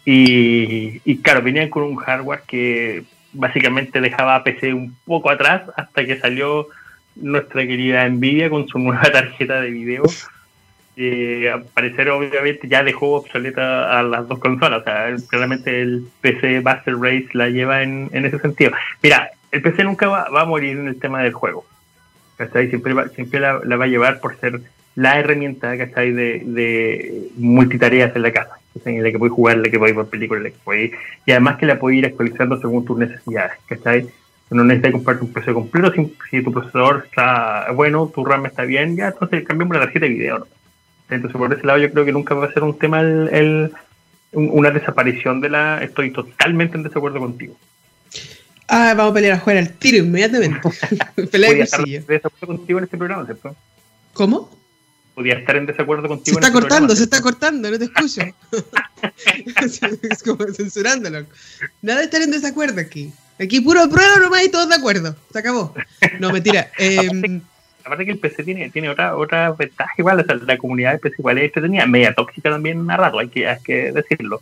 Y, 0.04 1.16
claro, 1.18 1.42
venían 1.42 1.68
con 1.70 1.84
un 1.84 1.96
hardware 1.96 2.42
que 2.46 3.04
básicamente 3.32 4.00
dejaba 4.00 4.36
a 4.36 4.44
PC 4.44 4.74
un 4.74 4.96
poco 5.04 5.30
atrás 5.30 5.62
hasta 5.76 6.04
que 6.04 6.18
salió 6.18 6.66
nuestra 7.16 7.66
querida 7.66 8.08
Nvidia 8.08 8.50
con 8.50 8.66
su 8.68 8.78
nueva 8.78 9.02
tarjeta 9.12 9.60
de 9.60 9.70
video. 9.70 10.02
que 10.96 11.50
al 11.50 11.64
parecer 11.64 12.10
obviamente 12.10 12.68
ya 12.68 12.82
dejó 12.82 13.12
obsoleta 13.12 13.98
a 13.98 14.02
las 14.02 14.26
dos 14.28 14.38
consolas. 14.38 14.80
O 14.80 14.84
sea, 14.84 15.14
claramente 15.28 15.80
el 15.80 16.04
PC 16.20 16.60
Master 16.62 16.96
Race 16.98 17.28
la 17.32 17.48
lleva 17.48 17.82
en, 17.82 18.10
en 18.12 18.26
ese 18.26 18.38
sentido. 18.40 18.72
Mira, 19.02 19.30
el 19.52 19.62
PC 19.62 19.84
nunca 19.84 20.08
va, 20.08 20.40
a 20.40 20.44
morir 20.44 20.78
en 20.78 20.88
el 20.88 20.98
tema 20.98 21.22
del 21.22 21.32
juego. 21.32 21.64
¿cachai? 22.36 22.68
Siempre, 22.68 22.94
siempre 23.14 23.38
la, 23.38 23.58
va 23.58 23.84
a 23.84 23.88
llevar 23.88 24.18
por 24.18 24.36
ser 24.40 24.60
la 24.94 25.18
herramienta 25.18 25.78
¿cachai? 25.78 26.10
De, 26.10 26.42
de 26.44 27.28
multitareas 27.36 28.16
en 28.16 28.22
la 28.22 28.32
casa. 28.32 28.61
En 28.84 29.02
la 29.02 29.10
que 29.10 29.18
puedes 29.18 29.34
jugar, 29.34 29.56
en 29.56 29.62
la 29.62 29.70
que 29.70 29.78
puedes 29.78 29.96
ver 29.96 30.06
películas, 30.06 30.44
en 30.44 30.52
la 30.52 30.72
que 30.74 30.92
y 31.26 31.30
además 31.30 31.58
que 31.58 31.66
la 31.66 31.78
puedes 31.78 31.98
ir 31.98 32.06
actualizando 32.06 32.60
según 32.60 32.84
tus 32.84 32.98
necesidades. 32.98 33.52
¿cachai? 33.66 34.08
No 34.50 34.64
necesitas 34.64 34.92
comprarte 34.92 35.24
un 35.24 35.32
PC 35.32 35.52
completo. 35.52 35.92
Si, 36.30 36.42
tu 36.42 36.52
procesador 36.52 37.04
está 37.06 37.70
bueno, 37.72 38.10
tu 38.14 38.24
RAM 38.24 38.46
está 38.46 38.64
bien, 38.64 38.96
ya 38.96 39.08
entonces 39.08 39.44
cambiamos 39.44 39.76
la 39.76 39.84
tarjeta 39.84 40.06
de 40.06 40.12
video. 40.12 40.46
Entonces, 41.08 41.38
por 41.38 41.52
ese 41.52 41.66
lado, 41.66 41.78
yo 41.78 41.90
creo 41.90 42.04
que 42.04 42.12
nunca 42.12 42.34
va 42.34 42.46
a 42.46 42.52
ser 42.52 42.62
un 42.62 42.78
tema 42.78 43.00
el, 43.00 43.72
una 44.32 44.70
desaparición 44.70 45.40
de 45.40 45.50
la. 45.50 45.82
Estoy 45.82 46.10
totalmente 46.10 46.76
en 46.76 46.82
desacuerdo 46.82 47.20
contigo. 47.20 47.56
Ah, 48.68 48.94
vamos 48.96 49.10
a 49.10 49.14
pelear 49.14 49.34
afuera 49.34 49.60
al 49.60 49.72
tiro 49.74 49.98
inmediatamente. 49.98 50.60
Pelea 51.30 51.50
Podía 51.50 51.64
estar 51.64 51.80
en 51.86 52.06
desacuerdo 52.06 52.46
contigo 52.46 52.78
en 52.78 52.84
este 52.84 52.96
programa, 52.96 53.24
¿cierto? 53.26 53.54
¿Cómo? 54.14 54.61
Podía 55.14 55.34
estar 55.34 55.56
en 55.56 55.66
desacuerdo 55.66 56.08
contigo. 56.08 56.38
Se 56.38 56.40
está 56.40 56.46
este 56.48 56.60
cortando, 56.60 56.96
se 56.96 57.02
está 57.04 57.20
cortando, 57.20 57.70
no 57.70 57.78
te 57.78 57.84
escucho. 57.84 58.22
es 60.10 60.22
como 60.22 60.44
censurándolo. 60.52 61.26
Nada 61.82 61.98
de 61.98 62.04
estar 62.06 62.22
en 62.22 62.30
desacuerdo 62.30 62.80
aquí. 62.80 63.12
Aquí 63.40 63.60
puro 63.60 63.88
prueba 63.88 64.18
nomás 64.18 64.44
y 64.44 64.50
todos 64.50 64.68
de 64.68 64.76
acuerdo. 64.76 65.16
Se 65.32 65.38
acabó. 65.38 65.74
No, 66.20 66.32
mentira. 66.32 66.70
Eh, 66.78 67.40
aparte, 67.84 68.04
que 68.04 68.12
el 68.12 68.18
PC 68.18 68.44
tiene, 68.44 68.70
tiene 68.70 68.88
otra, 68.88 69.16
otra 69.16 69.50
ventaja 69.52 69.92
igual, 69.98 70.20
o 70.20 70.24
sea, 70.24 70.36
la 70.36 70.56
comunidad 70.56 70.92
del 70.92 71.00
PC 71.00 71.16
igual 71.18 71.38
es 71.38 71.52
tenía 71.52 71.84
media 71.84 72.14
tóxica 72.14 72.48
también 72.48 72.88
a 72.88 72.96
rato, 72.96 73.18
hay 73.18 73.28
que, 73.28 73.48
hay 73.48 73.58
que 73.62 73.90
decirlo. 73.90 74.40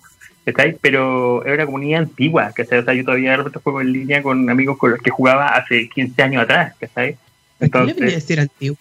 Pero 0.83 1.45
es 1.45 1.55
una 1.55 1.65
comunidad 1.65 2.01
antigua, 2.01 2.53
que 2.55 2.63
O 2.63 2.67
sea, 2.67 2.93
yo 2.93 3.05
todavía 3.05 3.31
de 3.31 3.37
repente 3.39 3.61
juego 3.63 3.81
en 3.81 3.93
línea 3.93 4.23
con 4.23 4.51
amigos 4.51 4.77
con 4.77 4.91
los 4.91 5.01
que 5.01 5.11
jugaba 5.11 5.49
hace 5.49 5.89
15 5.89 6.23
años 6.23 6.43
atrás, 6.43 6.75
¿cachai? 6.79 7.17
Entonces... 7.61 7.97
¿Qué 7.97 8.05
le 8.05 8.13
decir 8.13 8.41
antiguo? 8.41 8.77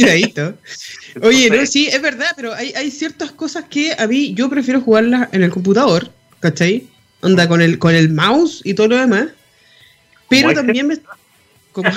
Cuidadito. 0.00 0.54
Oye, 1.22 1.50
no, 1.50 1.64
sí, 1.66 1.88
es 1.88 2.00
verdad, 2.02 2.28
pero 2.36 2.52
hay, 2.54 2.72
hay 2.74 2.90
ciertas 2.90 3.32
cosas 3.32 3.64
que 3.70 3.94
a 3.96 4.06
mí 4.06 4.34
yo 4.34 4.48
prefiero 4.50 4.80
jugarlas 4.80 5.28
en 5.32 5.42
el 5.42 5.50
computador, 5.50 6.10
¿cachai? 6.40 6.86
Onda 7.22 7.48
con 7.48 7.62
el, 7.62 7.78
con 7.78 7.94
el 7.94 8.10
mouse 8.10 8.60
y 8.64 8.74
todo 8.74 8.88
lo 8.88 8.98
demás. 8.98 9.28
Pero 10.28 10.52
también 10.52 10.86
me. 10.86 10.98
Como, 11.72 11.90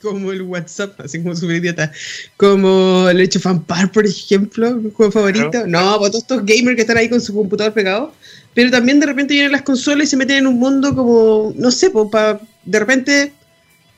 como 0.00 0.32
el 0.32 0.40
WhatsApp, 0.42 0.98
así 1.00 1.22
como 1.22 1.36
super 1.36 1.56
idiota. 1.56 1.92
Como 2.38 3.08
el 3.10 3.20
hecho 3.20 3.38
fanpar, 3.38 3.92
por 3.92 4.06
ejemplo, 4.06 4.74
mi 4.76 4.90
juego 4.90 5.12
favorito. 5.12 5.66
No, 5.66 5.98
pues 5.98 6.12
todos 6.12 6.22
estos 6.22 6.46
gamers 6.46 6.76
que 6.76 6.82
están 6.82 6.96
ahí 6.96 7.10
con 7.10 7.20
su 7.20 7.34
computador 7.34 7.74
pegado. 7.74 8.14
Pero 8.54 8.70
también 8.70 8.98
de 8.98 9.06
repente 9.06 9.34
vienen 9.34 9.52
las 9.52 9.62
consolas 9.62 10.06
y 10.06 10.10
se 10.10 10.16
meten 10.16 10.38
en 10.38 10.46
un 10.46 10.58
mundo 10.58 10.94
como, 10.94 11.52
no 11.56 11.70
sé, 11.70 11.90
pues 11.90 12.08
para 12.10 12.40
de 12.64 12.78
repente 12.78 13.32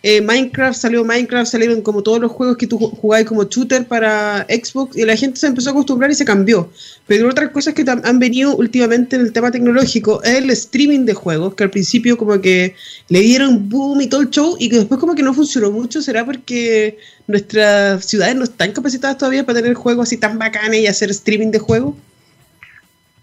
eh, 0.02 0.20
Minecraft 0.20 0.76
salió 0.78 1.04
Minecraft, 1.04 1.50
salieron 1.50 1.80
como 1.80 2.02
todos 2.02 2.20
los 2.20 2.32
juegos 2.32 2.56
que 2.56 2.66
tú 2.66 2.78
jugabas 2.78 3.26
como 3.26 3.44
shooter 3.44 3.86
para 3.86 4.44
Xbox 4.48 4.96
y 4.96 5.04
la 5.04 5.16
gente 5.16 5.38
se 5.38 5.46
empezó 5.46 5.70
a 5.70 5.72
acostumbrar 5.72 6.10
y 6.10 6.14
se 6.14 6.24
cambió. 6.24 6.70
Pero 7.06 7.28
otras 7.28 7.50
cosas 7.50 7.74
que 7.74 7.84
han 7.88 8.18
venido 8.18 8.56
últimamente 8.56 9.16
en 9.16 9.22
el 9.22 9.32
tema 9.32 9.50
tecnológico 9.50 10.22
es 10.24 10.34
el 10.34 10.50
streaming 10.50 11.04
de 11.04 11.14
juegos, 11.14 11.54
que 11.54 11.64
al 11.64 11.70
principio 11.70 12.18
como 12.18 12.40
que 12.40 12.74
le 13.08 13.20
dieron 13.20 13.68
boom 13.68 14.00
y 14.00 14.08
todo 14.08 14.22
el 14.22 14.30
show 14.30 14.56
y 14.58 14.68
que 14.68 14.76
después 14.76 14.98
como 14.98 15.14
que 15.14 15.22
no 15.22 15.34
funcionó 15.34 15.70
mucho, 15.70 16.02
será 16.02 16.24
porque 16.24 16.98
nuestras 17.28 18.04
ciudades 18.04 18.34
no 18.34 18.44
están 18.44 18.72
capacitadas 18.72 19.18
todavía 19.18 19.46
para 19.46 19.60
tener 19.60 19.74
juegos 19.74 20.08
así 20.08 20.16
tan 20.16 20.38
bacanes 20.38 20.80
y 20.80 20.86
hacer 20.88 21.10
streaming 21.10 21.52
de 21.52 21.58
juegos. 21.60 21.94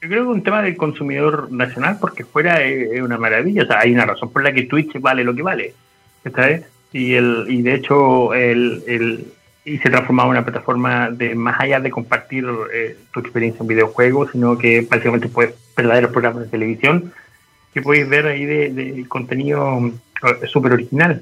Yo 0.02 0.08
creo 0.08 0.24
que 0.24 0.30
un 0.30 0.44
tema 0.44 0.62
del 0.62 0.78
consumidor 0.78 1.52
nacional, 1.52 1.98
porque 2.00 2.24
fuera 2.24 2.64
es, 2.64 3.02
una 3.02 3.18
maravilla. 3.18 3.64
O 3.64 3.68
sea, 3.68 3.80
hay 3.80 3.92
una 3.92 4.06
razón 4.06 4.32
por 4.32 4.44
la 4.44 4.54
que 4.54 4.64
Twitch 4.64 4.98
vale 5.02 5.26
lo 5.26 5.36
que 5.36 5.42
vale. 5.42 5.74
Y, 6.92 7.14
el, 7.14 7.46
y 7.48 7.62
de 7.62 7.76
hecho, 7.76 8.34
el, 8.34 8.84
el, 8.88 9.34
y 9.66 9.78
se 9.78 9.90
transformaba 9.90 10.28
en 10.28 10.32
una 10.32 10.46
plataforma 10.46 11.12
de 11.12 11.36
más 11.36 11.60
allá 11.60 11.80
de 11.80 11.92
compartir 11.92 12.46
eh, 12.74 12.98
tu 13.14 13.20
experiencia 13.20 13.62
en 13.62 13.68
videojuegos, 13.68 14.32
sino 14.32 14.58
que 14.58 14.82
básicamente 14.82 15.28
puedes 15.28 15.54
verdaderos 15.76 16.12
programas 16.12 16.44
de 16.44 16.50
televisión 16.50 17.14
que 17.74 17.82
puedes 17.82 18.10
ver 18.10 18.26
ahí 18.26 18.46
de, 18.46 19.06
contenido 19.08 19.92
eh, 20.24 20.48
súper 20.48 20.74
original. 20.74 21.22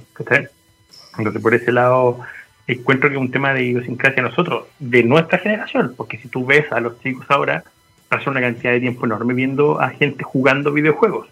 Entonces, 1.17 1.41
por 1.41 1.53
ese 1.53 1.73
lado, 1.73 2.19
encuentro 2.67 3.09
que 3.09 3.15
es 3.15 3.21
un 3.21 3.31
tema 3.31 3.53
de 3.53 3.63
idiosincrasia 3.63 4.23
nosotros, 4.23 4.65
de 4.79 5.03
nuestra 5.03 5.39
generación, 5.39 5.93
porque 5.97 6.17
si 6.17 6.29
tú 6.29 6.45
ves 6.45 6.71
a 6.71 6.79
los 6.79 6.99
chicos 7.01 7.25
ahora, 7.29 7.65
pasan 8.07 8.31
una 8.31 8.41
cantidad 8.41 8.71
de 8.71 8.79
tiempo 8.79 9.05
enorme 9.05 9.33
viendo 9.33 9.81
a 9.81 9.89
gente 9.89 10.23
jugando 10.23 10.71
videojuegos 10.71 11.27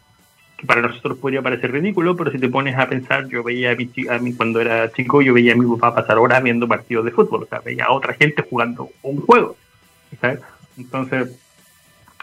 que 0.58 0.66
para 0.66 0.82
nosotros 0.82 1.18
podría 1.18 1.42
parecer 1.42 1.72
ridículo, 1.72 2.16
pero 2.16 2.32
si 2.32 2.40
te 2.40 2.48
pones 2.48 2.78
a 2.78 2.88
pensar, 2.88 3.28
yo 3.28 3.44
veía 3.44 3.72
a, 3.72 4.20
mí 4.20 4.34
cuando 4.34 4.62
era 4.62 4.92
chico, 4.92 5.22
yo 5.22 5.34
veía 5.34 5.54
a 5.54 5.56
mi 5.56 5.66
papá 5.76 5.96
pasar 5.96 6.18
horas 6.18 6.42
viendo 6.42 6.68
partidos 6.68 7.06
de 7.06 7.12
fútbol, 7.12 7.44
o 7.44 7.48
sea, 7.48 7.60
veía 7.60 7.86
a 7.86 7.92
otra 7.92 8.14
gente 8.14 8.46
jugando 8.50 8.90
un 9.02 9.22
juego. 9.22 9.58
¿sabes? 10.20 10.40
Entonces, 10.78 11.30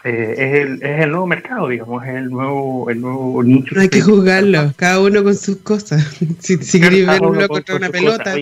eh, 0.03 0.35
es, 0.37 0.53
el, 0.55 0.83
es 0.83 1.01
el 1.01 1.11
nuevo 1.11 1.27
mercado, 1.27 1.67
digamos, 1.69 2.03
es 2.03 2.15
el 2.15 2.29
nuevo, 2.29 2.89
el 2.89 3.01
nuevo 3.01 3.43
nicho. 3.43 3.79
Hay 3.79 3.89
que 3.89 4.01
jugarlo, 4.01 4.73
cada 4.75 4.99
uno 4.99 5.23
con 5.23 5.35
sus 5.35 5.57
cosas. 5.57 6.03
si, 6.39 6.57
si 6.57 6.79
quieres 6.79 7.07
ver 7.07 7.21
uno 7.21 7.47
contra 7.47 7.75
una 7.75 7.89
pelota. 7.89 8.35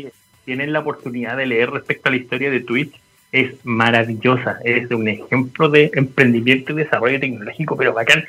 tienen 0.45 0.73
la 0.73 0.79
oportunidad 0.79 1.37
de 1.37 1.45
leer 1.45 1.69
respecto 1.69 2.09
a 2.09 2.11
la 2.11 2.17
historia 2.17 2.49
de 2.49 2.61
Twitch, 2.61 2.93
es 3.31 3.53
maravillosa, 3.63 4.57
es 4.65 4.91
un 4.91 5.07
ejemplo 5.07 5.69
de 5.69 5.89
emprendimiento 5.93 6.73
y 6.73 6.75
desarrollo 6.75 7.19
tecnológico, 7.19 7.77
pero 7.77 7.93
bacán 7.93 8.25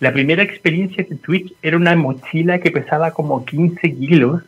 la 0.00 0.12
primera 0.12 0.42
experiencia 0.42 1.04
de 1.08 1.16
Twitch 1.16 1.52
era 1.62 1.76
una 1.76 1.94
mochila 1.94 2.58
que 2.58 2.70
pesaba 2.70 3.12
como 3.12 3.44
15 3.44 3.94
kilos 3.94 4.42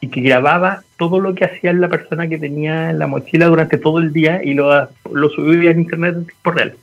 y 0.00 0.08
que 0.08 0.20
grababa 0.20 0.82
todo 0.98 1.20
lo 1.20 1.34
que 1.34 1.46
hacía 1.46 1.72
la 1.72 1.88
persona 1.88 2.28
que 2.28 2.38
tenía 2.38 2.92
la 2.92 3.06
mochila 3.06 3.46
durante 3.46 3.78
todo 3.78 3.98
el 3.98 4.12
día 4.12 4.42
y 4.44 4.52
lo, 4.52 4.88
lo 5.10 5.30
subía 5.30 5.70
en 5.70 5.80
internet 5.80 6.16
por 6.42 6.56
real. 6.56 6.76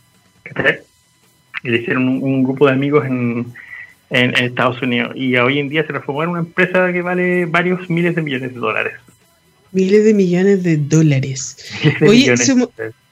Y 1.64 1.70
le 1.70 1.78
hicieron 1.78 2.08
un, 2.08 2.44
grupo 2.44 2.68
de 2.68 2.74
amigos 2.74 3.06
en, 3.06 3.54
en, 4.10 4.36
Estados 4.36 4.82
Unidos. 4.82 5.12
Y 5.16 5.36
hoy 5.38 5.60
en 5.60 5.70
día 5.70 5.84
se 5.84 5.90
transformó 5.90 6.24
en 6.24 6.30
una 6.30 6.40
empresa 6.40 6.92
que 6.92 7.02
vale 7.02 7.46
varios 7.46 7.88
miles 7.90 8.16
de 8.16 8.22
millones 8.24 8.54
de 8.54 8.60
dólares. 8.60 8.94
Miles 9.72 10.06
de 10.06 10.14
millones 10.14 10.64
de 10.64 10.78
dólares. 10.78 11.58
Oye, 12.02 12.34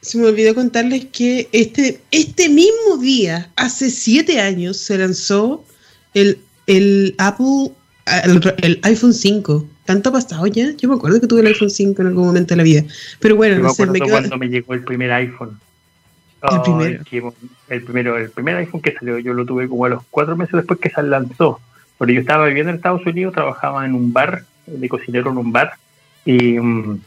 se 0.06 0.20
me 0.20 0.28
olvidó 0.28 0.54
contarles 0.54 1.06
que 1.06 1.50
este, 1.52 2.00
este 2.12 2.48
mismo 2.48 2.98
día, 3.02 3.50
hace 3.56 3.90
siete 3.90 4.40
años, 4.40 4.78
se 4.78 5.00
lanzó 5.00 5.66
el, 6.14 6.38
el 6.68 7.16
Apple, 7.18 7.72
el, 8.62 8.80
iPhone 8.84 9.16
5. 9.16 9.66
¿Tanto 9.86 10.10
ha 10.10 10.14
pasado 10.14 10.46
ya? 10.46 10.74
Yo 10.78 10.90
me 10.90 10.96
acuerdo 10.96 11.20
que 11.20 11.26
tuve 11.26 11.42
el 11.42 11.48
iPhone 11.48 11.72
5 11.72 12.04
en 12.04 12.08
algún 12.10 12.28
momento 12.28 12.54
de 12.54 12.58
la 12.58 12.64
vida. 12.64 12.84
Pero 13.20 13.36
bueno, 13.36 13.58
no 13.58 13.72
sé, 13.72 13.88
me 13.88 14.00
quedo... 14.00 14.12
cuando 14.12 14.38
me 14.38 14.48
llegó 14.48 14.76
el 14.76 14.84
primer 14.84 15.12
iPhone. 15.12 15.60
el, 16.52 16.62
primero. 16.62 17.34
el 17.70 17.82
primero. 17.82 18.18
El 18.20 18.30
primer 18.30 18.58
iPhone 18.58 18.82
que 18.82 18.92
salió, 18.92 19.18
yo 19.18 19.34
lo 19.34 19.44
tuve 19.44 19.68
como 19.68 19.86
a 19.86 19.90
los 19.90 20.04
cuatro 20.12 20.38
meses 20.38 20.54
después 20.54 20.80
que 20.80 20.92
se 20.92 21.02
lanzó. 21.02 21.60
Porque 21.98 22.14
yo 22.14 22.20
estaba 22.20 22.46
viviendo 22.46 22.70
en 22.70 22.76
Estados 22.76 23.04
Unidos, 23.08 23.34
trabajaba 23.34 23.84
en 23.88 23.96
un 23.96 24.14
bar, 24.14 24.46
de 24.68 24.88
cocinero 24.88 25.32
en 25.32 25.38
un 25.38 25.52
bar, 25.52 25.74
y... 26.26 26.60
Mm, 26.60 27.00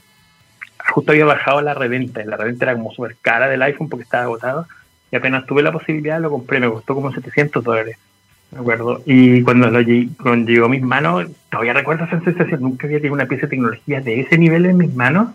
justo 0.91 1.13
había 1.13 1.25
bajado 1.25 1.61
la 1.61 1.75
reventa, 1.75 2.23
y 2.23 2.27
la 2.27 2.37
reventa 2.37 2.65
era 2.65 2.75
como 2.75 2.93
súper 2.93 3.17
cara 3.21 3.49
del 3.49 3.63
iPhone 3.63 3.89
porque 3.89 4.05
estaba 4.05 4.25
agotado, 4.25 4.67
y 5.11 5.17
apenas 5.17 5.47
tuve 5.47 5.63
la 5.63 5.73
posibilidad 5.73 6.21
lo 6.21 6.31
compré, 6.31 6.61
me 6.61 6.71
costó 6.71 6.95
como 6.95 7.13
700 7.13 7.63
dólares, 7.63 7.99
me 8.51 8.61
acuerdo, 8.61 9.03
y 9.07 9.43
cuando, 9.43 9.71
lo, 9.71 9.81
cuando 10.23 10.51
llegó 10.51 10.67
a 10.67 10.71
mis 10.71 10.83
manos, 10.83 11.27
todavía 11.51 11.73
recuerdo 11.73 12.05
esa 12.05 12.21
sensación, 12.21 12.61
nunca 12.61 12.87
había 12.87 12.99
tenido 12.99 13.15
una 13.15 13.27
pieza 13.27 13.43
de 13.43 13.51
tecnología 13.51 14.01
de 14.01 14.21
ese 14.21 14.39
nivel 14.39 14.67
en 14.67 14.77
mis 14.79 14.95
manos, 14.95 15.29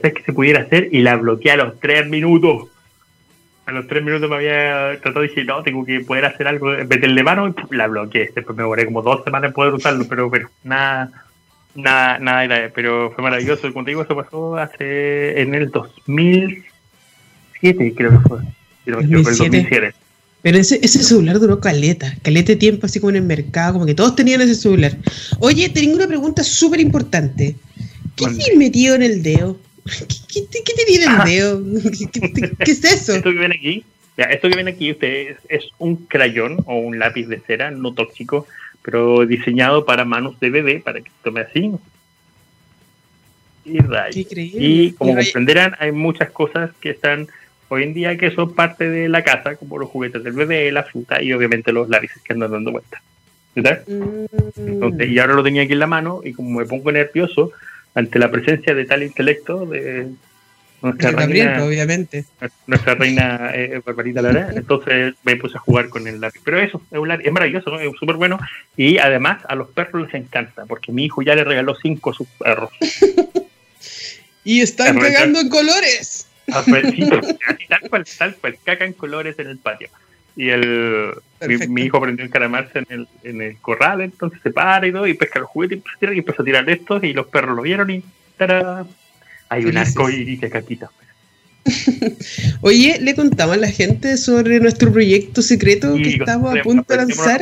que 0.00 0.22
se 0.24 0.32
pudiera 0.32 0.62
hacer, 0.62 0.88
y 0.92 1.02
la 1.02 1.16
bloqueé 1.16 1.52
a 1.52 1.56
los 1.56 1.78
3 1.80 2.08
minutos. 2.08 2.68
A 3.66 3.72
los 3.72 3.86
3 3.86 4.04
minutos 4.04 4.28
me 4.28 4.36
había 4.36 5.00
tratado 5.00 5.24
y 5.24 5.28
dije, 5.28 5.44
no, 5.44 5.62
tengo 5.62 5.84
que 5.84 6.00
poder 6.00 6.26
hacer 6.26 6.46
algo, 6.48 6.70
meterle 6.70 7.22
mano, 7.22 7.54
y 7.70 7.76
la 7.76 7.86
bloqueé. 7.86 8.30
Después 8.34 8.56
me 8.56 8.62
demoré 8.62 8.84
como 8.86 9.02
dos 9.02 9.24
semanas 9.24 9.48
en 9.48 9.54
poder 9.54 9.72
usarlo, 9.72 10.04
pero, 10.08 10.30
pero 10.30 10.50
nada, 10.64 11.10
Nada, 11.74 12.18
nada, 12.18 12.70
pero 12.74 13.10
fue 13.12 13.22
maravilloso. 13.22 13.72
Como 13.72 13.84
te 13.84 13.90
digo, 13.90 14.02
eso 14.02 14.14
pasó 14.14 14.56
hace 14.56 15.40
en 15.40 15.54
el 15.54 15.70
2007, 15.70 17.94
creo 17.96 18.10
que 18.10 18.18
fue. 18.28 18.40
Pero, 18.84 19.00
2007. 19.02 19.94
Pero 20.42 20.58
ese, 20.58 20.78
ese 20.82 21.02
celular 21.02 21.40
duró 21.40 21.58
caleta, 21.58 22.14
caleta 22.22 22.52
de 22.52 22.56
tiempo, 22.56 22.84
así 22.84 23.00
como 23.00 23.08
en 23.10 23.16
el 23.16 23.22
mercado, 23.22 23.72
como 23.72 23.86
que 23.86 23.94
todos 23.94 24.14
tenían 24.14 24.42
ese 24.42 24.54
celular. 24.54 24.94
Oye, 25.38 25.70
tengo 25.70 25.96
una 25.96 26.06
pregunta 26.06 26.44
súper 26.44 26.80
importante. 26.80 27.56
¿Qué 28.14 28.26
tiene 28.26 28.58
metido 28.58 28.94
en 28.94 29.02
el 29.02 29.22
dedo? 29.22 29.58
¿Qué, 29.84 30.44
qué, 30.50 30.62
qué 30.62 30.84
tiene 30.86 31.04
en 31.04 31.12
el 31.12 31.24
dedo? 31.24 31.62
¿Qué, 32.58 32.70
es 32.70 32.84
eso? 32.84 33.14
Esto 33.14 33.32
que 33.32 33.38
ven 33.38 33.52
aquí, 33.52 33.84
esto 34.16 34.50
que 34.50 34.56
ven 34.56 34.68
aquí, 34.68 34.92
ustedes, 34.92 35.38
es 35.48 35.64
un 35.78 35.96
crayón 35.96 36.58
o 36.66 36.76
un 36.76 36.98
lápiz 36.98 37.26
de 37.26 37.40
cera 37.40 37.70
no 37.70 37.94
tóxico 37.94 38.46
pero 38.84 39.24
diseñado 39.24 39.86
para 39.86 40.04
manos 40.04 40.38
de 40.38 40.50
bebé, 40.50 40.78
para 40.78 41.00
que 41.00 41.10
tome 41.22 41.40
así. 41.40 41.72
Y, 43.64 43.78
y 44.36 44.92
como 44.92 45.14
comprenderán, 45.14 45.74
hay 45.78 45.90
muchas 45.90 46.30
cosas 46.30 46.70
que 46.80 46.90
están 46.90 47.28
hoy 47.68 47.84
en 47.84 47.94
día 47.94 48.18
que 48.18 48.30
son 48.30 48.54
parte 48.54 48.90
de 48.90 49.08
la 49.08 49.24
casa, 49.24 49.56
como 49.56 49.78
los 49.78 49.88
juguetes 49.88 50.22
del 50.22 50.34
bebé, 50.34 50.70
la 50.70 50.82
fruta 50.82 51.22
y 51.22 51.32
obviamente 51.32 51.72
los 51.72 51.88
lápices 51.88 52.22
que 52.22 52.34
andan 52.34 52.52
dando 52.52 52.72
vueltas. 52.72 53.02
Mm. 53.56 55.00
y 55.00 55.18
ahora 55.20 55.34
lo 55.34 55.42
tenía 55.44 55.62
aquí 55.62 55.74
en 55.74 55.78
la 55.78 55.86
mano 55.86 56.20
y 56.24 56.32
como 56.32 56.58
me 56.58 56.66
pongo 56.66 56.90
nervioso 56.90 57.52
ante 57.94 58.18
la 58.18 58.30
presencia 58.30 58.74
de 58.74 58.84
tal 58.84 59.04
intelecto, 59.04 59.64
de, 59.64 60.08
nuestra 60.84 61.10
reina, 61.12 61.64
obviamente. 61.64 62.24
Nuestra 62.66 62.94
reina 62.94 63.50
eh, 63.54 63.80
Barbarita 63.84 64.22
Lara. 64.22 64.50
Entonces 64.54 65.14
me 65.22 65.36
puse 65.36 65.56
a 65.56 65.60
jugar 65.60 65.88
con 65.88 66.06
el 66.06 66.20
lápiz. 66.20 66.40
Pero 66.44 66.60
eso, 66.60 66.82
es, 66.90 67.32
maravilloso, 67.32 67.78
es 67.80 67.90
súper 67.98 68.16
bueno. 68.16 68.38
Y 68.76 68.98
además 68.98 69.42
a 69.48 69.54
los 69.54 69.68
perros 69.70 70.02
les 70.02 70.14
encanta, 70.14 70.66
porque 70.66 70.92
mi 70.92 71.04
hijo 71.04 71.22
ya 71.22 71.34
le 71.34 71.44
regaló 71.44 71.74
cinco 71.74 72.10
a 72.10 72.14
sus 72.14 72.28
perros. 72.28 72.70
y 74.44 74.60
están 74.60 74.98
pegando 74.98 75.40
en 75.40 75.48
colores. 75.48 76.28
Ah, 76.52 76.62
pues, 76.68 76.82
tal 77.68 77.88
cual, 77.88 78.04
tal 78.18 78.36
cual, 78.36 78.58
caca 78.62 78.84
en 78.84 78.92
colores 78.92 79.38
en 79.38 79.48
el 79.48 79.58
patio. 79.58 79.88
Y 80.36 80.50
el, 80.50 81.14
mi, 81.68 81.82
hijo 81.82 81.98
aprendió 81.98 82.24
a 82.24 82.26
encaramarse 82.26 82.80
en 82.80 82.86
el, 82.88 83.08
en 83.22 83.40
el 83.40 83.56
corral, 83.58 84.00
entonces 84.00 84.40
se 84.42 84.50
para 84.50 84.84
y 84.86 84.92
todo, 84.92 85.06
y 85.06 85.14
pesca 85.14 85.38
los 85.38 85.48
juguetes 85.48 85.78
y, 85.78 86.06
y 86.06 86.18
empezó 86.18 86.42
a 86.42 86.44
tirar 86.44 86.68
estos, 86.68 87.04
y 87.04 87.12
los 87.12 87.28
perros 87.28 87.54
lo 87.54 87.62
vieron 87.62 87.88
y 87.90 88.02
¡tará! 88.36 88.84
Hay 89.54 89.64
un 89.66 89.76
arco 89.76 90.10
iris 90.10 90.40
caquita. 90.50 90.90
Oye, 92.60 92.98
le 93.00 93.14
contamos 93.14 93.56
a 93.56 93.58
la 93.58 93.68
gente 93.68 94.16
sobre 94.16 94.60
nuestro 94.60 94.92
proyecto 94.92 95.42
secreto 95.42 95.94
que 95.94 96.16
estamos 96.16 96.58
a 96.58 96.62
punto 96.62 96.92
de 96.92 96.96
lanzar. 96.96 97.40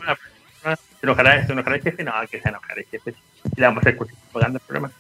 ¿Se 0.63 1.07
enojará, 1.07 1.47
¿Se 1.47 1.53
enojará 1.53 1.77
el 1.77 1.83
jefe? 1.83 2.05
No, 2.05 2.13
que 2.31 2.41
se 2.41 2.49
enojará 2.49 2.81
el 2.81 2.87
jefe. 2.87 3.15
Le 3.57 3.67
vamos 3.67 3.85
a 3.85 3.89
hacer 3.89 3.99
pagando 4.33 4.59
el 4.59 4.65
programa. 4.65 4.93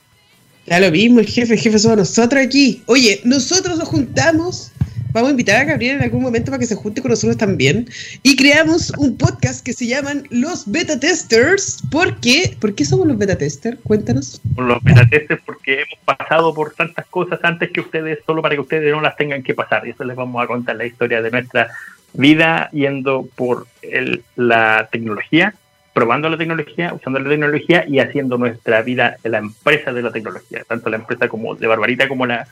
Ya 0.67 0.81
lo 0.81 0.91
mismo, 0.91 1.21
el 1.21 1.27
jefe, 1.27 1.55
el 1.55 1.61
jefe 1.61 1.79
somos 1.79 1.99
nosotros 1.99 2.45
aquí. 2.45 2.83
Oye, 2.87 3.21
nosotros 3.25 3.79
nos 3.79 3.89
juntamos 3.89 4.73
vamos 5.13 5.29
a 5.29 5.31
invitar 5.33 5.57
a 5.57 5.65
Gabriel 5.65 5.97
en 5.97 6.03
algún 6.03 6.23
momento 6.23 6.51
para 6.51 6.59
que 6.59 6.67
se 6.67 6.75
junte 6.75 7.03
con 7.03 7.11
nosotros 7.11 7.37
también. 7.37 7.89
Y 8.23 8.37
creamos 8.37 8.91
un 8.99 9.17
podcast 9.17 9.65
que 9.65 9.73
se 9.73 9.87
llaman 9.87 10.27
Los 10.31 10.71
Beta 10.71 10.99
Testers. 10.99 11.83
¿Por 11.91 12.17
qué? 12.21 12.57
¿Por 12.61 12.75
qué 12.75 12.85
somos 12.85 13.07
los 13.07 13.19
beta 13.19 13.37
testers? 13.37 13.79
Cuéntanos. 13.83 14.41
Los 14.57 14.83
beta 14.83 15.07
testers 15.09 15.43
porque 15.45 15.83
hemos 15.83 15.99
pasado 16.05 16.55
por 16.55 16.73
tantas 16.75 17.07
cosas 17.07 17.41
antes 17.43 17.71
que 17.71 17.81
ustedes, 17.81 18.21
solo 18.27 18.43
para 18.43 18.55
que 18.55 18.61
ustedes 18.61 18.91
no 18.91 19.01
las 19.01 19.17
tengan 19.17 19.43
que 19.43 19.55
pasar. 19.55 19.87
Y 19.87 19.91
eso 19.91 20.05
les 20.05 20.17
vamos 20.17 20.43
a 20.43 20.47
contar 20.47 20.77
la 20.77 20.87
historia 20.87 21.21
de 21.21 21.31
nuestra 21.31 21.69
vida 22.15 22.71
yendo 22.73 23.29
por 23.35 23.67
el, 23.83 24.23
la 24.37 24.89
tecnología, 24.91 25.55
probando 25.93 26.29
la 26.29 26.39
tecnología, 26.39 26.95
usando 26.95 27.19
la 27.19 27.29
tecnología 27.29 27.85
y 27.87 27.99
haciendo 27.99 28.39
nuestra 28.39 28.83
vida 28.83 29.17
en 29.23 29.33
la 29.33 29.39
empresa 29.39 29.93
de 29.93 30.03
la 30.03 30.11
tecnología, 30.11 30.65
tanto 30.67 30.89
la 30.91 30.97
empresa 30.97 31.29
como 31.29 31.55
de 31.55 31.67
Barbarita 31.67 32.09
como 32.09 32.27
la, 32.27 32.47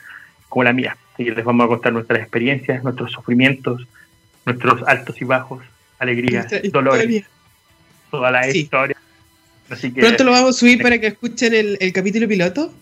como 0.47 0.63
la 0.63 0.73
mía. 0.73 0.95
Que 1.17 1.23
les 1.23 1.43
vamos 1.43 1.65
a 1.65 1.67
contar 1.67 1.93
nuestras 1.93 2.19
experiencias, 2.21 2.83
nuestros 2.83 3.11
sufrimientos, 3.11 3.87
nuestros 4.45 4.81
altos 4.87 5.19
y 5.21 5.25
bajos, 5.25 5.63
alegrías, 5.99 6.47
dolores, 6.71 7.23
toda 8.09 8.31
la 8.31 8.43
Sí. 8.43 8.59
historia. 8.59 8.97
Así 9.69 9.91
que 9.91 10.01
Pronto 10.01 10.23
lo 10.23 10.31
vamos 10.31 10.55
a 10.55 10.59
subir 10.59 10.81
para 10.81 10.99
que 10.99 11.07
escuchen 11.07 11.53
el, 11.53 11.77
el 11.79 11.93
capítulo 11.93 12.27
piloto, 12.27 12.73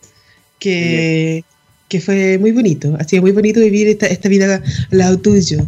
que, 0.60 1.44
que 1.88 2.02
fue 2.02 2.38
muy 2.40 2.52
bonito. 2.52 2.96
Ha 3.00 3.04
sido 3.04 3.22
muy 3.22 3.32
bonito 3.32 3.60
vivir 3.60 3.88
esta, 3.88 4.08
esta 4.08 4.28
vida 4.28 4.56
al 4.92 4.98
lado 4.98 5.20
tuyo. 5.20 5.60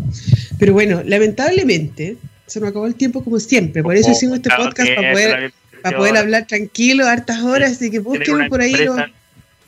Pero 0.60 0.74
bueno, 0.74 1.02
lamentablemente 1.06 2.18
se 2.48 2.60
nos 2.60 2.70
acabó 2.70 2.86
el 2.88 2.96
tiempo 2.96 3.24
como 3.24 3.40
siempre. 3.40 3.82
Por 3.84 3.96
eso 3.96 4.06
como 4.06 4.16
hicimos 4.18 4.36
este 4.38 4.50
podcast 4.50 4.90
para 4.96 5.12
poder, 5.14 5.54
para 5.82 5.98
poder 5.98 6.18
hablar 6.18 6.48
tranquilo, 6.48 7.08
hartas 7.08 7.42
horas. 7.42 7.72
Así 7.74 7.90
que 7.92 8.00
una 8.00 8.48
por 8.50 8.62
ahí 8.62 8.72
los, 8.74 8.82
empresa- 8.98 9.12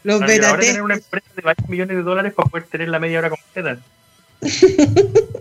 los 0.03 0.21
y 0.21 0.25
beta 0.25 0.57
tener 0.57 0.81
una 0.81 0.93
empresa 0.95 1.27
de 1.35 1.41
varios 1.41 1.69
millones 1.69 1.97
de 1.97 2.03
dólares 2.03 2.33
para 2.33 2.49
poder 2.49 2.67
tener 2.67 2.89
la 2.89 2.99
media 2.99 3.19
hora 3.19 3.29
completa. 3.29 3.79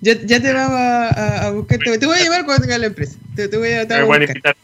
Ya, 0.00 0.12
ya 0.22 0.40
te 0.40 0.52
vamos 0.52 0.78
a, 0.78 1.08
a- 1.08 1.46
a 1.46 1.50
buscar. 1.50 1.78
Te, 1.78 1.98
te 1.98 2.06
voy 2.06 2.16
a 2.16 2.22
llevar 2.22 2.44
cuando 2.44 2.62
tenga 2.62 2.78
la 2.78 2.86
empresa. 2.86 3.16
Te, 3.34 3.48
te 3.48 3.56
voy 3.56 3.72
a, 3.72 3.88
te 3.88 3.94
Me 3.94 4.02
vamos 4.02 4.16
a 4.18 4.32
buscar. 4.32 4.56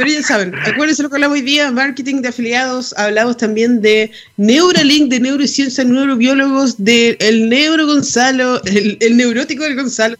Pero 0.00 0.12
ya 0.12 0.22
saben, 0.22 0.54
acuérdense 0.54 1.02
lo 1.02 1.10
que 1.10 1.16
hablamos 1.16 1.36
hoy 1.36 1.42
día, 1.42 1.70
marketing 1.70 2.22
de 2.22 2.28
afiliados, 2.28 2.94
hablamos 2.96 3.36
también 3.36 3.82
de 3.82 4.10
Neuralink, 4.38 5.10
de 5.10 5.20
neurociencia, 5.20 5.84
neurobiólogos, 5.84 6.82
del 6.82 7.18
el 7.20 7.50
neuro 7.50 7.86
Gonzalo, 7.86 8.64
el, 8.64 8.96
el 8.98 9.18
neurótico 9.18 9.62
del 9.62 9.76
Gonzalo, 9.76 10.16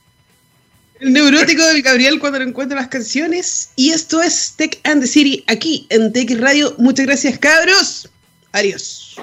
el 1.00 1.14
neurótico 1.14 1.64
del 1.64 1.80
Gabriel 1.80 2.18
cuando 2.18 2.40
lo 2.40 2.44
encuentra 2.44 2.78
las 2.78 2.88
canciones. 2.88 3.70
Y 3.76 3.88
esto 3.88 4.20
es 4.20 4.52
Tech 4.58 4.78
and 4.84 5.00
the 5.00 5.08
City 5.08 5.44
aquí 5.46 5.86
en 5.88 6.12
Tech 6.12 6.30
Radio. 6.38 6.74
Muchas 6.76 7.06
gracias, 7.06 7.38
cabros. 7.38 8.10
Adiós. 8.52 9.16